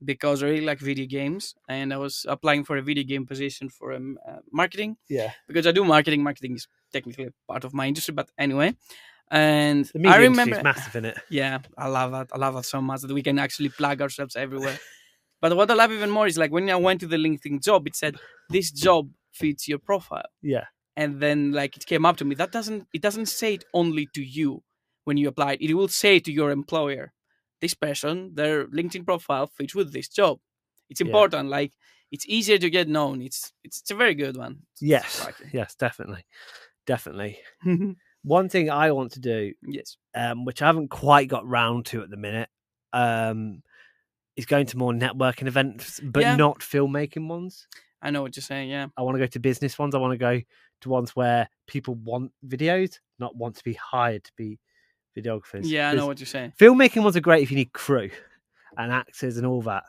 because 0.04 0.42
I 0.42 0.46
really 0.46 0.64
like 0.64 0.78
video 0.78 1.06
games, 1.06 1.54
and 1.68 1.92
I 1.92 1.96
was 1.96 2.26
applying 2.28 2.64
for 2.64 2.76
a 2.76 2.82
video 2.82 3.02
game 3.04 3.26
position 3.26 3.68
for 3.70 3.92
um, 3.92 4.18
uh, 4.28 4.38
marketing 4.52 4.96
Yeah. 5.08 5.32
because 5.48 5.66
I 5.66 5.72
do 5.72 5.84
marketing. 5.84 6.22
Marketing 6.22 6.54
is 6.54 6.68
technically 6.92 7.28
part 7.48 7.64
of 7.64 7.74
my 7.74 7.86
industry, 7.88 8.14
but 8.14 8.30
anyway. 8.38 8.76
And 9.30 9.86
The 9.86 9.98
media 9.98 10.12
I 10.12 10.16
remember, 10.18 10.56
is 10.58 10.62
massive 10.62 10.94
in 10.96 11.04
it. 11.06 11.18
yeah, 11.30 11.58
I 11.76 11.88
love 11.88 12.12
that. 12.12 12.28
I 12.32 12.38
love 12.38 12.54
that 12.54 12.64
so 12.66 12.80
much 12.80 13.00
that 13.00 13.12
we 13.12 13.22
can 13.22 13.38
actually 13.38 13.70
plug 13.70 14.00
ourselves 14.02 14.36
everywhere. 14.36 14.78
but 15.40 15.56
what 15.56 15.70
I 15.70 15.74
love 15.74 15.90
even 15.90 16.10
more 16.10 16.26
is 16.26 16.36
like 16.38 16.52
when 16.52 16.68
I 16.70 16.76
went 16.76 17.00
to 17.00 17.06
the 17.08 17.16
LinkedIn 17.16 17.62
job, 17.64 17.86
it 17.88 17.96
said 17.96 18.16
this 18.50 18.70
job 18.70 19.08
fits 19.32 19.66
your 19.66 19.78
profile 19.78 20.28
Yeah. 20.42 20.66
And 20.96 21.20
then 21.20 21.52
like 21.52 21.76
it 21.76 21.86
came 21.86 22.04
up 22.04 22.16
to 22.16 22.24
me 22.24 22.34
that 22.34 22.52
doesn't 22.52 22.86
it 22.92 23.00
doesn't 23.02 23.26
say 23.26 23.54
it 23.54 23.64
only 23.72 24.06
to 24.14 24.22
you 24.22 24.62
when 25.04 25.16
you 25.16 25.28
apply 25.28 25.52
it 25.54 25.60
it 25.62 25.74
will 25.74 25.88
say 25.88 26.18
to 26.20 26.30
your 26.32 26.50
employer 26.50 27.12
this 27.60 27.74
person 27.74 28.32
their 28.34 28.66
linkedin 28.66 29.04
profile 29.04 29.46
fits 29.46 29.74
with 29.74 29.92
this 29.92 30.08
job 30.08 30.38
it's 30.90 31.00
Yeah. 31.00 31.06
important 31.06 31.48
like 31.48 31.72
it's 32.10 32.26
easier 32.28 32.58
to 32.58 32.68
get 32.70 32.88
known 32.88 33.22
it's 33.22 33.52
it's, 33.64 33.80
it's 33.80 33.90
a 33.90 33.94
very 33.94 34.14
good 34.14 34.36
one 34.36 34.58
Yes. 34.80 35.26
Yes, 35.52 35.74
definitely. 35.76 36.24
Definitely. 36.86 37.38
One 38.24 38.48
thing 38.48 38.68
I 38.70 38.90
want 38.92 39.12
to 39.12 39.20
do 39.20 39.52
yes 39.62 39.96
um, 40.14 40.44
which 40.44 40.60
I 40.62 40.66
haven't 40.66 40.88
quite 40.90 41.28
got 41.28 41.46
round 41.46 41.86
to 41.86 42.02
at 42.02 42.10
the 42.10 42.16
minute, 42.16 42.48
um, 42.92 43.62
is 44.36 44.46
going 44.46 44.66
to 44.66 44.76
more 44.78 44.92
networking 44.92 45.46
events, 45.46 46.00
but 46.02 46.22
Yeah. 46.22 46.36
not 46.36 46.60
filmmaking 46.60 47.28
ones. 47.28 47.66
i 48.02 48.10
know 48.10 48.22
what 48.22 48.34
you're 48.36 48.42
saying 48.42 48.70
yeah 48.70 48.86
I 48.96 49.02
want 49.02 49.14
to 49.14 49.20
go 49.20 49.26
to 49.26 49.38
business 49.40 49.78
ones. 49.78 49.94
I 49.94 49.98
want 49.98 50.12
to 50.12 50.18
go 50.18 50.40
to 50.82 50.88
ones 50.88 51.16
where 51.16 51.48
people 51.66 51.94
want 51.96 52.32
videos, 52.46 52.98
not 53.18 53.34
want 53.36 53.56
to 53.56 53.64
be 53.64 53.72
hired 53.74 54.24
to 54.24 54.32
be 54.36 54.58
videographers. 55.16 55.62
yeah 55.64 55.90
i 55.90 55.94
know 55.94 56.06
what 56.06 56.18
you're 56.18 56.26
saying 56.26 56.52
Filmmaking 56.58 57.02
ones 57.02 57.16
are 57.16 57.20
great 57.20 57.42
if 57.42 57.50
you 57.50 57.56
need 57.56 57.72
crew 57.72 58.10
and 58.78 58.90
actors 58.92 59.36
and 59.36 59.46
all 59.46 59.60
that. 59.62 59.84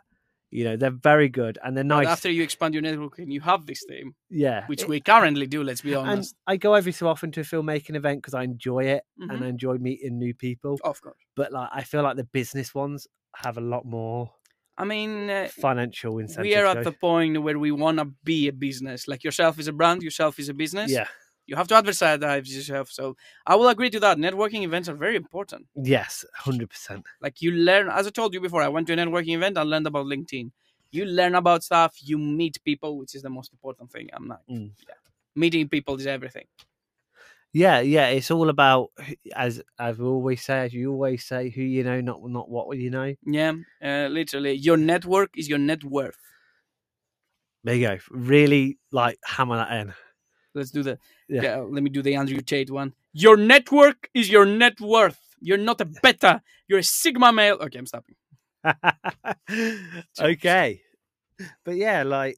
You 0.51 0.65
know, 0.65 0.75
they're 0.77 0.91
very 0.91 1.29
good 1.29 1.57
and 1.63 1.75
they're 1.75 1.83
but 1.85 2.03
nice. 2.03 2.07
after 2.07 2.29
you 2.29 2.43
expand 2.43 2.75
your 2.75 2.83
network 2.83 3.17
and 3.17 3.33
you 3.33 3.41
have 3.41 3.65
this 3.65 3.83
team 3.85 4.13
yeah. 4.29 4.67
which 4.67 4.83
It- 4.83 4.87
we 4.89 4.99
currently 5.01 5.47
do 5.47 5.63
let's 5.63 5.81
be 5.81 5.93
and 5.93 6.07
honest 6.09 6.35
I 6.45 6.57
go 6.57 6.73
every 6.75 6.91
so 6.91 7.07
often 7.07 7.31
to 7.31 7.39
a 7.41 7.43
filmmaking 7.43 7.95
event 7.95 8.21
because 8.21 8.33
I 8.35 8.43
enjoy 8.43 8.83
it 8.83 9.03
Mhm. 9.19 9.33
and 9.33 9.43
I 9.43 9.47
enjoy 9.47 9.77
meeting 9.77 10.19
new 10.19 10.33
people. 10.35 10.77
of 10.83 11.01
course 11.01 11.15
But 11.35 11.51
like, 11.53 11.69
I 11.73 11.83
feel 11.83 12.03
like 12.03 12.17
the 12.17 12.25
business 12.25 12.75
ones 12.75 13.07
have 13.37 13.57
a 13.57 13.61
lot 13.61 13.85
more 13.85 14.31
i 14.77 14.83
mean 14.83 15.29
uh, 15.29 15.47
financial 15.49 16.17
incentives. 16.19 16.49
we 16.49 16.55
are 16.55 16.65
at 16.65 16.83
the 16.83 16.91
point 16.91 17.41
where 17.41 17.59
we 17.59 17.71
want 17.71 17.97
to 17.97 18.05
be 18.23 18.47
a 18.47 18.53
business 18.53 19.07
like 19.07 19.23
yourself 19.23 19.59
is 19.59 19.67
a 19.67 19.73
brand 19.73 20.01
yourself 20.01 20.39
is 20.39 20.49
a 20.49 20.53
business 20.53 20.91
yeah, 20.91 21.07
you 21.45 21.55
have 21.55 21.67
to 21.67 21.75
advertise 21.75 22.55
yourself. 22.55 22.89
So 22.89 23.17
I 23.45 23.55
will 23.55 23.67
agree 23.67 23.89
to 23.89 23.99
that. 23.99 24.17
Networking 24.17 24.63
events 24.63 24.87
are 24.89 24.95
very 24.95 25.15
important. 25.15 25.67
yes, 25.75 26.25
hundred 26.35 26.69
percent. 26.69 27.05
Like 27.21 27.41
you 27.41 27.51
learn, 27.51 27.89
as 27.89 28.07
I 28.07 28.11
told 28.11 28.33
you 28.33 28.41
before, 28.41 28.61
I 28.61 28.69
went 28.69 28.87
to 28.87 28.93
a 28.93 28.95
networking 28.95 29.35
event. 29.35 29.57
I 29.57 29.63
learned 29.63 29.87
about 29.87 30.05
LinkedIn. 30.05 30.51
You 30.91 31.05
learn 31.05 31.35
about 31.35 31.63
stuff. 31.63 31.97
You 32.01 32.17
meet 32.17 32.63
people, 32.63 32.97
which 32.97 33.15
is 33.15 33.23
the 33.23 33.29
most 33.29 33.51
important 33.51 33.91
thing. 33.91 34.09
I'm 34.13 34.27
not. 34.27 34.41
Mm. 34.49 34.71
Yeah, 34.87 34.95
meeting 35.35 35.67
people 35.67 35.95
is 35.95 36.07
everything. 36.07 36.45
Yeah, 37.53 37.81
yeah. 37.81 38.07
It's 38.07 38.31
all 38.31 38.49
about 38.49 38.89
as 39.35 39.61
as 39.79 39.99
we 39.99 40.05
always 40.05 40.41
say, 40.41 40.65
as 40.65 40.73
you 40.73 40.91
always 40.91 41.23
say, 41.23 41.49
who 41.49 41.61
you 41.61 41.83
know, 41.83 42.01
not 42.01 42.19
not 42.23 42.49
what 42.49 42.75
you 42.77 42.89
know. 42.89 43.13
Yeah, 43.25 43.53
uh, 43.83 44.07
literally, 44.07 44.53
your 44.53 44.77
network 44.77 45.29
is 45.37 45.47
your 45.47 45.59
net 45.59 45.83
worth. 45.83 46.17
There 47.63 47.75
you 47.75 47.87
go. 47.87 47.97
Really 48.09 48.79
like 48.91 49.19
hammer 49.23 49.57
that 49.57 49.71
in. 49.71 49.93
Let's 50.55 50.71
do 50.71 50.81
the. 50.81 50.97
Yeah. 51.29 51.41
Yeah. 51.43 51.57
let 51.59 51.83
me 51.83 51.91
do 51.91 52.01
the 52.01 52.15
Andrew 52.15 52.41
Tate 52.41 52.71
one. 52.71 52.93
Your 53.13 53.37
network 53.37 54.09
is 54.15 54.29
your 54.29 54.45
net 54.45 54.81
worth. 54.81 55.19
You're 55.39 55.57
not 55.57 55.79
a 55.79 55.85
beta. 55.85 56.41
You're 56.67 56.79
a 56.79 56.83
sigma 56.83 57.31
male. 57.31 57.57
Okay, 57.61 57.77
I'm 57.77 57.85
stopping. 57.85 58.15
okay, 60.19 60.81
but 61.63 61.75
yeah, 61.75 62.03
like. 62.03 62.37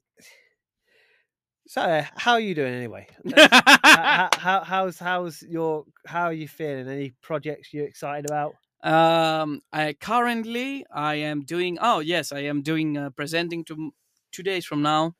So, 1.68 1.80
uh, 1.80 2.04
how 2.16 2.32
are 2.32 2.40
you 2.40 2.54
doing 2.54 2.74
anyway? 2.74 3.08
how, 3.36 4.28
how, 4.36 4.60
how's 4.64 4.98
how's 4.98 5.42
your 5.42 5.84
how 6.06 6.24
are 6.24 6.32
you 6.32 6.46
feeling? 6.48 6.88
Any 6.88 7.12
projects 7.22 7.72
you're 7.72 7.86
excited 7.86 8.30
about? 8.30 8.54
Um, 8.82 9.60
I 9.72 9.94
currently 9.94 10.86
I 10.92 11.16
am 11.16 11.42
doing. 11.42 11.78
Oh 11.80 11.98
yes, 12.00 12.30
I 12.32 12.40
am 12.40 12.62
doing 12.62 12.96
uh, 12.96 13.10
presenting 13.10 13.64
to 13.64 13.92
two 14.30 14.42
days 14.44 14.64
from 14.64 14.82
now. 14.82 15.14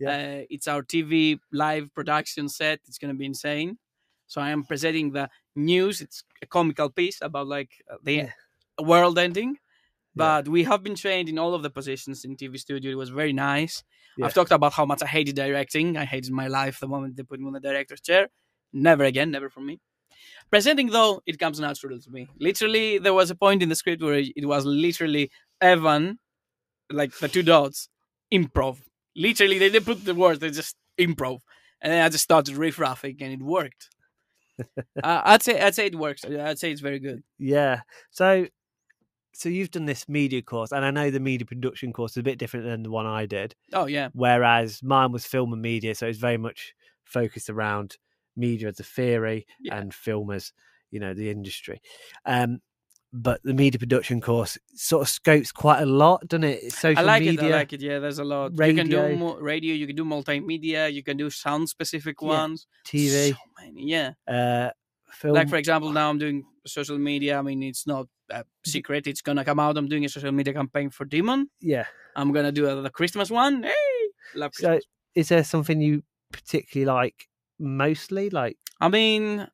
Yeah. 0.00 0.10
Uh, 0.10 0.44
it's 0.50 0.66
our 0.66 0.82
TV 0.82 1.38
live 1.52 1.94
production 1.94 2.48
set. 2.48 2.80
It's 2.88 2.98
gonna 2.98 3.14
be 3.14 3.26
insane. 3.26 3.78
So 4.26 4.40
I 4.40 4.50
am 4.50 4.64
presenting 4.64 5.12
the 5.12 5.30
news. 5.54 6.00
It's 6.00 6.24
a 6.42 6.46
comical 6.46 6.90
piece 6.90 7.18
about 7.22 7.46
like 7.46 7.70
uh, 7.88 7.96
the 8.02 8.14
Yeah. 8.14 8.30
world 8.80 9.18
ending. 9.18 9.58
Yeah. 10.14 10.42
But 10.42 10.48
we 10.48 10.64
have 10.64 10.82
been 10.82 10.94
trained 10.94 11.28
in 11.28 11.38
all 11.38 11.54
of 11.54 11.62
the 11.62 11.70
positions 11.70 12.24
in 12.24 12.36
TV 12.36 12.58
studio. 12.58 12.92
It 12.92 12.96
was 12.96 13.10
very 13.10 13.32
nice. 13.32 13.82
Yeah. 14.16 14.26
I've 14.26 14.34
talked 14.34 14.52
about 14.52 14.72
how 14.72 14.86
much 14.86 15.02
I 15.02 15.06
hated 15.06 15.34
directing. 15.34 15.96
I 15.96 16.04
hated 16.04 16.32
my 16.32 16.46
life 16.46 16.80
the 16.80 16.88
moment 16.88 17.16
they 17.16 17.24
put 17.24 17.40
me 17.40 17.46
on 17.46 17.52
the 17.52 17.60
director's 17.60 18.00
chair. 18.00 18.28
Never 18.72 19.04
again, 19.04 19.30
never 19.30 19.48
for 19.48 19.60
me. 19.60 19.80
Presenting 20.50 20.88
though, 20.88 21.22
it 21.26 21.38
comes 21.38 21.58
natural 21.60 21.98
to 22.00 22.10
me. 22.10 22.28
Literally, 22.38 22.98
there 22.98 23.14
was 23.14 23.30
a 23.30 23.34
point 23.34 23.62
in 23.62 23.68
the 23.68 23.74
script 23.74 24.02
where 24.02 24.22
it 24.36 24.46
was 24.46 24.64
literally 24.64 25.30
Evan, 25.60 26.18
like 26.90 27.16
the 27.18 27.28
two 27.28 27.42
dots, 27.42 27.88
improv. 28.32 28.78
Literally, 29.16 29.58
they 29.58 29.70
didn't 29.70 29.86
put 29.86 30.04
the 30.04 30.14
words; 30.14 30.40
they 30.40 30.50
just 30.50 30.76
improv, 30.98 31.40
and 31.80 31.92
then 31.92 32.04
I 32.04 32.08
just 32.08 32.24
started 32.24 32.56
riff 32.56 32.76
raffing, 32.76 33.20
and 33.20 33.32
it 33.32 33.42
worked. 33.42 33.88
uh, 34.76 35.22
I'd 35.24 35.42
say 35.42 35.60
I'd 35.60 35.74
say 35.74 35.86
it 35.86 35.96
works. 35.96 36.24
I'd 36.24 36.58
say 36.58 36.70
it's 36.70 36.80
very 36.80 36.98
good. 36.98 37.22
Yeah. 37.38 37.80
So, 38.10 38.46
so 39.34 39.48
you've 39.48 39.70
done 39.70 39.84
this 39.86 40.08
media 40.08 40.40
course, 40.42 40.72
and 40.72 40.84
I 40.84 40.90
know 40.90 41.10
the 41.10 41.20
media 41.20 41.44
production 41.46 41.92
course 41.92 42.12
is 42.12 42.18
a 42.18 42.22
bit 42.22 42.38
different 42.38 42.66
than 42.66 42.82
the 42.82 42.90
one 42.90 43.06
I 43.06 43.26
did. 43.26 43.54
Oh 43.72 43.86
yeah, 43.86 44.08
Whereas 44.12 44.82
mine 44.82 45.12
was 45.12 45.26
film 45.26 45.52
and 45.52 45.60
media, 45.62 45.94
so 45.94 46.06
it's 46.06 46.18
very 46.18 46.38
much 46.38 46.74
focused 47.04 47.50
around 47.50 47.98
media 48.36 48.68
as 48.68 48.80
a 48.80 48.84
theory 48.84 49.46
Yeah. 49.60 49.76
and 49.78 49.92
film 49.94 50.30
as 50.30 50.52
you 50.90 51.00
know 51.00 51.14
the 51.14 51.30
industry. 51.30 51.80
Um, 52.24 52.60
but 53.12 53.40
the 53.44 53.54
media 53.54 53.78
production 53.78 54.20
course 54.20 54.58
sort 54.74 55.02
of 55.02 55.08
scopes 55.08 55.52
quite 55.52 55.80
a 55.82 55.86
lot, 55.86 56.26
doesn't 56.26 56.42
it? 56.44 56.64
It's 56.64 56.78
social 56.78 56.98
I 56.98 57.06
like 57.06 57.22
media. 57.22 57.42
it. 57.48 57.52
I 57.52 57.56
like 57.58 57.72
it. 57.72 57.80
Yeah, 57.80 58.00
there's 58.00 58.18
a 58.18 58.24
lot. 58.24 58.50
You 58.52 58.74
can 58.74 58.88
radio. 58.88 59.16
do 59.16 59.36
radio. 59.40 59.74
You 59.74 59.86
can 59.86 59.94
do 59.94 60.04
multimedia. 60.04 60.92
You 60.92 61.04
can 61.04 61.16
do 61.16 61.30
sound 61.30 61.68
specific 61.68 62.16
Yeah. 62.20 62.28
ones. 62.28 62.66
TV, 62.84 63.30
So 63.30 63.36
many. 63.60 63.88
Yeah. 63.88 64.12
uh, 64.26 64.70
film. 65.12 65.34
Like 65.34 65.48
for 65.48 65.56
example, 65.56 65.92
now 65.92 66.10
I'm 66.10 66.18
doing 66.18 66.44
social 66.66 66.98
media. 66.98 67.38
I 67.38 67.42
mean, 67.42 67.62
it's 67.62 67.86
not 67.86 68.06
a 68.30 68.44
secret. 68.64 69.06
It's 69.06 69.22
gonna 69.22 69.44
come 69.44 69.60
out. 69.60 69.76
I'm 69.76 69.88
doing 69.88 70.04
a 70.04 70.08
social 70.08 70.32
media 70.32 70.54
campaign 70.54 70.90
for 70.90 71.04
Demon. 71.04 71.48
yeah. 71.60 71.86
I'm 72.16 72.32
gonna 72.32 72.52
do 72.52 72.68
a, 72.68 72.80
the 72.80 72.90
Christmas 72.90 73.28
one. 73.30 73.64
Hey, 73.64 74.00
love 74.36 74.52
So, 74.54 74.78
is 75.16 75.28
there 75.30 75.42
something 75.44 75.80
you 75.80 76.02
particularly 76.32 76.86
like? 76.86 77.28
Mostly, 77.58 78.30
like 78.30 78.56
I 78.80 78.88
mean, 78.88 79.46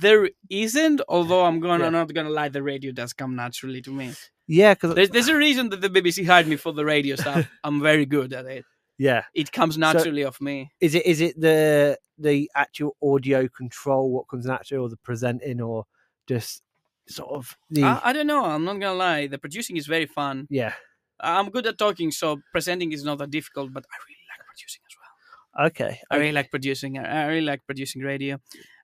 there 0.00 0.30
isn't. 0.50 1.00
Although 1.08 1.44
I'm 1.44 1.60
gonna 1.60 1.84
Yeah. 1.84 1.90
not 1.90 2.12
gonna 2.14 2.30
lie, 2.30 2.48
the 2.48 2.62
radio 2.62 2.92
does 2.92 3.12
come 3.12 3.34
naturally 3.36 3.82
to 3.82 3.90
me. 3.92 4.12
yeah, 4.46 4.74
because 4.74 4.94
There's 4.94 5.10
there's 5.10 5.28
a 5.28 5.36
reason 5.36 5.68
that 5.70 5.80
the 5.80 5.90
BBC 5.90 6.24
hired 6.26 6.46
me 6.46 6.56
for 6.56 6.72
the 6.72 6.84
radio 6.84 7.16
stuff. 7.24 7.48
I'm 7.64 7.80
very 7.82 8.06
good 8.06 8.32
at 8.32 8.46
it. 8.46 8.64
yeah. 8.96 9.24
It 9.34 9.50
comes 9.52 9.76
naturally 9.78 10.24
off 10.24 10.40
me. 10.40 10.70
Is 10.80 10.94
it 10.94 11.04
is 11.06 11.20
it 11.20 11.40
the 11.40 11.98
the 12.18 12.50
actual 12.54 12.96
audio 13.02 13.48
control 13.48 14.10
what 14.12 14.28
comes 14.28 14.46
naturally, 14.46 14.80
or 14.82 14.88
the 14.88 14.96
presenting, 14.98 15.60
or 15.60 15.84
just 16.28 16.62
sort 17.08 17.30
of 17.30 17.56
the 17.70 17.84
I, 17.84 18.00
I 18.10 18.12
don't 18.12 18.26
know. 18.26 18.44
I'm 18.44 18.64
not 18.64 18.74
gonna 18.80 18.94
lie. 18.94 19.26
The 19.26 19.38
producing 19.38 19.76
is 19.76 19.86
very 19.86 20.06
fun. 20.06 20.46
yeah? 20.50 20.74
I'm 21.20 21.50
good 21.50 21.66
at 21.66 21.78
talking, 21.78 22.10
so 22.12 22.36
presenting 22.52 22.92
is 22.92 23.02
not 23.04 23.18
that 23.18 23.30
difficult. 23.30 23.72
But 23.72 23.84
I 23.92 23.96
really 24.06 24.26
like 24.30 24.46
producing 24.46 24.82
as 24.88 24.94
well. 25.00 25.66
Okay, 25.66 26.00
I 26.10 26.16
really 26.16 26.32
like 26.32 26.50
producing. 26.50 26.98
I 26.98 27.26
really 27.26 27.46
like 27.52 27.62
producing 27.66 28.02
radio. 28.02 28.36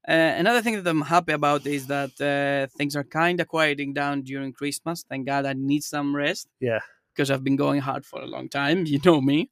Uh, 0.07 0.13
another 0.43 0.61
thing 0.61 0.75
that 0.83 0.89
I'm 0.91 1.03
happy 1.03 1.33
about 1.33 1.65
is 1.67 1.87
that 1.87 2.11
uh, 2.21 2.67
things 2.77 2.97
are 2.97 3.05
kind 3.05 3.41
of 3.41 3.47
quieting 3.49 3.93
down 3.95 4.23
during 4.23 4.53
Christmas. 4.53 5.05
Thank 5.09 5.27
God, 5.27 5.47
I 5.47 5.53
need 5.53 5.83
some 5.85 6.15
rest. 6.17 6.49
Yeah. 6.61 6.81
because 7.15 7.31
I've 7.31 7.45
been 7.45 7.55
going 7.57 7.81
hard 7.81 8.05
for 8.05 8.21
a 8.21 8.27
long 8.27 8.49
time. 8.49 8.85
You 8.93 8.99
know 9.05 9.21
me. 9.21 9.51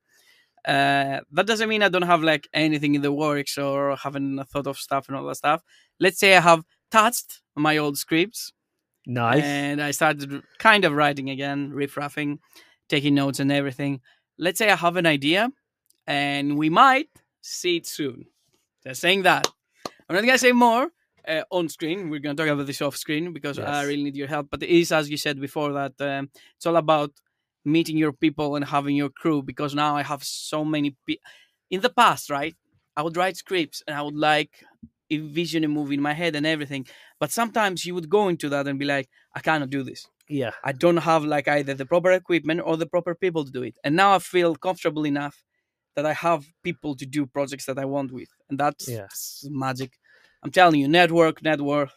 Uh, 0.67 1.21
that 1.33 1.47
doesn't 1.47 1.69
mean 1.69 1.83
I 1.83 1.89
don't 1.89 2.03
have 2.15 2.23
like 2.23 2.49
anything 2.53 2.95
in 2.97 3.03
the 3.03 3.13
works 3.13 3.57
or 3.59 3.97
haven't 3.97 4.45
thought 4.51 4.67
of 4.67 4.77
stuff 4.79 5.09
and 5.09 5.17
all 5.17 5.27
that 5.27 5.37
stuff. 5.37 5.63
Let's 6.01 6.19
say 6.19 6.37
I 6.37 6.41
have 6.41 6.63
touched 6.93 7.41
my 7.57 7.79
old 7.79 7.97
scripts 7.99 8.53
nice. 9.07 9.43
and 9.43 9.83
I 9.83 9.91
started 9.91 10.43
kind 10.59 10.85
of 10.85 10.93
writing 10.93 11.31
again, 11.31 11.73
riffraffing, 11.73 12.39
taking 12.89 13.15
notes 13.15 13.41
and 13.41 13.51
everything. 13.51 14.01
Let's 14.39 14.59
say 14.59 14.71
I 14.71 14.77
have 14.77 14.97
an 14.97 15.07
idea, 15.07 15.51
and 16.07 16.57
we 16.57 16.69
might 16.71 17.09
see 17.41 17.77
it 17.79 17.87
soon. 17.87 18.27
Just 18.87 19.01
saying 19.01 19.23
that. 19.23 19.49
I'm 20.09 20.17
not 20.17 20.25
gonna 20.25 20.39
say 20.39 20.53
more 20.53 20.89
uh, 21.27 21.43
on 21.51 21.69
screen. 21.69 22.11
We're 22.11 22.21
gonna 22.21 22.35
talk 22.35 22.49
about 22.49 22.67
this 22.67 22.83
off 22.83 22.97
screen 22.97 23.33
because 23.33 23.59
I 23.59 23.85
really 23.85 24.05
need 24.05 24.17
your 24.17 24.29
help. 24.29 24.49
But 24.51 24.63
it 24.63 24.69
is, 24.69 24.93
as 24.93 25.09
you 25.11 25.17
said 25.17 25.41
before, 25.41 25.73
that 25.73 25.95
um, 26.01 26.31
it's 26.57 26.67
all 26.67 26.77
about 26.77 27.13
meeting 27.65 27.97
your 27.97 28.13
people 28.13 28.57
and 28.57 28.65
having 28.65 28.97
your 28.97 29.11
crew. 29.11 29.43
Because 29.43 29.75
now 29.75 29.97
I 29.97 30.03
have 30.03 30.23
so 30.23 30.65
many. 30.65 30.97
Pe- 31.07 31.25
in 31.71 31.81
the 31.81 31.91
past, 31.91 32.29
right? 32.29 32.55
I 32.97 33.03
would 33.03 33.17
write 33.17 33.39
scripts 33.39 33.83
and 33.87 33.97
I 33.97 34.03
would 34.03 34.17
like 34.17 34.63
envision 35.13 35.65
a 35.65 35.69
movie 35.69 35.95
in 35.95 36.03
my 36.03 36.15
head 36.15 36.35
and 36.37 36.47
everything. 36.47 36.87
But 37.21 37.31
sometimes 37.33 37.85
you 37.87 37.95
would 37.95 38.09
go 38.09 38.29
into 38.29 38.49
that 38.51 38.67
and 38.69 38.79
be 38.79 38.85
like, 38.85 39.09
I 39.35 39.41
cannot 39.41 39.71
do 39.71 39.83
this. 39.83 40.07
yeah, 40.29 40.53
I 40.65 40.73
don't 40.73 40.99
have 41.11 41.25
like 41.25 41.49
either 41.49 41.75
the 41.75 41.87
proper 41.87 42.13
equipment 42.13 42.61
or 42.65 42.77
the 42.77 42.87
proper 42.87 43.15
people 43.15 43.45
to 43.45 43.51
do 43.59 43.63
it. 43.63 43.77
And 43.85 43.97
now 43.97 44.15
I 44.15 44.19
feel 44.19 44.55
comfortable 44.57 45.07
enough 45.07 45.37
that 45.97 46.07
I 46.07 46.15
have 46.15 46.47
people 46.63 46.95
to 46.97 47.07
do 47.07 47.27
projects 47.27 47.67
that 47.67 47.79
I 47.79 47.85
want 47.85 48.11
with. 48.13 48.31
And 48.49 48.59
that's 48.59 48.89
Yeah. 48.89 49.05
s- 49.11 49.47
magic. 49.51 49.91
I'm 50.43 50.51
telling 50.51 50.81
you, 50.81 50.89
network, 50.89 51.43
net 51.43 51.61
worth, 51.61 51.95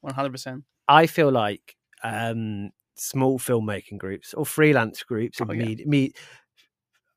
100%. 0.00 0.64
I 0.88 1.06
feel 1.06 1.30
like 1.30 1.76
um 2.04 2.70
small 2.96 3.38
filmmaking 3.38 3.98
groups 3.98 4.34
or 4.34 4.44
freelance 4.46 5.02
groups 5.04 5.40
Oh, 5.40 5.52
yeah. 5.52 5.64
media, 5.66 5.86
me, 5.86 6.12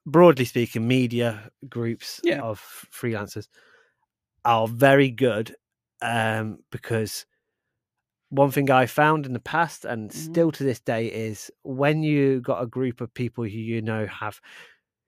broadly 0.05 0.45
speaking, 0.45 0.87
media 0.87 1.49
groups 1.69 2.19
Yeah. 2.23 2.41
of 2.41 2.59
freelancers 2.91 3.47
are 4.45 4.67
very 4.67 5.09
good 5.09 5.55
um, 6.01 6.59
because 6.71 7.25
one 8.29 8.51
thing 8.51 8.71
I 8.71 8.85
found 8.85 9.25
in 9.25 9.33
the 9.33 9.39
past 9.39 9.83
and 9.85 10.09
Mhm. 10.09 10.13
still 10.13 10.51
to 10.53 10.63
this 10.63 10.79
day 10.79 11.07
is 11.07 11.51
when 11.63 12.01
you 12.03 12.39
got 12.41 12.61
a 12.63 12.67
group 12.67 13.01
of 13.01 13.13
people 13.13 13.43
who 13.43 13.49
you 13.49 13.81
know 13.81 14.05
have 14.07 14.39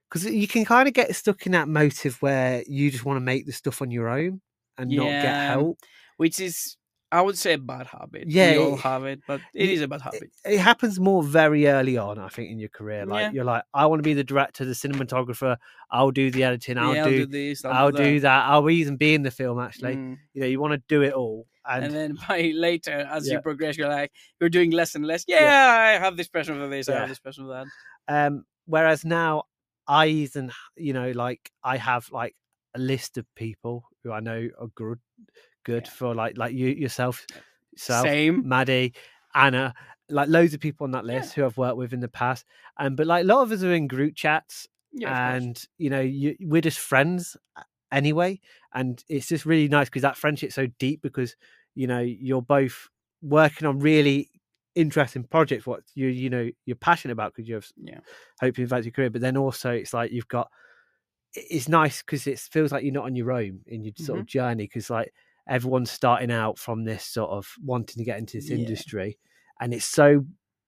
because 0.10 0.26
you 0.26 0.48
can 0.48 0.66
kind 0.66 0.88
of 0.88 0.94
get 0.94 1.16
stuck 1.16 1.46
in 1.46 1.54
that 1.54 1.68
motive 1.68 2.22
where 2.22 2.64
you 2.68 2.92
just 2.92 3.06
want 3.06 3.18
to 3.18 3.22
make 3.22 3.46
the 3.48 3.52
stuff 3.52 3.82
on 3.82 3.90
your 3.92 4.08
own 4.10 4.42
and 4.78 4.92
not 4.96 5.18
get 5.20 5.36
help. 5.38 5.80
Which 6.18 6.40
is, 6.40 6.78
I 7.14 7.22
would 7.22 7.38
say, 7.38 7.54
a 7.54 7.58
bad 7.58 7.88
habit. 7.88 8.24
Yeah, 8.28 8.52
We 8.54 8.58
all 8.58 8.78
have 8.78 9.06
it, 9.06 9.20
but 9.28 9.40
it 9.54 9.68
y- 9.68 9.74
is 9.74 9.82
a 9.82 9.88
bad 9.88 10.02
habit. 10.02 10.32
it 10.44 10.60
happens 10.60 11.00
more 11.00 11.22
very 11.24 11.68
early 11.68 11.98
on, 11.98 12.18
I 12.18 12.28
think, 12.30 12.52
in 12.52 12.60
your 12.60 12.70
career. 12.70 13.06
Like 13.06 13.22
Yeah. 13.26 13.32
you're 13.34 13.44
like, 13.46 13.64
I 13.74 13.86
want 13.86 14.00
to 14.00 14.04
be 14.04 14.14
the 14.16 14.24
director, 14.24 14.66
the 14.66 14.74
cinematographer. 14.74 15.58
I'll 15.92 16.12
do 16.12 16.32
the 16.32 16.44
editing. 16.44 16.78
I'll 16.78 16.96
yeah, 16.96 17.04
do, 17.06 17.10
I'll 17.12 17.18
do 17.18 17.26
this, 17.28 17.66
I'll, 17.66 17.72
I'll 17.74 17.92
do, 17.92 17.98
do 18.04 18.20
that. 18.22 18.40
that. 18.40 18.50
I'll 18.52 18.70
even 18.70 18.98
be 18.98 19.14
in 19.14 19.22
the 19.24 19.32
film. 19.32 19.60
Actually, 19.60 19.96
Mm. 19.96 20.18
you 20.34 20.42
know, 20.42 20.48
you 20.48 20.60
want 20.60 20.74
to 20.74 20.82
do 20.88 21.04
it 21.04 21.14
all, 21.14 21.46
and, 21.70 21.86
And, 21.86 21.94
then 21.94 22.18
by 22.28 22.52
later, 22.56 22.92
as 23.10 23.28
Yeah. 23.28 23.36
you 23.36 23.42
progress, 23.42 23.78
you're 23.78 23.90
like, 23.90 24.12
you're 24.40 24.50
doing 24.50 24.72
less 24.72 24.96
and 24.96 25.06
less. 25.06 25.24
Yeah. 25.28 25.40
I 25.96 26.04
have 26.04 26.18
this 26.18 26.28
passion 26.28 26.58
for 26.60 26.68
this, 26.68 26.90
I 26.90 27.00
have 27.00 27.10
this 27.10 27.20
passion 27.20 27.46
for 27.46 27.54
that. 27.54 27.68
um, 28.28 28.46
whereas 28.66 29.06
now 29.06 29.44
I 29.88 30.08
even, 30.08 30.52
you 30.78 30.94
know, 30.94 31.12
like 31.12 31.52
I 31.64 31.78
have 31.78 32.10
like 32.12 32.36
a 32.76 32.80
list 32.80 33.18
of 33.20 33.26
people 33.36 33.84
who 34.04 34.12
I 34.12 34.20
know 34.20 34.50
are 34.60 34.68
good, 34.74 35.00
good 35.64 35.86
Yeah. 35.86 35.92
for 35.92 36.16
like 36.16 36.38
like 36.38 36.54
you 36.54 36.68
yourself, 36.68 37.26
yourself, 37.72 38.06
Same. 38.06 38.42
Maddie, 38.42 38.94
Anna, 39.36 39.74
like 40.10 40.30
loads 40.30 40.54
of 40.54 40.60
people 40.60 40.86
on 40.86 40.92
that 40.92 41.06
list 41.06 41.34
who 41.34 41.46
I've 41.46 41.58
worked 41.58 41.78
with 41.78 41.94
in 41.94 42.00
the 42.00 42.08
past. 42.10 42.46
And 42.78 42.96
but 42.98 43.08
like 43.08 43.24
a 43.24 43.28
lot 43.28 43.42
of 43.44 43.52
us 43.52 43.64
are 43.64 43.74
in 43.74 43.88
group 43.88 44.16
chats 44.16 44.68
Yeah, 44.94 45.10
and 45.10 45.62
you 45.78 45.90
know 45.90 46.02
you, 46.02 46.36
we're 46.42 46.62
just 46.62 46.80
friends 46.80 47.36
anyway 47.92 48.40
and 48.74 49.04
it's 49.08 49.28
just 49.28 49.46
really 49.46 49.68
nice 49.68 49.88
because 49.88 50.02
that 50.02 50.18
friendship's 50.18 50.56
so 50.56 50.68
deep 50.80 51.02
because 51.02 51.36
you 51.76 51.86
know 51.88 52.00
you're 52.00 52.42
both 52.42 52.90
working 53.22 53.68
on 53.68 53.80
really 53.80 54.30
interesting 54.76 55.24
projects 55.24 55.68
what 55.68 55.82
you 55.94 56.08
you 56.08 56.30
know 56.30 56.50
you're 56.66 56.76
passionate 56.76 57.14
about 57.14 57.34
because 57.34 57.48
you 57.48 57.56
have 57.56 57.68
Yeah. 57.78 58.00
hope 58.42 58.58
you 58.58 58.64
advance 58.64 58.86
your 58.86 58.92
career 58.92 59.10
but 59.12 59.22
then 59.22 59.38
also 59.38 59.72
it's 59.72 59.94
like 59.94 60.12
you've 60.12 60.28
got 60.28 60.50
it's 61.36 61.68
nice 61.70 62.02
because 62.02 62.28
it 62.28 62.40
feels 62.40 62.72
like 62.72 62.84
you're 62.84 62.94
not 62.94 63.06
on 63.06 63.16
your 63.16 63.32
own 63.32 63.60
in 63.68 63.84
your 63.84 63.94
sort 63.98 64.20
of 64.20 64.26
Mm-hmm. 64.26 64.32
journey 64.32 64.64
because 64.64 64.90
like 64.90 65.14
everyone's 65.48 65.92
starting 65.92 66.32
out 66.32 66.58
from 66.58 66.84
this 66.84 67.06
sort 67.06 67.30
of 67.30 67.48
wanting 67.64 67.98
to 67.98 68.04
get 68.04 68.18
into 68.20 68.38
this 68.38 68.50
Yeah. 68.50 68.58
industry 68.58 69.18
and 69.60 69.74
it's 69.74 69.86
so 69.86 70.26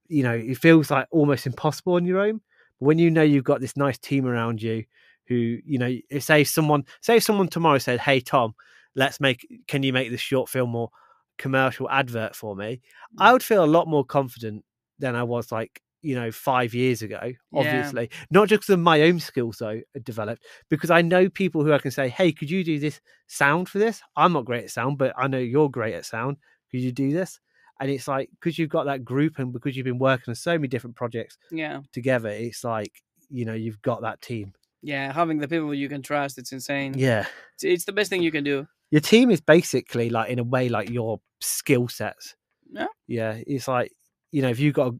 you 0.08 0.24
know 0.24 0.34
it 0.34 0.58
feels 0.58 0.92
like 0.92 1.08
almost 1.12 1.46
impossible 1.48 1.94
on 1.94 2.06
your 2.06 2.20
own. 2.20 2.42
But 2.80 2.86
when 2.86 3.00
you 3.00 3.10
know 3.10 3.24
you've 3.24 3.44
got 3.44 3.62
this 3.62 3.78
nice 3.78 3.98
team 3.98 4.26
around 4.26 4.62
you 4.62 4.86
who 5.28 5.58
you 5.66 5.78
know 5.78 5.96
say 6.20 6.44
someone 6.44 6.84
say 7.02 7.20
someone 7.20 7.48
tomorrow 7.48 7.78
said 7.78 8.00
hey 8.00 8.20
tom 8.20 8.54
let's 8.96 9.20
make 9.20 9.48
can 9.68 9.84
you 9.84 9.92
make 9.92 10.12
this 10.12 10.22
short 10.22 10.50
film 10.50 10.76
or 10.76 10.90
commercial 11.38 11.90
advert 11.90 12.36
for 12.36 12.56
me? 12.56 12.82
I 13.18 13.30
mm. 13.30 13.34
would 13.34 13.44
feel 13.44 13.64
a 13.64 13.66
lot 13.66 13.88
more 13.88 14.06
confident 14.06 14.64
than 15.00 15.16
i 15.16 15.24
was 15.24 15.52
like 15.52 15.82
you 16.06 16.16
know 16.16 16.32
five 16.32 16.74
years 16.74 17.02
ago 17.02 17.20
Yeah. 17.24 17.60
obviously 17.60 18.10
not 18.30 18.48
just 18.50 18.62
because 18.62 18.74
of 18.74 18.80
my 18.80 19.02
own 19.02 19.20
skills 19.20 19.58
though 19.58 19.80
developed 20.04 20.44
because 20.70 20.92
i 20.92 21.02
know 21.02 21.30
people 21.30 21.64
who 21.64 21.74
i 21.74 21.80
can 21.80 21.92
say 21.92 22.08
hey 22.10 22.32
could 22.32 22.50
you 22.50 22.64
do 22.64 22.78
this 22.80 23.00
sound 23.28 23.70
for 23.70 23.80
this 23.80 24.02
i'm 24.16 24.34
not 24.34 24.46
great 24.46 24.66
at 24.66 24.70
sound 24.72 24.98
but 24.98 25.14
i 25.18 25.28
know 25.28 25.38
you're 25.40 25.70
great 25.70 25.96
at 25.96 26.06
sound 26.06 26.38
could 26.70 26.82
you 26.82 26.92
do 26.92 27.12
this 27.12 27.40
and 27.80 27.90
it's 27.92 28.08
like 28.08 28.30
because 28.40 28.58
you've 28.60 28.70
got 28.78 28.86
that 28.86 29.04
group 29.04 29.40
and 29.40 29.52
because 29.52 29.76
you've 29.76 29.84
been 29.92 30.00
working 30.00 30.32
on 30.32 30.36
so 30.36 30.52
many 30.54 30.68
different 30.68 30.96
projects 30.96 31.38
Yeah. 31.52 31.82
together 31.92 32.30
it's 32.30 32.64
like 32.64 32.94
you 33.30 33.46
know 33.46 33.54
you've 33.54 33.82
got 33.82 34.02
that 34.04 34.22
team 34.22 34.54
Yeah. 34.84 35.12
Having 35.12 35.40
the 35.40 35.48
people 35.48 35.74
you 35.74 35.90
can 35.90 36.02
trust, 36.04 36.38
it's 36.38 36.52
insane. 36.52 36.94
yeah 36.96 37.26
It's, 37.56 37.64
it's 37.64 37.86
the 37.86 37.92
best 37.94 38.10
thing 38.12 38.22
you 38.22 38.32
can 38.32 38.44
do. 38.44 38.68
your 38.92 39.02
team 39.02 39.32
is 39.32 39.42
basically 39.42 40.10
like 40.12 40.30
in 40.30 40.38
a 40.40 40.44
way 40.44 40.70
like 40.70 40.90
your 40.92 41.20
skill 41.42 41.88
sets 41.88 42.36
Yeah. 42.72 42.88
yeah 43.08 43.34
it's 43.48 43.68
like 43.68 43.92
you 44.32 44.42
know 44.44 44.50
if 44.50 44.60
you've 44.60 44.76
got 44.82 44.94
a, 44.94 44.96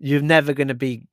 you're 0.00 0.22
never 0.22 0.52
going 0.54 0.68
to 0.68 0.74
be 0.74 1.06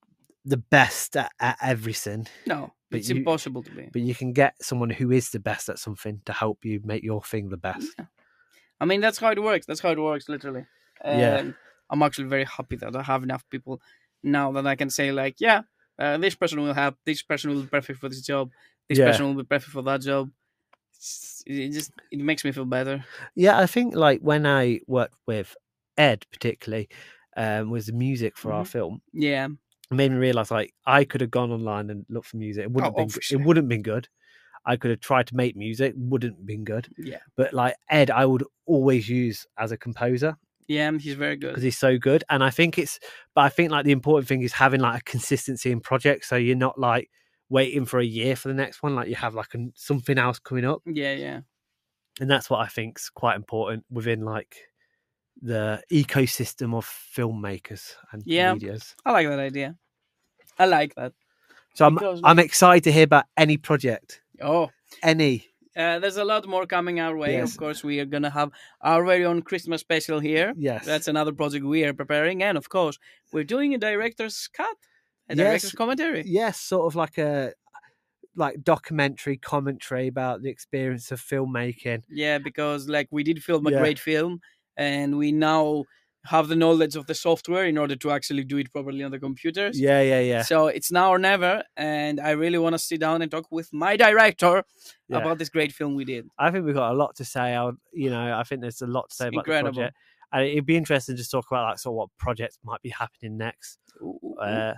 the 0.45 0.57
best 0.57 1.15
at, 1.17 1.31
at 1.39 1.57
everything 1.61 2.25
No, 2.47 2.73
But 2.89 2.99
it's 3.01 3.09
you- 3.09 3.17
impossible 3.17 3.61
to 3.63 3.71
be. 3.71 3.89
but 3.91 4.01
you 4.01 4.15
can 4.15 4.31
get 4.33 4.55
someone 4.63 4.89
who 4.89 5.11
is 5.11 5.29
the 5.31 5.39
best 5.39 5.67
at 5.69 5.77
something 5.77 6.21
to 6.25 6.33
help 6.33 6.63
you 6.63 6.79
make 6.83 7.03
your 7.03 7.21
thing 7.21 7.49
the 7.49 7.57
best 7.57 7.87
Yeah. 7.99 8.05
I 8.79 8.85
mean, 8.85 9.01
that's 9.01 9.17
how 9.17 9.31
it 9.31 9.41
works. 9.41 9.65
That's 9.65 9.79
how 9.79 9.89
it 9.89 9.99
works, 9.99 10.29
literally. 10.29 10.65
Yeah. 11.03 11.51
I'm 11.89 12.01
actually 12.03 12.27
very 12.27 12.43
happy 12.45 12.75
that 12.75 12.95
I 12.95 13.01
have 13.01 13.23
enough 13.23 13.43
people 13.49 13.81
now 14.21 14.51
that 14.51 14.67
I 14.67 14.75
can 14.75 14.91
say, 14.91 15.11
like, 15.11 15.37
yeah, 15.39 15.61
uh, 15.97 16.17
this 16.19 16.35
person 16.35 16.61
will 16.61 16.75
help. 16.75 16.95
This 17.03 17.23
person 17.23 17.49
will 17.51 17.61
be 17.63 17.67
perfect 17.67 17.99
for 17.99 18.07
this 18.07 18.21
job. 18.21 18.51
This 18.87 18.99
Yeah. 18.99 19.07
person 19.09 19.25
will 19.25 19.33
be 19.43 19.47
perfect 19.47 19.71
for 19.71 19.81
that 19.81 20.01
job. 20.01 20.29
It's- 20.93 21.43
It 21.47 21.71
just 21.71 21.91
it 22.11 22.19
makes 22.19 22.43
me 22.45 22.51
feel 22.51 22.65
better. 22.65 23.03
Yeah, 23.35 23.57
I 23.57 23.65
think 23.65 23.95
like 23.95 24.21
when 24.21 24.45
I 24.45 24.81
worked 24.85 25.15
with 25.25 25.55
Ed, 25.97 26.25
particularly, 26.31 26.87
um, 27.37 27.69
was 27.69 27.85
the 27.85 27.93
music 27.93 28.35
for 28.37 28.51
our 28.51 28.63
Mhm. 28.65 28.67
film. 28.67 29.01
Yeah, 29.13 29.45
It 29.89 29.95
made 29.95 30.11
me 30.11 30.17
realize 30.17 30.51
like 30.51 30.73
I 30.85 31.05
could 31.05 31.21
have 31.21 31.31
gone 31.31 31.51
online 31.51 31.89
and 31.89 32.05
looked 32.09 32.27
for 32.27 32.37
music. 32.37 32.63
It 32.65 32.71
wouldn't 32.71 32.93
Oh, 32.95 32.99
have 32.99 33.07
been. 33.07 33.15
obviously. 33.15 33.39
It 33.39 33.45
wouldn't 33.45 33.69
been 33.69 33.83
good. 33.83 34.09
I 34.65 34.75
could 34.75 34.91
have 34.91 34.99
tried 34.99 35.27
to 35.27 35.35
make 35.35 35.55
music. 35.55 35.93
Wouldn't 35.95 36.35
have 36.35 36.45
been 36.45 36.65
good. 36.65 36.89
yeah, 36.97 37.19
But 37.37 37.53
like 37.53 37.75
Ed, 37.89 38.11
I 38.11 38.25
would 38.25 38.43
always 38.65 39.07
use 39.07 39.45
as 39.57 39.71
a 39.71 39.77
composer 39.77 40.35
yeah. 40.69 40.91
He's 40.97 41.13
very 41.13 41.37
good 41.37 41.51
because 41.51 41.63
he's 41.63 41.77
so 41.77 41.97
good. 41.97 42.25
And 42.29 42.43
I 42.43 42.49
think 42.49 42.77
it's. 42.77 42.99
But 43.33 43.41
I 43.45 43.49
think 43.49 43.71
like 43.71 43.85
the 43.85 43.93
important 43.93 44.27
thing 44.27 44.41
is 44.41 44.51
having 44.51 44.81
like 44.81 44.99
a 44.99 45.03
consistency 45.05 45.71
in 45.71 45.79
projects, 45.79 46.27
so 46.27 46.35
you're 46.35 46.57
not 46.57 46.77
like 46.77 47.09
waiting 47.47 47.85
for 47.85 47.99
a 48.01 48.05
year 48.05 48.35
for 48.35 48.49
the 48.49 48.53
next 48.53 48.83
one. 48.83 48.93
Like 48.93 49.07
you 49.07 49.15
have 49.15 49.33
like 49.33 49.53
a, 49.53 49.59
something 49.75 50.17
else 50.17 50.39
coming 50.39 50.65
up. 50.65 50.81
Yeah, 50.85 51.13
yeah. 51.13 51.39
and 52.19 52.29
that's 52.29 52.49
what 52.49 52.59
I 52.59 52.67
think's 52.67 53.09
quite 53.09 53.37
important 53.37 53.85
within 53.89 54.25
like 54.25 54.57
the 55.41 55.81
ecosystem 55.91 56.73
of 56.75 56.85
filmmakers 57.15 57.93
and 58.11 58.23
Yeah. 58.25 58.53
medias. 58.53 58.95
I 59.05 59.11
like 59.11 59.27
that 59.27 59.39
idea. 59.39 59.75
I 60.59 60.65
like 60.65 60.95
that. 60.95 61.13
So 61.75 61.85
I'm 61.85 61.95
Because, 61.95 62.21
I'm 62.23 62.39
excited 62.39 62.83
to 62.85 62.91
hear 62.91 63.03
about 63.03 63.25
any 63.37 63.57
project, 63.57 64.21
Oh, 64.41 64.71
any. 65.03 65.45
uh, 65.75 65.99
there's 65.99 66.17
a 66.17 66.23
lot 66.25 66.47
more 66.47 66.65
coming 66.65 66.99
our 66.99 67.15
way. 67.15 67.33
Yes. 67.33 67.51
Of 67.51 67.57
course, 67.59 67.83
we 67.83 67.99
are 67.99 68.05
gonna 68.05 68.31
have 68.31 68.49
our 68.81 69.05
very 69.05 69.25
own 69.25 69.43
Christmas 69.43 69.81
special 69.81 70.19
here. 70.19 70.53
Yes, 70.57 70.85
That's 70.85 71.07
another 71.07 71.33
project 71.33 71.65
we 71.65 71.83
are 71.85 71.93
preparing, 71.93 72.41
and 72.41 72.57
of 72.57 72.67
course, 72.69 72.97
we're 73.31 73.43
doing 73.43 73.75
a 73.75 73.77
director's 73.77 74.47
cut, 74.47 74.75
a 75.29 75.35
Yes. 75.35 75.37
director's 75.37 75.71
commentary. 75.73 76.23
yes, 76.25 76.59
sort 76.59 76.87
of 76.87 76.95
like 76.95 77.17
a 77.19 77.53
like 78.35 78.61
documentary 78.63 79.35
commentary 79.35 80.05
about 80.07 80.43
the 80.43 80.49
experience 80.49 81.11
of 81.11 81.19
filmmaking. 81.19 82.03
Yeah, 82.07 82.37
because 82.37 82.87
like 82.87 83.07
we 83.11 83.23
did 83.23 83.43
film 83.43 83.65
a 83.65 83.71
Yeah. 83.71 83.79
great 83.79 83.97
film, 83.99 84.41
and 84.77 85.17
we 85.17 85.31
now 85.31 85.83
have 86.25 86.49
the 86.49 86.55
knowledge 86.55 86.95
of 86.97 87.05
the 87.07 87.15
software 87.15 87.65
in 87.65 87.77
order 87.77 87.95
to 87.95 88.11
actually 88.11 88.43
do 88.43 88.57
it 88.57 88.69
properly 88.73 89.01
on 89.01 89.11
the 89.11 89.19
computers. 89.19 89.79
Yeah, 89.79 90.01
yeah, 90.01 90.19
yeah. 90.19 90.41
So 90.41 90.67
it's 90.67 90.91
now 90.91 91.09
or 91.11 91.19
never, 91.19 91.63
and 91.77 92.19
I 92.19 92.31
really 92.31 92.57
want 92.57 92.73
to 92.73 92.79
sit 92.79 92.99
down 92.99 93.21
and 93.21 93.31
talk 93.31 93.47
with 93.49 93.71
my 93.71 93.95
director 93.95 94.63
Yeah. 95.07 95.19
about 95.19 95.37
this 95.37 95.47
great 95.49 95.71
film 95.71 95.95
we 95.95 96.03
did. 96.03 96.27
I 96.37 96.51
think 96.51 96.65
we've 96.65 96.75
got 96.75 96.91
a 96.91 96.95
lot 96.97 97.15
to 97.17 97.25
say. 97.25 97.55
I 97.55 97.63
would, 97.63 97.77
you 97.93 98.09
know, 98.09 98.37
I 98.37 98.43
think 98.43 98.59
there's 98.61 98.81
a 98.81 98.87
lot 98.87 99.09
to 99.09 99.15
say 99.15 99.27
about 99.29 99.39
Incredible. 99.47 99.71
the 99.71 99.75
project. 99.75 99.97
And 100.33 100.43
it'd 100.45 100.65
be 100.65 100.75
interesting 100.75 101.15
to 101.15 101.17
just 101.17 101.31
talk 101.31 101.45
about 101.49 101.63
like 101.69 101.79
sort 101.79 101.93
of 101.93 101.97
what 101.97 102.09
projects 102.17 102.59
might 102.61 102.81
be 102.81 102.89
happening 102.89 103.37
next. 103.37 103.79
Uh, 104.41 104.73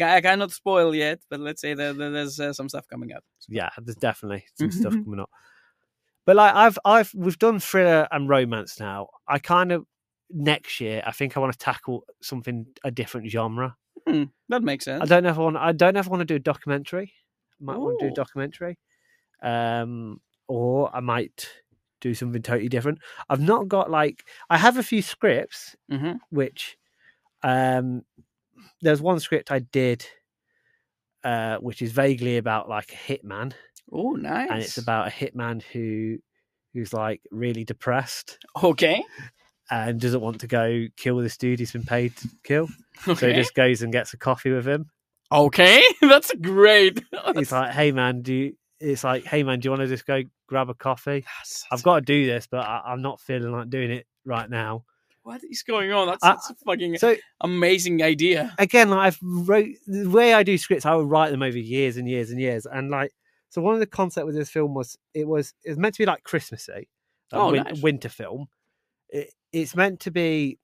I, 0.00 0.16
I 0.16 0.20
cannot 0.20 0.52
spoil 0.52 0.94
yet, 0.94 1.18
but 1.28 1.40
let's 1.40 1.60
say 1.60 1.74
that 1.74 1.96
there's 1.98 2.38
uh, 2.38 2.52
some 2.52 2.68
stuff 2.68 2.86
coming 2.86 3.12
up. 3.12 3.24
yeah, 3.48 3.70
there's 3.82 3.96
definitely 3.96 4.44
some 4.54 4.70
stuff 4.70 4.92
coming 5.04 5.18
up. 5.18 5.30
But 6.26 6.36
like 6.36 6.54
I've 6.54 6.78
I've 6.84 7.12
we've 7.14 7.38
done 7.38 7.60
thriller 7.60 8.06
and 8.10 8.28
romance 8.28 8.78
now. 8.80 9.08
I 9.28 9.38
kind 9.38 9.72
of 9.72 9.86
next 10.30 10.80
year 10.80 11.02
I 11.06 11.12
think 11.12 11.36
I 11.36 11.40
want 11.40 11.52
to 11.52 11.58
tackle 11.58 12.04
something 12.20 12.66
a 12.84 12.90
different 12.90 13.30
genre. 13.30 13.76
That 14.48 14.62
makes 14.62 14.84
sense. 14.84 15.02
I 15.02 15.06
don't 15.06 15.22
know 15.22 15.30
if 15.30 15.38
I 15.38 15.42
want 15.42 15.56
I 15.56 15.72
don't 15.72 15.94
know 15.94 16.00
if 16.00 16.06
I 16.06 16.10
want 16.10 16.20
to 16.20 16.24
do 16.26 16.34
a 16.36 16.40
documentary. 16.40 17.12
I 17.60 17.64
might 17.64 17.78
want 17.78 17.98
to 17.98 18.06
do 18.06 18.12
a 18.12 18.14
documentary. 18.14 18.78
Um 19.42 20.20
or 20.48 20.94
I 20.94 21.00
might 21.00 21.48
do 22.00 22.14
something 22.14 22.42
totally 22.42 22.68
different. 22.68 22.98
I've 23.28 23.40
not 23.40 23.68
got 23.68 23.90
like 23.90 24.24
I 24.50 24.58
have 24.58 24.76
a 24.78 24.82
few 24.82 25.02
scripts 25.02 25.76
hmm 25.90 26.12
which 26.30 26.76
um 27.42 28.02
there's 28.82 29.00
one 29.00 29.20
script 29.20 29.50
I 29.52 29.60
did 29.60 30.06
uh 31.24 31.56
which 31.58 31.82
is 31.82 31.92
vaguely 31.92 32.36
about 32.36 32.68
like 32.68 32.92
a 32.92 33.12
hitman 33.12 33.52
Oh, 33.92 34.12
nice. 34.12 34.48
and 34.50 34.60
it's 34.60 34.78
about 34.78 35.08
a 35.08 35.10
hitman 35.10 35.62
who 35.62 36.18
who's 36.74 36.92
like 36.92 37.22
really 37.30 37.64
depressed 37.64 38.38
okay. 38.62 39.02
and 39.70 40.00
doesn't 40.00 40.20
want 40.20 40.40
to 40.40 40.46
go 40.46 40.86
kill 40.96 41.18
this 41.18 41.36
dude 41.36 41.58
he's 41.58 41.72
been 41.72 41.84
paid 41.84 42.14
to 42.16 42.28
kill. 42.44 42.68
So 43.04 43.12
Okay. 43.12 43.28
he 43.32 43.34
just 43.38 43.54
goes 43.54 43.82
and 43.82 43.92
gets 43.92 44.12
a 44.12 44.16
coffee 44.18 44.50
with 44.50 44.66
him. 44.66 44.86
Okay, 45.32 45.82
that's 46.02 46.32
great. 46.40 47.02
He's 47.34 47.50
like, 47.50 47.72
"Hey 47.72 47.90
man, 47.92 48.22
do 48.22 48.32
you?" 48.34 48.52
It's 48.78 49.02
like, 49.02 49.24
"Hey 49.24 49.42
man, 49.42 49.58
do 49.60 49.66
you 49.66 49.70
want 49.70 49.80
to 49.82 49.88
just 49.88 50.06
go 50.06 50.22
grab 50.48 50.68
a 50.70 50.74
coffee?" 50.74 51.20
That's- 51.20 51.64
I've 51.72 51.82
got 51.82 51.96
to 51.96 52.00
do 52.02 52.26
this, 52.26 52.46
but 52.46 52.60
I, 52.64 52.82
I'm 52.86 53.02
not 53.02 53.20
feeling 53.20 53.50
like 53.50 53.68
doing 53.68 53.90
it 53.90 54.06
right 54.24 54.48
now. 54.48 54.84
what 55.24 55.40
is 55.50 55.64
going 55.64 55.92
on? 55.92 56.06
That's, 56.06 56.22
I- 56.22 56.28
that's 56.30 56.50
a 56.50 56.54
fucking 56.64 56.98
So 56.98 57.16
amazing 57.40 58.02
idea. 58.02 58.54
again, 58.58 58.88
like 58.90 59.00
I've 59.00 59.18
wrote 59.22 59.68
the 59.88 60.08
way 60.08 60.32
I 60.34 60.44
do 60.44 60.56
scripts, 60.58 60.86
I 60.86 60.94
would 60.94 61.10
write 61.10 61.30
them 61.32 61.42
over 61.42 61.58
years 61.58 61.96
and 61.96 62.08
years 62.08 62.30
and 62.30 62.40
years, 62.40 62.64
and 62.66 62.90
like 62.90 63.10
so. 63.50 63.60
One 63.62 63.74
of 63.74 63.80
the 63.80 63.86
concept 63.86 64.26
with 64.26 64.34
this 64.36 64.50
film 64.50 64.74
was 64.74 64.96
it 65.14 65.26
was 65.26 65.54
it 65.64 65.70
was 65.70 65.78
meant 65.78 65.94
to 65.94 66.02
be 66.02 66.06
like 66.06 66.24
Christmassy, 66.24 66.88
a 67.32 67.36
Oh, 67.36 67.50
win- 67.52 67.64
nice. 67.64 67.80
winter 67.82 68.08
film. 68.08 68.48
It, 69.08 69.32
it's 69.52 69.74
meant 69.76 70.00
to 70.00 70.10
be. 70.10 70.58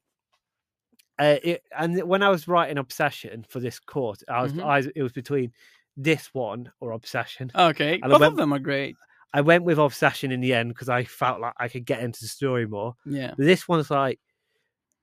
Uh, 1.18 1.36
it, 1.44 1.62
and 1.78 2.02
when 2.04 2.22
I 2.22 2.30
was 2.30 2.48
writing 2.48 2.78
Obsession 2.78 3.44
for 3.48 3.60
this 3.60 3.78
course, 3.78 4.24
I 4.28 4.42
was 4.42 4.52
Mhm. 4.52 4.64
I, 4.64 4.90
it 4.96 5.02
was 5.02 5.12
between 5.12 5.52
this 5.96 6.32
one 6.32 6.72
or 6.80 6.92
Obsession. 6.92 7.50
Okay, 7.54 8.00
I 8.02 8.08
both 8.08 8.20
went- 8.20 8.32
of 8.32 8.36
them 8.36 8.52
are 8.52 8.58
great. 8.58 8.96
I 9.34 9.40
went 9.42 9.64
with 9.64 9.78
Obsession 9.78 10.30
in 10.32 10.40
the 10.40 10.52
end 10.54 10.70
because 10.70 10.88
I 10.88 11.04
felt 11.04 11.40
like 11.40 11.54
I 11.58 11.68
could 11.68 11.86
get 11.86 12.00
into 12.02 12.20
the 12.20 12.26
story 12.28 12.66
more. 12.66 12.96
Yeah. 13.06 13.34
This 13.38 13.66
one's 13.68 13.90
like 13.90 14.20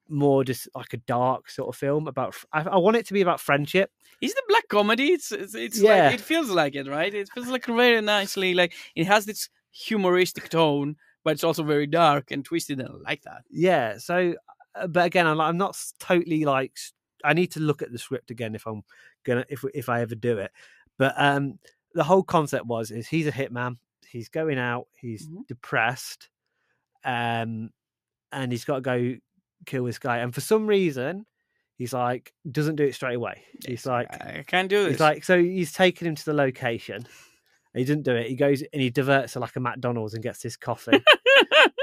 more 0.09 0.43
just 0.43 0.67
like 0.75 0.93
a 0.93 0.97
dark 0.97 1.49
sort 1.49 1.69
of 1.69 1.75
film 1.79 2.07
about. 2.07 2.35
I 2.51 2.77
want 2.77 2.97
it 2.97 3.05
to 3.07 3.13
be 3.13 3.21
about 3.21 3.39
friendship. 3.39 3.91
Is 4.21 4.33
the 4.33 4.43
black 4.49 4.67
comedy? 4.67 5.07
It's 5.13 5.31
it's, 5.31 5.55
it's 5.55 5.79
Yeah. 5.79 6.05
like 6.07 6.15
it 6.15 6.21
feels 6.21 6.49
like 6.49 6.75
it, 6.75 6.87
right? 6.87 7.13
It 7.13 7.29
feels 7.33 7.47
like 7.47 7.65
very 7.65 8.01
nicely 8.01 8.53
like 8.53 8.73
it 8.95 9.05
has 9.07 9.25
this 9.25 9.49
humoristic 9.71 10.49
tone, 10.49 10.95
but 11.23 11.31
it's 11.33 11.43
also 11.43 11.63
very 11.63 11.87
dark 11.87 12.31
and 12.31 12.43
twisted, 12.43 12.79
and 12.79 12.89
I 12.89 12.93
like 13.09 13.21
that. 13.23 13.43
Yeah. 13.49 13.97
So, 13.97 14.35
uh, 14.75 14.87
but 14.87 15.05
again, 15.05 15.27
I'm, 15.27 15.39
I'm 15.39 15.57
not 15.57 15.77
totally 15.99 16.45
like. 16.45 16.77
I 17.23 17.33
need 17.33 17.51
to 17.51 17.59
look 17.59 17.81
at 17.81 17.91
the 17.91 17.97
script 17.97 18.31
again 18.31 18.55
if 18.55 18.65
I'm 18.65 18.81
gonna 19.25 19.45
if 19.49 19.63
if 19.73 19.89
I 19.89 20.01
ever 20.01 20.15
do 20.15 20.37
it. 20.39 20.51
But 20.97 21.13
um, 21.17 21.59
the 21.93 22.03
whole 22.03 22.23
concept 22.23 22.65
was 22.65 22.91
is 22.91 23.07
he's 23.07 23.27
a 23.27 23.31
hitman. 23.31 23.77
He's 24.07 24.29
going 24.29 24.57
out. 24.57 24.87
He's 24.99 25.27
Mhm. 25.27 25.45
depressed, 25.47 26.29
um, 27.05 27.69
and 28.31 28.51
he's 28.51 28.65
got 28.65 28.75
to 28.75 28.81
go 28.81 29.15
kill 29.65 29.85
this 29.85 29.99
guy. 29.99 30.17
And 30.19 30.33
for 30.33 30.41
some 30.41 30.67
reason, 30.67 31.25
he's 31.75 31.93
like 31.93 32.33
doesn't 32.49 32.75
do 32.75 32.83
it 32.83 32.95
straight 32.95 33.15
away. 33.15 33.43
He's 33.65 33.85
like 33.85 34.11
I 34.11 34.43
can't 34.45 34.69
do 34.69 34.83
this. 34.83 34.93
He's 34.93 34.99
like, 34.99 35.23
so 35.23 35.41
he's 35.41 35.71
taken 35.71 36.07
him 36.07 36.15
to 36.15 36.25
the 36.25 36.33
location. 36.33 37.07
He 37.73 37.83
didn't 37.83 38.03
do 38.03 38.15
it. 38.15 38.27
He 38.27 38.35
goes 38.35 38.63
and 38.73 38.81
he 38.81 38.89
diverts 38.89 39.33
to 39.33 39.39
like 39.39 39.55
a 39.55 39.59
McDonald's 39.59 40.13
and 40.13 40.23
gets 40.23 40.41
his 40.41 40.57
coffee, 40.57 41.03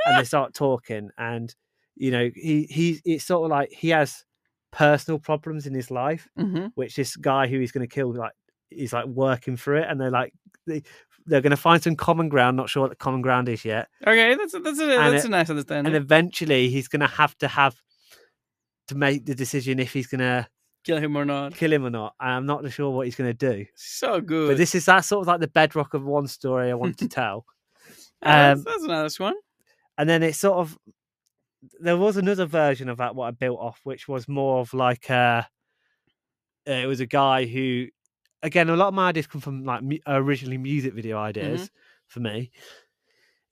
and 0.07 0.18
they 0.18 0.24
start 0.24 0.53
talking. 0.53 1.11
And 1.16 1.55
you 1.95 2.11
know, 2.11 2.31
he 2.35 2.64
he 2.64 3.01
it's 3.05 3.24
sort 3.24 3.45
of 3.45 3.51
like 3.51 3.70
he 3.70 3.91
has 3.91 4.24
personal 4.72 5.18
problems 5.18 5.66
in 5.66 5.74
his 5.74 5.91
life, 5.91 6.29
hmm 6.37 6.66
which 6.74 6.97
this 6.97 7.16
guy 7.16 7.47
who 7.47 7.61
he's 7.61 7.72
going 7.72 7.87
to 7.89 7.95
kill 7.95 8.12
like 8.12 8.33
he's 8.71 8.93
like 8.93 9.07
working 9.07 9.57
for 9.57 9.77
it, 9.77 9.87
and 9.89 10.01
they're 10.01 10.11
like 10.11 10.33
they 10.67 10.83
they're 11.27 11.41
going 11.41 11.51
to 11.51 11.57
find 11.57 11.83
some 11.83 11.97
common 11.97 12.29
ground. 12.29 12.57
Not 12.57 12.69
sure 12.71 12.83
what 12.83 12.91
the 12.91 12.97
common 12.97 13.21
ground 13.23 13.49
is 13.49 13.64
yet, 13.64 13.89
Okay, 14.07 14.35
that's 14.37 14.55
a, 14.55 14.61
that's 14.61 14.79
a, 14.79 14.85
And 14.85 15.12
that's 15.14 15.25
it- 15.25 15.29
a 15.29 15.31
nice 15.31 15.51
understanding. 15.51 15.93
and 15.95 16.03
eventually 16.03 16.69
he's 16.69 16.87
going 16.89 17.01
to 17.01 17.07
have 17.09 17.37
to 17.39 17.49
have 17.49 17.75
to 18.89 18.95
make 18.95 19.27
the 19.27 19.35
decision 19.35 19.79
if 19.81 19.93
he's 19.93 20.07
going 20.07 20.21
to 20.21 20.47
Kill 20.85 20.99
him 20.99 21.17
or 21.17 21.25
not. 21.25 21.53
kill 21.57 21.73
him 21.73 21.85
or 21.85 21.91
not. 21.91 22.14
And 22.21 22.31
I'm 22.31 22.47
not 22.47 22.71
sure 22.71 22.91
what 22.91 23.07
he's 23.07 23.17
going 23.17 23.35
to 23.37 23.55
do. 23.55 23.67
So 23.75 24.21
good. 24.21 24.51
But 24.51 24.57
this 24.57 24.73
is 24.77 24.85
that 24.85 25.01
sort 25.01 25.23
of 25.23 25.27
like 25.27 25.41
the 25.41 25.49
bedrock 25.49 25.95
of 25.95 26.05
one 26.05 26.29
story 26.29 26.71
I 26.71 26.75
want 26.75 26.97
to 26.99 27.09
tell. 27.21 27.45
That's, 28.23 28.61
um, 28.61 28.64
that's 28.64 28.85
a 28.85 28.87
nice 28.87 29.19
one. 29.19 29.35
and 29.99 30.09
then 30.09 30.23
it's 30.23 30.39
sort 30.39 30.59
of 30.59 30.79
there 31.81 31.97
was 31.97 32.17
another 32.17 32.47
version 32.47 32.89
of 32.89 32.99
that 32.99 33.17
what 33.17 33.27
I 33.27 33.31
built 33.33 33.59
off, 33.59 33.81
which 33.83 34.07
was 34.07 34.29
more 34.29 34.61
of 34.61 34.73
like 34.75 35.11
uh 35.11 35.43
it 36.67 36.87
was 36.87 37.01
a 37.01 37.07
guy 37.07 37.47
who 37.47 37.89
again 38.43 38.68
a 38.70 38.76
lot 38.76 38.89
of 38.89 38.95
my 38.95 39.09
ideas 39.09 39.26
come 39.26 39.41
from 39.41 39.64
like 39.64 39.82
mu- 39.82 39.99
originally 40.07 40.59
music 40.59 40.95
video 40.95 41.18
ideas 41.18 41.70
for 42.07 42.20
me. 42.20 42.51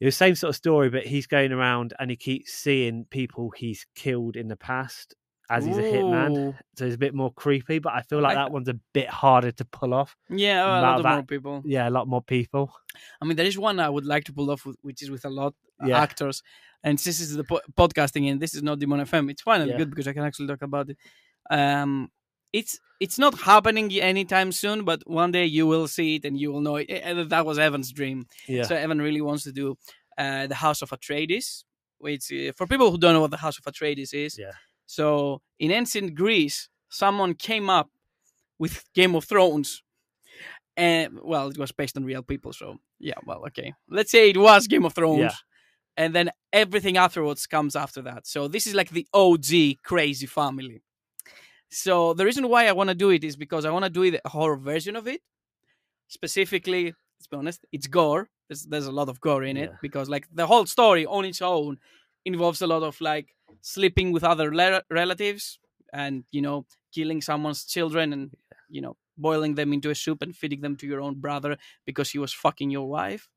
It 0.01 0.05
was 0.07 0.14
the 0.14 0.18
same 0.18 0.35
sort 0.35 0.51
of 0.51 0.57
story, 0.57 0.91
but 0.91 1.07
he's 1.07 1.26
going 1.26 1.53
around 1.53 1.95
and 1.99 2.11
he 2.11 2.16
keeps 2.16 2.53
seeing 2.53 3.07
people 3.11 3.51
he's 3.57 3.87
killed 3.95 4.37
in 4.37 4.49
the 4.49 4.57
past 4.57 5.14
as 5.51 5.64
he's 5.64 5.76
a 5.76 5.82
hitman. 5.82 6.57
So 6.76 6.87
it's 6.87 6.95
a 6.95 6.99
bit 6.99 7.14
more 7.14 7.32
creepy, 7.32 7.78
but 7.78 7.93
I 7.93 8.03
feel 8.03 8.20
like, 8.20 8.35
like 8.37 8.47
that 8.47 8.53
one's 8.53 8.68
a 8.68 8.78
bit 8.93 9.09
harder 9.09 9.53
to 9.53 9.64
pull 9.66 9.95
off. 9.95 10.16
Yeah, 10.28 10.64
a 10.64 10.82
lot 10.82 11.03
that- 11.03 11.14
more 11.14 11.22
people. 11.22 11.62
Yeah, 11.64 11.89
a 11.89 11.91
lot 11.91 12.09
more 12.09 12.22
people. 12.22 12.74
I 13.20 13.24
mean, 13.24 13.37
there 13.37 13.47
is 13.47 13.59
one 13.59 13.78
I 13.78 13.89
would 13.89 14.05
like 14.07 14.24
to 14.24 14.32
pull 14.32 14.51
off, 14.51 14.64
with, 14.66 14.76
which 14.82 15.03
is 15.03 15.11
with 15.11 15.24
a 15.24 15.30
lot 15.30 15.55
of 15.80 15.89
Yeah. 15.89 16.01
actors. 16.01 16.43
And 16.82 16.99
this 16.99 17.20
is 17.20 17.35
the 17.37 17.45
po- 17.45 17.61
podcasting, 17.76 18.30
and 18.30 18.41
this 18.41 18.55
is 18.55 18.62
not 18.62 18.78
Demon 18.78 19.01
FM. 19.01 19.30
It's 19.30 19.43
finally 19.43 19.70
Yeah. 19.70 19.78
good 19.78 19.91
because 19.91 20.09
I 20.09 20.12
can 20.12 20.24
actually 20.24 20.49
talk 20.49 20.62
about 20.62 20.91
it. 20.91 20.99
Um, 21.51 22.11
it's 22.59 22.79
it's 23.01 23.19
not 23.19 23.35
happening 23.53 23.87
anytime 24.13 24.51
soon, 24.53 24.85
but 24.85 25.01
one 25.23 25.33
day 25.33 25.45
you 25.59 25.67
will 25.73 25.89
see 25.89 26.11
it 26.17 26.25
and 26.25 26.39
you 26.41 26.49
will 26.53 26.61
know 26.67 26.77
it. 26.77 26.89
That 27.35 27.45
was 27.45 27.59
Evan's 27.59 27.91
dream. 27.93 28.19
Yeah. 28.47 28.63
So 28.69 28.77
Evan 28.77 29.01
really 29.03 29.21
wants 29.29 29.43
to 29.45 29.53
do 29.53 29.67
uh, 30.17 30.47
the 30.47 30.55
House 30.55 30.81
of 30.83 30.91
Atreides, 30.91 31.65
which 31.99 32.33
uh, 32.33 32.53
for 32.57 32.67
people 32.67 32.91
who 32.91 32.99
don't 32.99 33.15
know 33.15 33.21
what 33.21 33.33
the 33.33 33.45
House 33.47 33.59
of 33.59 33.65
Atreides 33.71 34.15
is. 34.15 34.39
Yeah. 34.39 34.53
So 34.87 35.43
in 35.59 35.71
ancient 35.73 36.15
Greece, 36.15 36.69
someone 36.89 37.35
came 37.35 37.69
up 37.79 37.89
with 38.59 38.85
Game 38.95 39.15
of 39.17 39.25
Thrones, 39.25 39.83
and 40.77 41.19
well, 41.23 41.49
it 41.49 41.59
was 41.59 41.73
based 41.73 41.97
on 41.97 42.05
real 42.05 42.23
people. 42.23 42.53
So 42.53 42.77
yeah, 43.01 43.19
well, 43.27 43.43
okay. 43.49 43.75
Let's 43.89 44.13
say 44.13 44.31
it 44.31 44.37
was 44.39 44.67
Game 44.69 44.85
of 44.85 44.95
Thrones, 44.95 45.21
Yeah. 45.21 45.35
and 45.97 46.15
then 46.15 46.31
everything 46.53 46.97
afterwards 46.97 47.47
comes 47.47 47.75
after 47.77 48.01
that. 48.03 48.27
So 48.27 48.49
this 48.49 48.67
is 48.69 48.75
like 48.75 48.91
the 48.91 49.07
OG 49.13 49.79
crazy 49.83 50.27
family. 50.27 50.83
So 51.71 52.15
the 52.15 52.25
reason 52.25 52.49
why 52.49 52.67
I 52.69 52.73
want 52.73 52.89
to 52.89 52.95
do 52.95 53.11
it 53.11 53.25
is 53.25 53.37
because 53.37 53.65
I 53.65 53.71
want 53.71 53.85
to 53.85 53.91
do 53.91 54.03
it 54.05 54.21
a 54.25 54.29
horror 54.29 54.57
version 54.57 54.97
of 54.97 55.07
it. 55.09 55.21
Specifically, 56.09 56.95
let's 57.19 57.27
be 57.29 57.37
honest, 57.37 57.65
it's 57.73 57.87
gore. 57.87 58.29
There's 58.49 58.65
there's 58.67 58.87
a 58.87 58.93
lot 58.93 59.09
of 59.09 59.21
gore 59.21 59.43
in 59.43 59.57
it 59.57 59.71
Yeah. 59.71 59.77
because 59.83 60.09
like 60.09 60.29
the 60.33 60.47
whole 60.47 60.67
story 60.67 61.07
on 61.07 61.25
its 61.25 61.41
own 61.43 61.79
involves 62.25 62.61
a 62.62 62.67
lot 62.67 62.83
of 62.83 63.01
like 63.01 63.35
sleeping 63.62 64.12
with 64.12 64.23
other 64.25 64.55
le- 64.55 64.83
relatives 64.91 65.59
and 65.93 66.25
you 66.31 66.43
know 66.43 66.67
killing 66.95 67.23
someone's 67.23 67.65
children 67.65 68.12
and 68.12 68.31
you 68.69 68.81
know 68.83 68.97
boiling 69.17 69.55
them 69.55 69.73
into 69.73 69.91
a 69.91 69.95
soup 69.95 70.23
and 70.23 70.37
feeding 70.37 70.61
them 70.61 70.77
to 70.77 70.87
your 70.87 71.01
own 71.01 71.15
brother 71.21 71.57
because 71.87 72.11
he 72.11 72.19
was 72.19 72.33
fucking 72.33 72.71
your 72.71 72.89
wife. 72.89 73.29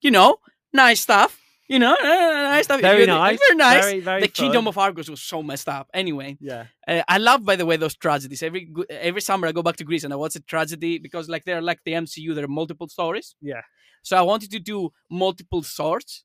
You 0.00 0.10
know, 0.10 0.38
nice 0.72 1.00
stuff. 1.00 1.40
You 1.68 1.78
know, 1.80 1.96
nice 2.00 2.64
stuff. 2.64 2.80
Very 2.80 3.04
Very 3.04 3.06
nice. 3.06 3.38
Very 3.46 3.56
nice. 3.56 3.84
Very, 3.84 4.00
very 4.00 4.20
the 4.20 4.28
Kingdom 4.28 4.68
of 4.68 4.78
Argos 4.78 5.08
was 5.10 5.20
so 5.20 5.42
messed 5.42 5.68
up. 5.68 5.88
Anyway, 5.92 6.36
Yeah. 6.40 6.66
uh, 6.86 7.02
I 7.08 7.18
love, 7.18 7.44
by 7.44 7.56
the 7.56 7.66
way, 7.66 7.76
those 7.76 7.96
tragedies. 7.96 8.42
Every 8.42 8.62
every 8.88 9.20
summer 9.20 9.48
I 9.48 9.52
go 9.52 9.62
back 9.62 9.76
to 9.76 9.84
Greece 9.84 10.04
and 10.04 10.12
I 10.12 10.16
watch 10.16 10.36
a 10.36 10.40
tragedy 10.40 10.98
because, 10.98 11.28
like, 11.28 11.44
they're 11.44 11.60
like 11.70 11.80
the 11.84 11.92
MCU. 11.94 12.34
There 12.34 12.44
are 12.44 12.54
multiple 12.62 12.88
stories. 12.88 13.34
Yeah. 13.40 13.62
So 14.02 14.16
I 14.16 14.22
wanted 14.22 14.50
to 14.52 14.60
do 14.60 14.90
multiple 15.10 15.62
swords 15.64 16.24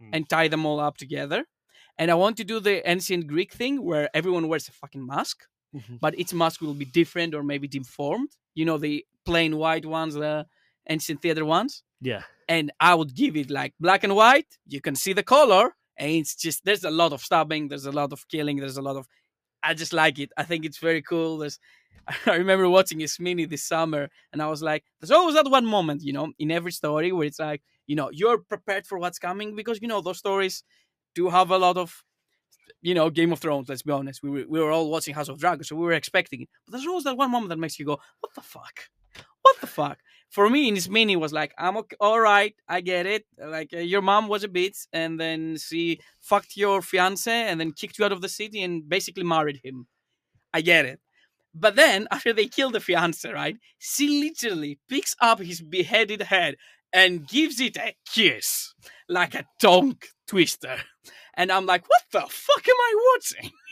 Hmm. 0.00 0.10
and 0.14 0.28
tie 0.28 0.48
them 0.48 0.64
all 0.66 0.78
up 0.80 0.96
together. 0.98 1.40
And 1.98 2.10
I 2.10 2.14
want 2.14 2.36
to 2.36 2.44
do 2.44 2.60
the 2.60 2.88
ancient 2.88 3.26
Greek 3.26 3.52
thing 3.52 3.82
where 3.82 4.08
everyone 4.14 4.46
wears 4.48 4.68
a 4.68 4.72
fucking 4.72 5.04
mask, 5.04 5.38
Mhm. 5.74 5.98
but 6.00 6.12
each 6.20 6.32
mask 6.32 6.60
will 6.60 6.74
be 6.74 6.84
different 7.00 7.34
or 7.34 7.42
maybe 7.42 7.66
deformed. 7.66 8.30
You 8.54 8.64
know, 8.68 8.78
the 8.78 9.04
plain 9.24 9.56
white 9.56 9.86
ones, 9.86 10.14
the 10.14 10.46
ancient 10.88 11.20
theater 11.22 11.44
ones. 11.44 11.82
Yeah. 12.00 12.22
And 12.48 12.72
I 12.80 12.94
would 12.94 13.14
give 13.14 13.36
it 13.36 13.50
like 13.50 13.74
black 13.78 14.04
and 14.04 14.14
white. 14.14 14.46
You 14.66 14.80
can 14.80 14.94
see 14.94 15.12
the 15.12 15.22
color, 15.22 15.74
and 15.98 16.10
it's 16.10 16.34
just 16.34 16.64
there's 16.64 16.84
a 16.84 16.90
lot 16.90 17.12
of 17.12 17.20
stabbing, 17.20 17.68
there's 17.68 17.86
a 17.86 17.92
lot 17.92 18.12
of 18.12 18.26
killing, 18.28 18.56
there's 18.58 18.78
a 18.78 18.82
lot 18.82 18.96
of. 18.96 19.06
I 19.62 19.74
just 19.74 19.92
like 19.92 20.18
it. 20.18 20.30
I 20.36 20.44
think 20.44 20.64
it's 20.64 20.78
very 20.78 21.02
cool. 21.02 21.38
There's, 21.38 21.58
I 22.26 22.36
remember 22.36 22.68
watching 22.68 23.00
Ismini 23.00 23.48
this 23.48 23.64
summer, 23.64 24.08
and 24.32 24.40
I 24.40 24.46
was 24.48 24.62
like, 24.62 24.84
there's 25.00 25.10
always 25.10 25.34
that 25.34 25.50
one 25.50 25.66
moment, 25.66 26.02
you 26.02 26.12
know, 26.12 26.32
in 26.38 26.50
every 26.50 26.72
story 26.72 27.12
where 27.12 27.26
it's 27.26 27.40
like, 27.40 27.62
you 27.86 27.96
know, 27.96 28.10
you're 28.12 28.38
prepared 28.38 28.86
for 28.86 28.98
what's 28.98 29.18
coming 29.18 29.56
because 29.56 29.80
you 29.82 29.88
know 29.88 30.00
those 30.00 30.18
stories 30.18 30.62
do 31.14 31.28
have 31.28 31.50
a 31.50 31.58
lot 31.58 31.76
of, 31.76 32.02
you 32.80 32.94
know, 32.94 33.10
Game 33.10 33.32
of 33.32 33.40
Thrones. 33.40 33.68
Let's 33.68 33.82
be 33.82 33.92
honest, 33.92 34.22
we 34.22 34.30
were 34.30 34.44
we 34.48 34.60
were 34.60 34.70
all 34.70 34.90
watching 34.90 35.14
House 35.14 35.28
of 35.28 35.38
Dragons, 35.38 35.68
so 35.68 35.76
we 35.76 35.84
were 35.84 35.92
expecting 35.92 36.42
it. 36.42 36.48
But 36.64 36.72
there's 36.72 36.86
always 36.86 37.04
that 37.04 37.16
one 37.16 37.30
moment 37.30 37.50
that 37.50 37.58
makes 37.58 37.78
you 37.78 37.84
go, 37.84 37.98
what 38.20 38.34
the 38.34 38.42
fuck, 38.42 38.88
what 39.48 39.60
the 39.60 39.66
fuck. 39.66 39.98
For 40.30 40.50
me, 40.50 40.70
Ismini 40.70 41.16
was 41.16 41.32
like, 41.32 41.54
I'm 41.56 41.76
okay, 41.78 41.96
all 42.00 42.20
right, 42.20 42.54
I 42.68 42.82
get 42.82 43.06
it. 43.06 43.24
Like 43.42 43.70
uh, 43.72 43.78
your 43.78 44.02
mom 44.02 44.28
was 44.28 44.44
a 44.44 44.48
bitch, 44.48 44.86
and 44.92 45.18
then 45.18 45.56
she 45.56 46.00
fucked 46.20 46.56
your 46.56 46.82
fiance, 46.82 47.32
and 47.32 47.58
then 47.58 47.72
kicked 47.72 47.98
you 47.98 48.04
out 48.04 48.12
of 48.12 48.20
the 48.20 48.28
city, 48.28 48.62
and 48.62 48.88
basically 48.88 49.24
married 49.24 49.60
him. 49.64 49.86
I 50.52 50.60
get 50.60 50.84
it. 50.84 51.00
But 51.54 51.76
then 51.76 52.08
after 52.10 52.32
they 52.32 52.46
kill 52.46 52.70
the 52.70 52.80
fiance, 52.80 53.30
right, 53.30 53.56
she 53.78 54.20
literally 54.22 54.78
picks 54.88 55.16
up 55.20 55.40
his 55.40 55.60
beheaded 55.62 56.22
head 56.22 56.56
and 56.92 57.26
gives 57.26 57.60
it 57.60 57.76
a 57.76 57.94
kiss 58.06 58.74
like 59.08 59.34
a 59.34 59.44
tongue 59.60 59.98
twister. 60.26 60.76
And 61.34 61.52
I'm 61.52 61.66
like, 61.66 61.88
what 61.88 62.02
the 62.12 62.20
fuck 62.20 62.68
am 62.68 62.74
I 62.76 63.12
watching? 63.14 63.50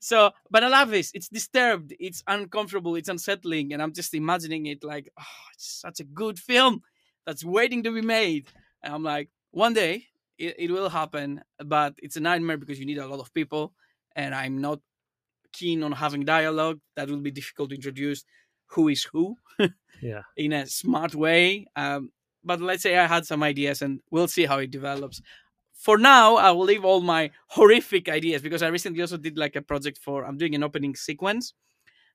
so, 0.00 0.30
but 0.50 0.64
I 0.64 0.68
love 0.68 0.90
this. 0.90 1.10
It's 1.14 1.28
disturbed, 1.28 1.94
it's 1.98 2.22
uncomfortable, 2.26 2.96
it's 2.96 3.08
unsettling, 3.08 3.72
and 3.72 3.82
I'm 3.82 3.92
just 3.92 4.14
imagining 4.14 4.66
it 4.66 4.84
like, 4.84 5.10
oh, 5.18 5.24
it's 5.54 5.80
such 5.80 6.00
a 6.00 6.04
good 6.04 6.38
film 6.38 6.82
that's 7.26 7.44
waiting 7.44 7.82
to 7.84 7.92
be 7.92 8.02
made. 8.02 8.46
And 8.82 8.94
I'm 8.94 9.02
like, 9.02 9.28
one 9.50 9.74
day 9.74 10.06
it, 10.38 10.56
it 10.58 10.70
will 10.70 10.88
happen, 10.88 11.42
but 11.64 11.94
it's 12.02 12.16
a 12.16 12.20
nightmare 12.20 12.56
because 12.56 12.78
you 12.80 12.86
need 12.86 12.98
a 12.98 13.06
lot 13.06 13.20
of 13.20 13.32
people, 13.34 13.72
and 14.16 14.34
I'm 14.34 14.60
not 14.60 14.80
keen 15.52 15.82
on 15.82 15.92
having 15.92 16.24
dialogue. 16.24 16.80
That 16.96 17.08
will 17.10 17.18
be 17.18 17.30
difficult 17.30 17.70
to 17.70 17.76
introduce 17.76 18.24
who 18.66 18.88
is 18.88 19.04
who 19.04 19.36
Yeah. 20.02 20.22
in 20.36 20.52
a 20.52 20.66
smart 20.66 21.14
way. 21.14 21.66
Um, 21.76 22.10
but 22.42 22.60
let's 22.60 22.82
say 22.82 22.96
I 22.96 23.06
had 23.06 23.26
some 23.26 23.42
ideas, 23.42 23.82
and 23.82 24.00
we'll 24.10 24.28
see 24.28 24.46
how 24.46 24.58
it 24.58 24.70
develops. 24.70 25.20
For 25.80 25.96
now, 25.96 26.36
I 26.36 26.50
will 26.50 26.66
leave 26.66 26.84
all 26.84 27.00
my 27.00 27.30
horrific 27.46 28.10
ideas 28.10 28.42
because 28.42 28.62
I 28.62 28.68
recently 28.68 29.00
also 29.00 29.16
did 29.16 29.38
like 29.38 29.56
a 29.56 29.62
project 29.62 29.96
for. 29.96 30.26
I'm 30.26 30.36
doing 30.36 30.54
an 30.54 30.62
opening 30.62 30.94
sequence 30.94 31.54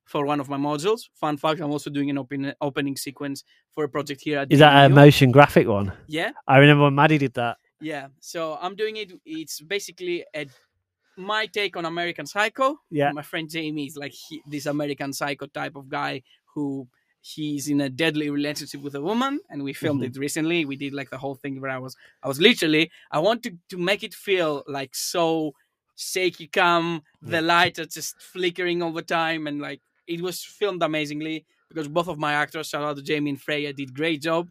for 0.06 0.24
one 0.24 0.40
of 0.40 0.48
my 0.50 0.58
modules. 0.58 1.02
Fun 1.16 1.36
fact: 1.38 1.62
I'm 1.62 1.72
also 1.72 1.90
doing 1.90 2.12
an 2.12 2.18
open, 2.20 2.54
opening 2.62 2.96
sequence 2.96 3.44
for 3.74 3.84
a 3.84 3.90
project 3.90 4.22
here 4.22 4.38
at. 4.38 4.52
Is 4.52 4.60
that 4.60 4.86
a 4.86 4.90
motion 4.90 5.32
graphic 5.32 5.68
one? 5.68 5.92
Yeah, 6.06 6.30
I 6.48 6.60
remember 6.60 6.84
when 6.84 6.94
Maddie 6.94 7.18
did 7.18 7.34
that. 7.34 7.58
yeah. 7.82 8.08
So 8.20 8.58
I'm 8.62 8.76
doing 8.76 8.98
it. 8.98 9.12
It's 9.26 9.60
basically 9.62 10.24
a 10.36 10.46
my 11.18 11.48
take 11.48 11.76
on 11.76 11.86
American 11.86 12.28
Psycho. 12.28 12.78
Yeah. 12.92 13.12
My 13.14 13.24
friend 13.24 13.50
Jamie 13.50 13.88
is 13.88 13.98
like 13.98 14.14
he, 14.14 14.44
this 14.46 14.68
American 14.68 15.12
Psycho 15.12 15.48
type 15.48 15.76
of 15.76 15.90
guy 15.90 16.22
who 16.54 16.88
he's 17.34 17.68
in 17.74 17.80
a 17.82 17.90
deadly 18.04 18.30
relationship 18.30 18.82
with 18.86 18.96
a 18.96 19.02
woman, 19.10 19.34
and 19.50 19.60
we 19.68 19.74
filmed 19.74 20.02
Mhm. 20.02 20.10
it 20.10 20.18
recently. 20.26 20.60
We 20.72 20.76
did 20.84 20.94
like 21.00 21.10
the 21.10 21.18
whole 21.24 21.36
thing 21.44 21.54
where 21.62 21.72
I 21.78 21.80
was, 21.86 21.94
I 22.24 22.28
was 22.32 22.40
literally, 22.40 22.86
I 23.12 23.20
want 23.28 23.40
to 23.72 23.78
make 23.92 24.04
it 24.08 24.14
feel 24.14 24.64
like 24.78 24.94
so 25.14 25.28
shaky 25.96 26.48
cam. 26.58 27.02
The 27.34 27.42
lights 27.42 27.80
are 27.80 27.86
just 28.00 28.14
flickering 28.34 28.78
all 28.84 28.94
the 29.00 29.08
time, 29.20 29.42
and 29.48 29.58
like 29.68 29.82
it 30.08 30.22
was 30.22 30.38
filmed 30.60 30.84
amazingly 30.84 31.38
because 31.70 31.88
both 31.88 32.08
of 32.14 32.18
my 32.20 32.34
actors, 32.44 32.68
shout 32.70 32.84
out 32.84 32.96
to 32.98 33.02
Jamie 33.10 33.32
and 33.32 33.42
Freya, 33.42 33.74
did 33.74 33.94
great 34.02 34.22
job. 34.22 34.44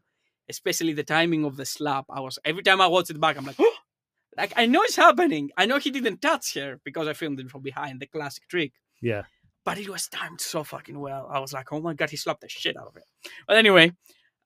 Especially 0.55 0.93
the 0.93 1.05
timing 1.05 1.43
of 1.45 1.57
the 1.57 1.64
slap. 1.64 2.05
I 2.11 2.20
was 2.20 2.39
every 2.45 2.62
time 2.68 2.81
I 2.81 2.87
watched 2.95 3.11
it 3.11 3.20
back, 3.20 3.37
I'm 3.39 3.47
like, 3.51 3.57
oh! 3.66 3.77
like 4.37 4.53
I 4.57 4.66
know 4.66 4.83
it's 4.83 4.97
happening. 4.97 5.51
I 5.57 5.64
know 5.66 5.79
he 5.79 5.91
didn't 5.97 6.20
touch 6.20 6.55
her 6.55 6.70
because 6.85 7.07
I 7.09 7.14
filmed 7.14 7.39
it 7.41 7.49
from 7.53 7.62
behind, 7.62 7.95
the 8.01 8.07
classic 8.07 8.45
trick. 8.49 8.72
Yeah. 9.01 9.22
But 9.64 9.78
it 9.78 9.88
was 9.88 10.08
timed 10.08 10.40
so 10.40 10.62
fucking 10.62 10.98
well. 10.98 11.28
I 11.30 11.38
was 11.40 11.52
like, 11.52 11.72
oh 11.72 11.80
my 11.80 11.94
god, 11.94 12.10
he 12.10 12.16
slapped 12.16 12.42
the 12.42 12.48
shit 12.48 12.76
out 12.76 12.88
of 12.88 12.96
it. 12.96 13.04
But 13.46 13.56
anyway, 13.56 13.92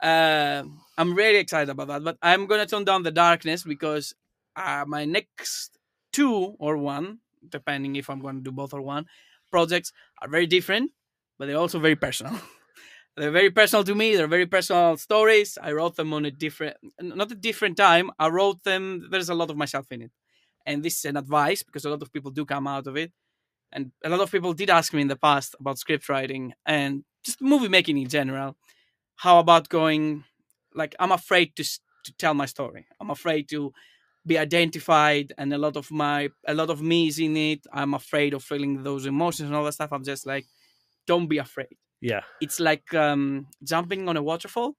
uh, 0.02 0.62
I'm 0.96 1.14
really 1.14 1.38
excited 1.38 1.70
about 1.70 1.88
that. 1.88 2.04
But 2.04 2.18
I'm 2.22 2.46
gonna 2.46 2.66
turn 2.66 2.84
down 2.84 3.02
the 3.02 3.10
darkness 3.10 3.64
because 3.64 4.14
uh, 4.56 4.84
my 4.86 5.04
next 5.04 5.78
two 6.12 6.54
or 6.58 6.76
one, 6.76 7.18
depending 7.48 7.96
if 7.96 8.08
I'm 8.08 8.20
gonna 8.20 8.40
do 8.40 8.52
both 8.52 8.72
or 8.72 8.82
one, 8.82 9.06
projects 9.50 9.92
are 10.22 10.28
very 10.28 10.46
different, 10.46 10.92
but 11.38 11.46
they're 11.46 11.56
also 11.56 11.78
very 11.80 11.96
personal. 11.96 12.38
they're 13.16 13.32
very 13.32 13.50
personal 13.50 13.84
to 13.84 13.94
me. 13.94 14.14
They're 14.14 14.28
very 14.28 14.46
personal 14.46 14.96
stories. 14.96 15.58
I 15.60 15.72
wrote 15.72 15.96
them 15.96 16.12
on 16.12 16.24
a 16.24 16.30
different, 16.30 16.76
not 17.00 17.32
a 17.32 17.34
different 17.34 17.76
time. 17.76 18.10
I 18.18 18.28
wrote 18.28 18.62
them. 18.62 19.08
There's 19.10 19.30
a 19.30 19.34
lot 19.34 19.50
of 19.50 19.56
myself 19.56 19.86
in 19.90 20.02
it, 20.02 20.12
and 20.64 20.82
this 20.82 20.98
is 20.98 21.04
an 21.06 21.16
advice 21.16 21.62
because 21.64 21.84
a 21.84 21.90
lot 21.90 22.02
of 22.02 22.12
people 22.12 22.30
do 22.30 22.44
come 22.44 22.68
out 22.68 22.86
of 22.86 22.96
it, 22.96 23.12
and 23.72 23.92
a 24.04 24.08
lot 24.08 24.20
of 24.20 24.30
people 24.30 24.52
did 24.54 24.70
ask 24.70 24.92
me 24.94 25.02
in 25.02 25.08
the 25.08 25.16
past 25.16 25.54
about 25.60 25.78
script 25.78 26.08
writing 26.08 26.52
and 26.66 27.04
just 27.24 27.40
movie 27.40 27.68
making 27.68 27.98
in 27.98 28.08
general. 28.08 28.56
How 29.16 29.38
about 29.38 29.68
going? 29.68 30.24
Like 30.74 30.94
I'm 30.98 31.12
afraid 31.12 31.56
to 31.56 31.64
to 31.64 32.12
tell 32.18 32.34
my 32.34 32.46
story. 32.46 32.86
I'm 33.00 33.10
afraid 33.10 33.48
to 33.50 33.72
be 34.26 34.38
identified, 34.38 35.32
and 35.38 35.52
a 35.52 35.58
lot 35.58 35.76
of 35.76 35.90
my 35.90 36.28
a 36.46 36.54
lot 36.54 36.70
of 36.70 36.82
me 36.82 37.08
is 37.08 37.18
in 37.18 37.36
it. 37.36 37.66
I'm 37.72 37.94
afraid 37.94 38.34
of 38.34 38.44
feeling 38.44 38.82
those 38.82 39.06
emotions 39.06 39.48
and 39.48 39.56
all 39.56 39.64
that 39.64 39.72
stuff. 39.72 39.92
I'm 39.92 40.04
just 40.04 40.26
like, 40.26 40.46
don't 41.06 41.28
be 41.28 41.38
afraid 41.38 41.76
Yeah. 42.00 42.22
it's 42.40 42.60
like 42.60 42.92
um, 42.94 43.46
jumping 43.64 44.08
on 44.08 44.16
a 44.16 44.22
waterfall. 44.22 44.74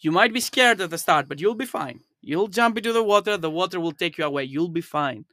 You 0.00 0.12
might 0.12 0.32
be 0.34 0.40
scared 0.40 0.80
at 0.80 0.90
the 0.90 0.98
start, 0.98 1.28
but 1.28 1.40
you'll 1.40 1.54
be 1.54 1.66
fine. 1.66 2.00
You'll 2.20 2.48
jump 2.48 2.76
into 2.78 2.92
the 2.92 3.02
water, 3.04 3.36
the 3.36 3.50
water 3.50 3.80
will 3.80 3.92
take 3.92 4.18
you 4.18 4.24
away. 4.24 4.44
You'll 4.44 4.68
be 4.68 4.80
fine. 4.80 5.24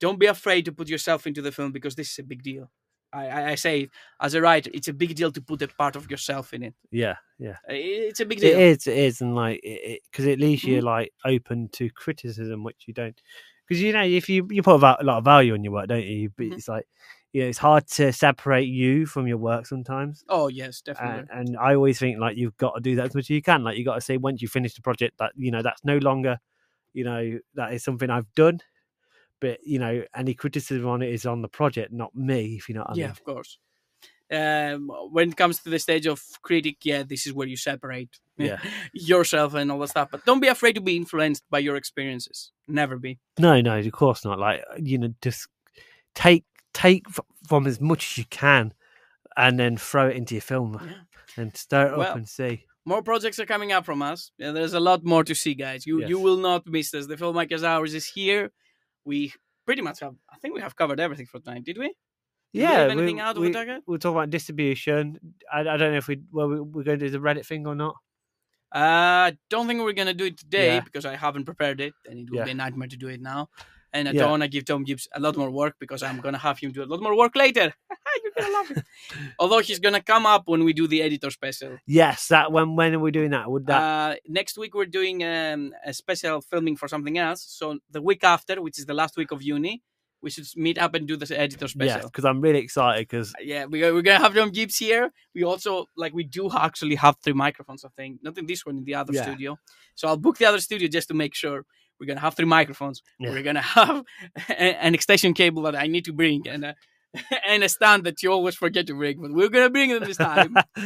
Don't 0.00 0.18
be 0.18 0.26
afraid 0.26 0.64
to 0.66 0.72
put 0.72 0.88
yourself 0.88 1.26
into 1.26 1.42
the 1.42 1.52
film 1.52 1.72
because 1.72 1.94
this 1.94 2.10
is 2.12 2.18
a 2.18 2.22
big 2.24 2.42
deal. 2.42 2.70
I, 3.12 3.28
I, 3.28 3.48
I 3.50 3.54
say 3.54 3.88
as 4.20 4.34
a 4.34 4.40
writer, 4.40 4.70
it's 4.74 4.88
a 4.88 4.92
big 4.92 5.14
deal 5.14 5.30
to 5.30 5.40
put 5.40 5.62
a 5.62 5.68
part 5.68 5.94
of 5.96 6.10
yourself 6.10 6.52
in 6.52 6.62
it. 6.64 6.74
Yeah. 6.90 7.16
Yeah. 7.38 7.56
It's 7.68 8.20
a 8.20 8.26
big 8.26 8.38
It 8.38 8.50
deal. 8.50 8.58
is. 8.58 8.86
It 8.86 8.98
is, 8.98 9.20
and 9.20 9.34
like 9.34 9.60
it 9.62 10.00
because 10.10 10.26
it, 10.26 10.40
leaves 10.40 10.64
you 10.64 10.80
like 10.80 11.12
open 11.24 11.68
to 11.74 11.90
criticism, 11.90 12.64
which 12.64 12.84
you 12.86 12.94
don't. 12.94 13.20
Because 13.68 13.80
you 13.82 13.92
know, 13.92 14.02
if 14.02 14.28
you 14.28 14.46
you 14.50 14.62
put 14.62 14.74
a 14.82 15.02
lot 15.04 15.18
of 15.18 15.24
value 15.24 15.54
on 15.54 15.64
your 15.64 15.72
work, 15.72 15.88
don't 15.88 16.04
you? 16.04 16.30
But 16.36 16.46
Mhm. 16.46 16.52
it's 16.58 16.68
like 16.68 16.86
you 17.32 17.42
know, 17.42 17.48
it's 17.48 17.58
hard 17.58 17.86
to 17.88 18.12
separate 18.12 18.68
you 18.68 19.06
from 19.06 19.26
your 19.26 19.38
work 19.38 19.66
sometimes. 19.66 20.24
Oh 20.28 20.48
yes, 20.48 20.82
And, 20.86 20.96
definitely. 20.96 21.28
and 21.32 21.56
I 21.58 21.74
always 21.74 21.98
think 21.98 22.18
like 22.20 22.36
you've 22.36 22.56
got 22.58 22.74
to 22.74 22.80
do 22.80 22.94
that 22.96 23.06
as 23.06 23.14
much 23.14 23.24
as 23.26 23.30
you 23.30 23.42
can. 23.42 23.64
Like 23.64 23.76
you 23.76 23.84
got 23.84 23.96
to 23.96 24.00
say 24.00 24.16
once 24.16 24.40
you 24.42 24.48
finish 24.48 24.74
the 24.74 24.82
project 24.82 25.18
that 25.18 25.32
you 25.36 25.50
know 25.50 25.62
that's 25.62 25.84
no 25.84 25.98
longer, 25.98 26.38
you 26.92 27.04
know, 27.04 27.38
that 27.54 27.72
is 27.72 27.82
something 27.84 28.10
I've 28.10 28.32
done. 28.34 28.60
But 29.44 29.58
you 29.66 29.78
know, 29.78 29.94
any 30.14 30.32
criticism 30.34 30.86
on 30.88 31.02
it 31.02 31.12
is 31.12 31.26
on 31.26 31.42
the 31.42 31.48
project, 31.48 31.92
not 31.92 32.14
me. 32.14 32.56
If 32.56 32.68
you 32.68 32.74
know 32.74 32.80
what 32.82 32.90
I 32.90 32.94
yeah, 32.94 33.04
mean. 33.06 33.10
of 33.10 33.24
course. 33.24 33.58
Um, 34.32 34.90
when 35.12 35.28
it 35.28 35.36
comes 35.36 35.58
to 35.60 35.68
the 35.70 35.78
stage 35.78 36.06
of 36.06 36.22
critic, 36.42 36.78
yeah, 36.82 37.02
this 37.02 37.26
is 37.26 37.32
where 37.34 37.46
you 37.46 37.56
separate 37.58 38.08
Yeah. 38.38 38.58
yourself 38.94 39.52
and 39.54 39.70
all 39.70 39.78
that 39.80 39.90
stuff. 39.90 40.08
But 40.10 40.24
don't 40.24 40.40
be 40.40 40.48
afraid 40.48 40.74
to 40.76 40.80
be 40.80 40.96
influenced 40.96 41.44
by 41.50 41.58
your 41.58 41.76
experiences. 41.76 42.50
Never 42.66 42.96
be. 42.96 43.18
No, 43.38 43.60
no, 43.60 43.78
of 43.78 43.92
course 43.92 44.24
not. 44.24 44.38
Like 44.38 44.62
you 44.82 44.96
know, 44.98 45.14
just 45.20 45.46
take 46.14 46.44
take 46.72 47.04
from 47.48 47.66
as 47.66 47.80
much 47.80 48.02
as 48.12 48.18
you 48.18 48.24
can, 48.30 48.72
and 49.36 49.58
then 49.58 49.76
throw 49.76 50.08
it 50.08 50.16
into 50.16 50.34
your 50.34 50.42
film. 50.42 50.80
Yeah. 50.82 50.94
and 51.42 51.56
stir 51.56 51.88
it 51.92 51.98
Well, 51.98 52.08
up 52.10 52.16
and 52.16 52.28
see. 52.28 52.64
more 52.86 53.02
projects 53.02 53.38
are 53.40 53.46
coming 53.46 53.72
up 53.72 53.84
from 53.84 54.00
us. 54.02 54.30
Yeah, 54.38 54.52
there's 54.52 54.72
a 54.74 54.80
lot 54.80 55.04
more 55.04 55.22
to 55.24 55.34
see, 55.34 55.54
guys. 55.54 55.86
You 55.86 55.96
you 56.06 56.18
will 56.18 56.38
not 56.38 56.66
miss 56.66 56.90
this. 56.92 57.06
The 57.06 57.16
filmmakers 57.16 57.62
hours 57.62 57.92
is 57.92 58.06
here. 58.06 58.50
We 59.04 59.32
pretty 59.66 59.82
much 59.82 60.00
have. 60.00 60.14
I 60.30 60.36
think 60.38 60.54
we 60.54 60.60
have 60.60 60.76
covered 60.76 61.00
everything 61.00 61.26
for 61.26 61.38
tonight. 61.40 61.64
Did 61.64 61.78
we? 61.78 61.86
Did 61.86 61.94
we 62.54 62.60
Yeah, 62.60 62.82
leave 62.86 62.98
anything 62.98 63.20
out 63.20 63.36
of 63.36 63.42
we, 63.42 63.48
the 63.48 63.54
target? 63.54 63.82
we'll 63.86 63.98
talk 63.98 64.12
about 64.12 64.30
distribution. 64.30 65.18
I, 65.52 65.60
I 65.60 65.76
don't 65.76 65.92
know 65.92 65.98
if 65.98 66.08
we 66.08 66.20
well 66.32 66.48
we, 66.48 66.60
we're 66.60 66.84
going 66.84 66.98
to 66.98 67.06
do 67.06 67.10
the 67.10 67.18
Reddit 67.18 67.46
thing 67.46 67.66
or 67.66 67.74
not. 67.74 67.96
Uh, 68.74 69.30
I 69.30 69.38
don't 69.50 69.68
think 69.68 69.80
we're 69.82 69.92
gonna 69.92 70.14
do 70.14 70.24
it 70.24 70.36
today 70.36 70.74
Yeah. 70.74 70.80
because 70.80 71.04
I 71.04 71.14
haven't 71.14 71.44
prepared 71.44 71.80
it, 71.80 71.94
and 72.10 72.18
it 72.18 72.30
will 72.30 72.38
Yeah. 72.38 72.44
be 72.44 72.50
a 72.50 72.54
nightmare 72.54 72.88
to 72.88 72.96
do 72.96 73.06
it 73.06 73.20
now. 73.20 73.48
And 73.94 74.08
I 74.08 74.12
Yeah. 74.12 74.20
don't 74.22 74.30
want 74.34 74.42
to 74.42 74.48
give 74.48 74.64
Tom 74.64 74.82
Gibbs 74.84 75.06
a 75.14 75.20
lot 75.20 75.36
more 75.36 75.50
work 75.50 75.74
because 75.78 76.02
I'm 76.02 76.20
gonna 76.20 76.38
have 76.48 76.58
him 76.58 76.72
do 76.72 76.82
a 76.82 76.88
lot 76.92 77.00
more 77.00 77.16
work 77.16 77.34
later. 77.36 77.72
You're 78.22 78.32
gonna 78.36 78.52
love 78.52 78.70
it. 78.72 78.84
Although 79.38 79.60
he's 79.60 79.78
gonna 79.78 80.02
come 80.02 80.26
up 80.26 80.42
when 80.48 80.64
we 80.64 80.72
do 80.72 80.86
the 80.88 81.00
editor 81.00 81.30
special. 81.30 81.78
Yes, 81.86 82.28
that 82.28 82.50
when 82.50 82.74
when 82.76 82.92
are 82.94 82.98
we 82.98 83.12
doing 83.12 83.30
that? 83.30 83.48
Would 83.50 83.66
that 83.68 83.82
Uh, 83.82 84.14
next 84.26 84.58
week 84.58 84.74
we're 84.74 84.92
doing 85.00 85.22
um, 85.22 85.72
a 85.86 85.92
special 85.94 86.40
filming 86.40 86.76
for 86.76 86.88
something 86.88 87.16
else. 87.18 87.40
So 87.60 87.78
the 87.96 88.02
week 88.02 88.24
after, 88.24 88.60
which 88.60 88.78
is 88.80 88.86
the 88.86 88.94
last 88.94 89.16
week 89.16 89.30
of 89.30 89.42
uni, 89.42 89.74
we 90.22 90.30
should 90.30 90.46
meet 90.56 90.78
up 90.78 90.94
and 90.96 91.06
do 91.06 91.16
this 91.16 91.30
editor 91.30 91.68
special. 91.68 92.00
yes? 92.00 92.06
Because 92.06 92.24
I'm 92.24 92.40
really 92.40 92.58
excited 92.66 93.02
because 93.08 93.32
Yeah, 93.40 93.66
we, 93.66 93.80
we're 93.92 94.02
gonna 94.02 94.24
have 94.26 94.34
Tom 94.34 94.50
Gibbs 94.50 94.76
here. 94.78 95.12
We 95.36 95.44
also 95.44 95.86
like 95.96 96.12
we 96.14 96.24
do 96.24 96.50
actually 96.68 96.96
have 96.96 97.14
three 97.22 97.34
microphones. 97.46 97.84
I 97.84 97.90
think 97.96 98.12
not 98.22 98.36
in 98.38 98.46
this 98.46 98.66
one, 98.66 98.76
in 98.78 98.84
the 98.84 98.96
other 98.96 99.12
Yeah. 99.12 99.22
studio. 99.22 99.58
So 99.94 100.08
I'll 100.08 100.16
book 100.26 100.36
the 100.38 100.46
other 100.46 100.60
studio 100.68 100.88
just 100.88 101.08
to 101.08 101.14
make 101.14 101.34
sure. 101.34 101.64
We're 102.00 102.06
gonna 102.06 102.20
have 102.20 102.34
three 102.36 102.46
microphones. 102.46 103.02
Yeah. 103.18 103.30
We're 103.30 103.42
gonna 103.42 103.60
have 103.62 104.04
a- 104.48 104.84
an 104.84 104.94
extension 104.94 105.34
cable 105.34 105.62
that 105.62 105.76
I 105.76 105.86
need 105.86 106.04
to 106.06 106.12
bring 106.12 106.46
and 106.48 106.64
a, 106.64 106.74
and 107.46 107.62
a 107.62 107.68
stand 107.68 108.04
that 108.04 108.22
you 108.22 108.32
always 108.32 108.56
forget 108.56 108.86
to 108.88 108.94
bring, 108.94 109.20
but 109.20 109.32
we're 109.32 109.48
gonna 109.48 109.70
bring 109.70 109.90
them 109.90 110.02
this 110.04 110.16
time. 110.16 110.54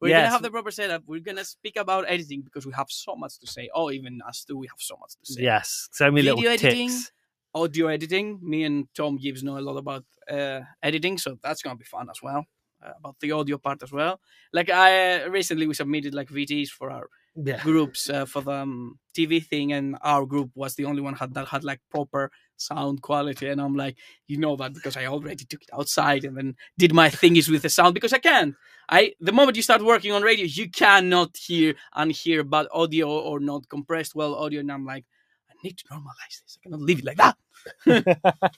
We're 0.00 0.08
yes, 0.10 0.18
gonna 0.20 0.30
have 0.30 0.42
the 0.42 0.50
proper 0.50 0.70
setup. 0.70 1.02
We're 1.06 1.20
gonna 1.20 1.44
speak 1.44 1.76
about 1.76 2.04
editing 2.08 2.42
because 2.42 2.66
we 2.66 2.72
have 2.74 2.88
so 2.90 3.16
much 3.16 3.38
to 3.40 3.46
say. 3.46 3.70
Oh, 3.74 3.90
even 3.90 4.20
us 4.28 4.44
too, 4.44 4.58
we 4.58 4.66
have 4.66 4.78
so 4.78 4.96
much 5.00 5.12
to 5.24 5.32
say. 5.32 5.42
yes, 5.42 5.88
so 5.92 6.04
many 6.10 6.22
Video 6.22 6.34
little 6.36 6.52
editing, 6.52 6.88
tips. 6.88 7.12
Audio 7.54 7.86
editing. 7.86 8.38
Me 8.42 8.64
and 8.64 8.86
Tom 8.94 9.16
Gibbs 9.16 9.42
know 9.42 9.56
a 9.58 9.60
lot 9.60 9.78
about 9.78 10.04
uh, 10.30 10.60
editing, 10.82 11.16
so 11.16 11.38
that's 11.42 11.62
gonna 11.62 11.76
be 11.76 11.84
fun 11.84 12.08
as 12.10 12.20
well. 12.22 12.44
Uh, 12.84 12.92
about 12.98 13.16
the 13.20 13.32
audio 13.32 13.56
part 13.58 13.82
as 13.82 13.90
well. 13.90 14.20
Like 14.52 14.68
I 14.70 15.22
uh, 15.22 15.28
recently 15.30 15.66
we 15.66 15.72
submitted 15.74 16.14
like 16.14 16.28
VTs 16.28 16.68
for 16.68 16.90
our 16.90 17.08
Yeah, 17.40 17.62
groups 17.62 18.10
uh, 18.10 18.24
for 18.24 18.42
the 18.42 18.50
um, 18.50 18.98
TV 19.14 19.38
thing, 19.38 19.72
and 19.72 19.96
our 20.02 20.26
group 20.26 20.50
was 20.56 20.74
the 20.74 20.86
only 20.86 21.00
one 21.00 21.14
had 21.14 21.34
that 21.34 21.46
had 21.46 21.62
like 21.62 21.80
proper 21.88 22.32
sound 22.56 23.00
quality. 23.00 23.46
And 23.48 23.60
I'm 23.60 23.76
like, 23.76 23.96
you 24.26 24.38
know 24.38 24.56
that 24.56 24.74
because 24.74 24.96
I 24.96 25.06
already 25.06 25.44
took 25.44 25.62
it 25.62 25.70
outside 25.72 26.24
and 26.24 26.36
then 26.36 26.56
did 26.78 26.92
my 26.92 27.08
thingies 27.08 27.48
with 27.48 27.62
the 27.62 27.68
sound 27.68 27.94
because 27.94 28.12
I 28.12 28.18
can. 28.18 28.56
I 28.88 29.12
the 29.20 29.30
moment 29.30 29.56
you 29.56 29.62
start 29.62 29.84
working 29.84 30.10
on 30.10 30.22
radio, 30.22 30.46
you 30.46 30.68
cannot 30.68 31.36
hear 31.36 31.74
and 31.94 32.10
hear 32.10 32.42
bad 32.42 32.66
audio 32.72 33.08
or 33.08 33.38
not 33.38 33.68
compressed 33.68 34.16
well 34.16 34.34
audio, 34.34 34.58
and 34.58 34.72
I'm 34.72 34.84
like, 34.84 35.04
I 35.48 35.54
need 35.62 35.78
to 35.78 35.84
normalize 35.92 36.42
this. 36.42 36.58
I 36.60 36.64
cannot 36.64 36.80
leave 36.80 36.98
it 37.00 37.04
like 37.04 37.18
that. 37.18 38.52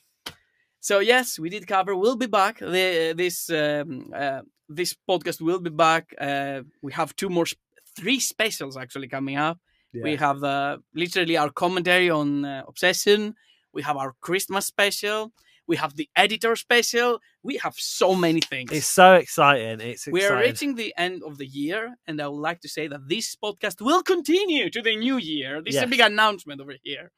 so 0.81 1.01
yes, 1.01 1.39
we 1.39 1.51
did 1.51 1.67
cover. 1.67 1.95
We'll 1.95 2.17
be 2.17 2.27
back. 2.27 2.59
The, 2.61 3.15
this 3.17 3.51
um, 3.51 4.11
uh, 4.15 4.43
this 4.69 4.97
podcast 5.09 5.41
will 5.41 5.61
be 5.61 5.71
back. 5.71 6.15
Uh, 6.19 6.63
we 6.81 6.93
have 6.93 7.15
two 7.17 7.29
more, 7.29 7.47
sp- 7.47 7.61
three 7.97 8.21
specials 8.21 8.77
actually 8.77 9.09
coming 9.09 9.37
up. 9.37 9.59
We 10.05 10.17
have 10.17 10.41
the 10.41 10.81
literally 10.95 11.37
our 11.37 11.51
commentary 11.51 12.11
on 12.11 12.45
uh, 12.45 12.63
Obsession. 12.69 13.35
We 13.73 13.83
have 13.83 13.97
our 13.97 14.15
Christmas 14.21 14.67
special. 14.67 15.33
We 15.67 15.77
have 15.77 15.95
the 15.95 16.09
editor 16.17 16.57
special. 16.57 17.21
We 17.45 17.57
have 17.59 17.75
so 17.77 18.15
many 18.17 18.41
things. 18.41 18.73
It's 18.73 18.87
so 18.87 19.15
exciting. 19.15 19.81
It's 19.81 20.07
we 20.09 20.25
are 20.25 20.37
reaching 20.37 20.75
the 20.75 20.93
end 20.97 21.23
of 21.23 21.39
the 21.39 21.47
year, 21.47 21.95
and 22.07 22.21
I 22.21 22.27
would 22.27 22.41
like 22.41 22.61
to 22.63 22.69
say 22.69 22.89
that 22.89 23.09
this 23.09 23.37
podcast 23.37 23.81
will 23.81 24.03
continue 24.03 24.69
to 24.71 24.83
the 24.83 24.97
new 24.97 25.17
year. 25.17 25.63
This 25.63 25.75
is 25.77 25.83
a 25.83 25.87
big 25.87 26.01
announcement 26.01 26.61
over 26.61 26.75
here. 26.83 27.13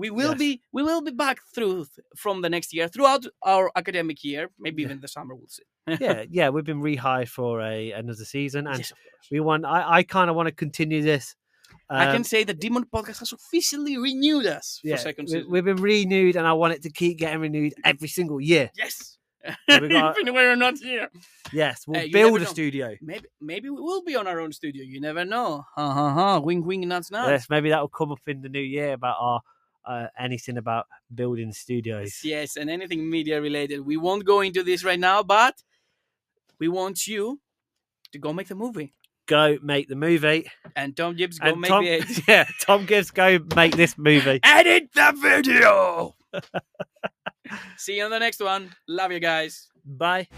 We 0.00 0.08
will 0.18 0.30
Yes. 0.34 0.38
be 0.44 0.50
we 0.76 0.82
will 0.88 1.02
be 1.10 1.14
back 1.24 1.38
through 1.54 1.86
from 2.22 2.36
the 2.44 2.50
next 2.54 2.68
year 2.76 2.86
throughout 2.88 3.22
our 3.52 3.70
academic 3.80 4.18
year, 4.30 4.42
maybe 4.64 4.82
Yeah. 4.82 4.88
even 4.88 5.00
the 5.00 5.08
summer. 5.16 5.34
We'll 5.38 5.48
see. 5.58 5.66
yeah, 6.06 6.24
yeah. 6.38 6.48
We've 6.52 6.64
been 6.72 6.82
rehired 6.92 7.28
for 7.28 7.52
a 7.74 7.92
another 8.02 8.24
season, 8.36 8.62
and 8.66 8.78
yes, 8.78 8.92
we 9.32 9.40
want. 9.48 9.64
I, 9.76 9.80
I 9.98 10.00
kind 10.16 10.28
of 10.30 10.34
want 10.36 10.48
to 10.48 10.54
continue 10.64 11.02
this. 11.12 11.26
I 11.88 12.06
can 12.06 12.16
Um, 12.22 12.24
say 12.32 12.44
the 12.44 12.54
Demon 12.64 12.84
Podcast 12.94 13.18
has 13.22 13.32
officially 13.32 13.94
renewed 13.98 14.46
us 14.46 14.78
for 14.80 14.88
yeah, 14.88 14.96
second 15.08 15.24
we, 15.26 15.32
season. 15.32 15.50
we've 15.52 15.64
been 15.70 15.82
renewed, 15.92 16.36
and 16.36 16.46
I 16.46 16.52
want 16.52 16.72
it 16.74 16.82
to 16.86 16.90
keep 17.00 17.18
getting 17.18 17.40
renewed 17.40 17.74
every 17.84 18.08
single 18.08 18.40
year. 18.40 18.70
Yes. 18.76 19.18
we 19.68 19.88
got- 19.88 20.18
Even 20.20 20.34
we're 20.34 20.54
not 20.66 20.76
here. 20.78 21.08
Yes, 21.52 21.76
we'll 21.86 22.04
you 22.04 22.12
build 22.12 22.36
a 22.42 22.44
know. 22.44 22.50
studio. 22.56 22.86
Maybe 23.00 23.26
maybe 23.40 23.68
we 23.70 23.80
will 23.88 24.02
be 24.10 24.14
on 24.20 24.26
our 24.30 24.38
own 24.44 24.52
studio. 24.52 24.82
You 24.92 25.00
never 25.00 25.24
know. 25.24 25.64
Ha 25.76 25.86
ha 25.98 26.06
ha. 26.18 26.38
Wing 26.38 26.62
wing 26.68 26.86
nuts 26.86 27.10
nuts. 27.10 27.28
Yes, 27.34 27.44
maybe 27.50 27.70
that 27.70 27.80
will 27.80 27.88
come 28.00 28.12
up 28.12 28.20
in 28.26 28.42
the 28.42 28.48
new 28.50 28.66
year 28.76 28.92
about 28.92 29.16
our 29.18 29.40
uh, 29.86 30.06
anything 30.18 30.56
about 30.56 30.86
building 31.14 31.52
studios. 31.52 32.20
Yes, 32.24 32.56
and 32.56 32.70
anything 32.70 33.08
media 33.08 33.40
related. 33.40 33.80
We 33.80 33.96
won't 33.96 34.24
go 34.24 34.40
into 34.40 34.62
this 34.62 34.84
right 34.84 35.00
now, 35.00 35.22
but 35.22 35.62
we 36.58 36.68
want 36.68 37.06
you 37.06 37.40
to 38.12 38.18
go 38.18 38.32
make 38.32 38.48
the 38.48 38.54
movie. 38.54 38.94
Go 39.26 39.58
make 39.62 39.88
the 39.88 39.96
movie. 39.96 40.50
And 40.74 40.96
Tom 40.96 41.14
Gibbs 41.14 41.38
go 41.38 41.50
and 41.50 41.60
make 41.60 41.70
Tom, 41.70 41.84
edit. 41.84 42.20
yeah, 42.28 42.48
Tom 42.60 42.84
Gibbs, 42.86 43.10
go 43.10 43.38
make 43.54 43.76
this 43.76 43.96
movie. 43.96 44.40
edit 44.44 44.90
the 44.94 45.14
video. 45.20 46.16
See 47.76 47.96
you 47.96 48.04
on 48.04 48.10
the 48.10 48.18
next 48.18 48.40
one. 48.40 48.74
Love 48.88 49.12
you 49.12 49.20
guys. 49.20 49.68
Bye. 49.84 50.28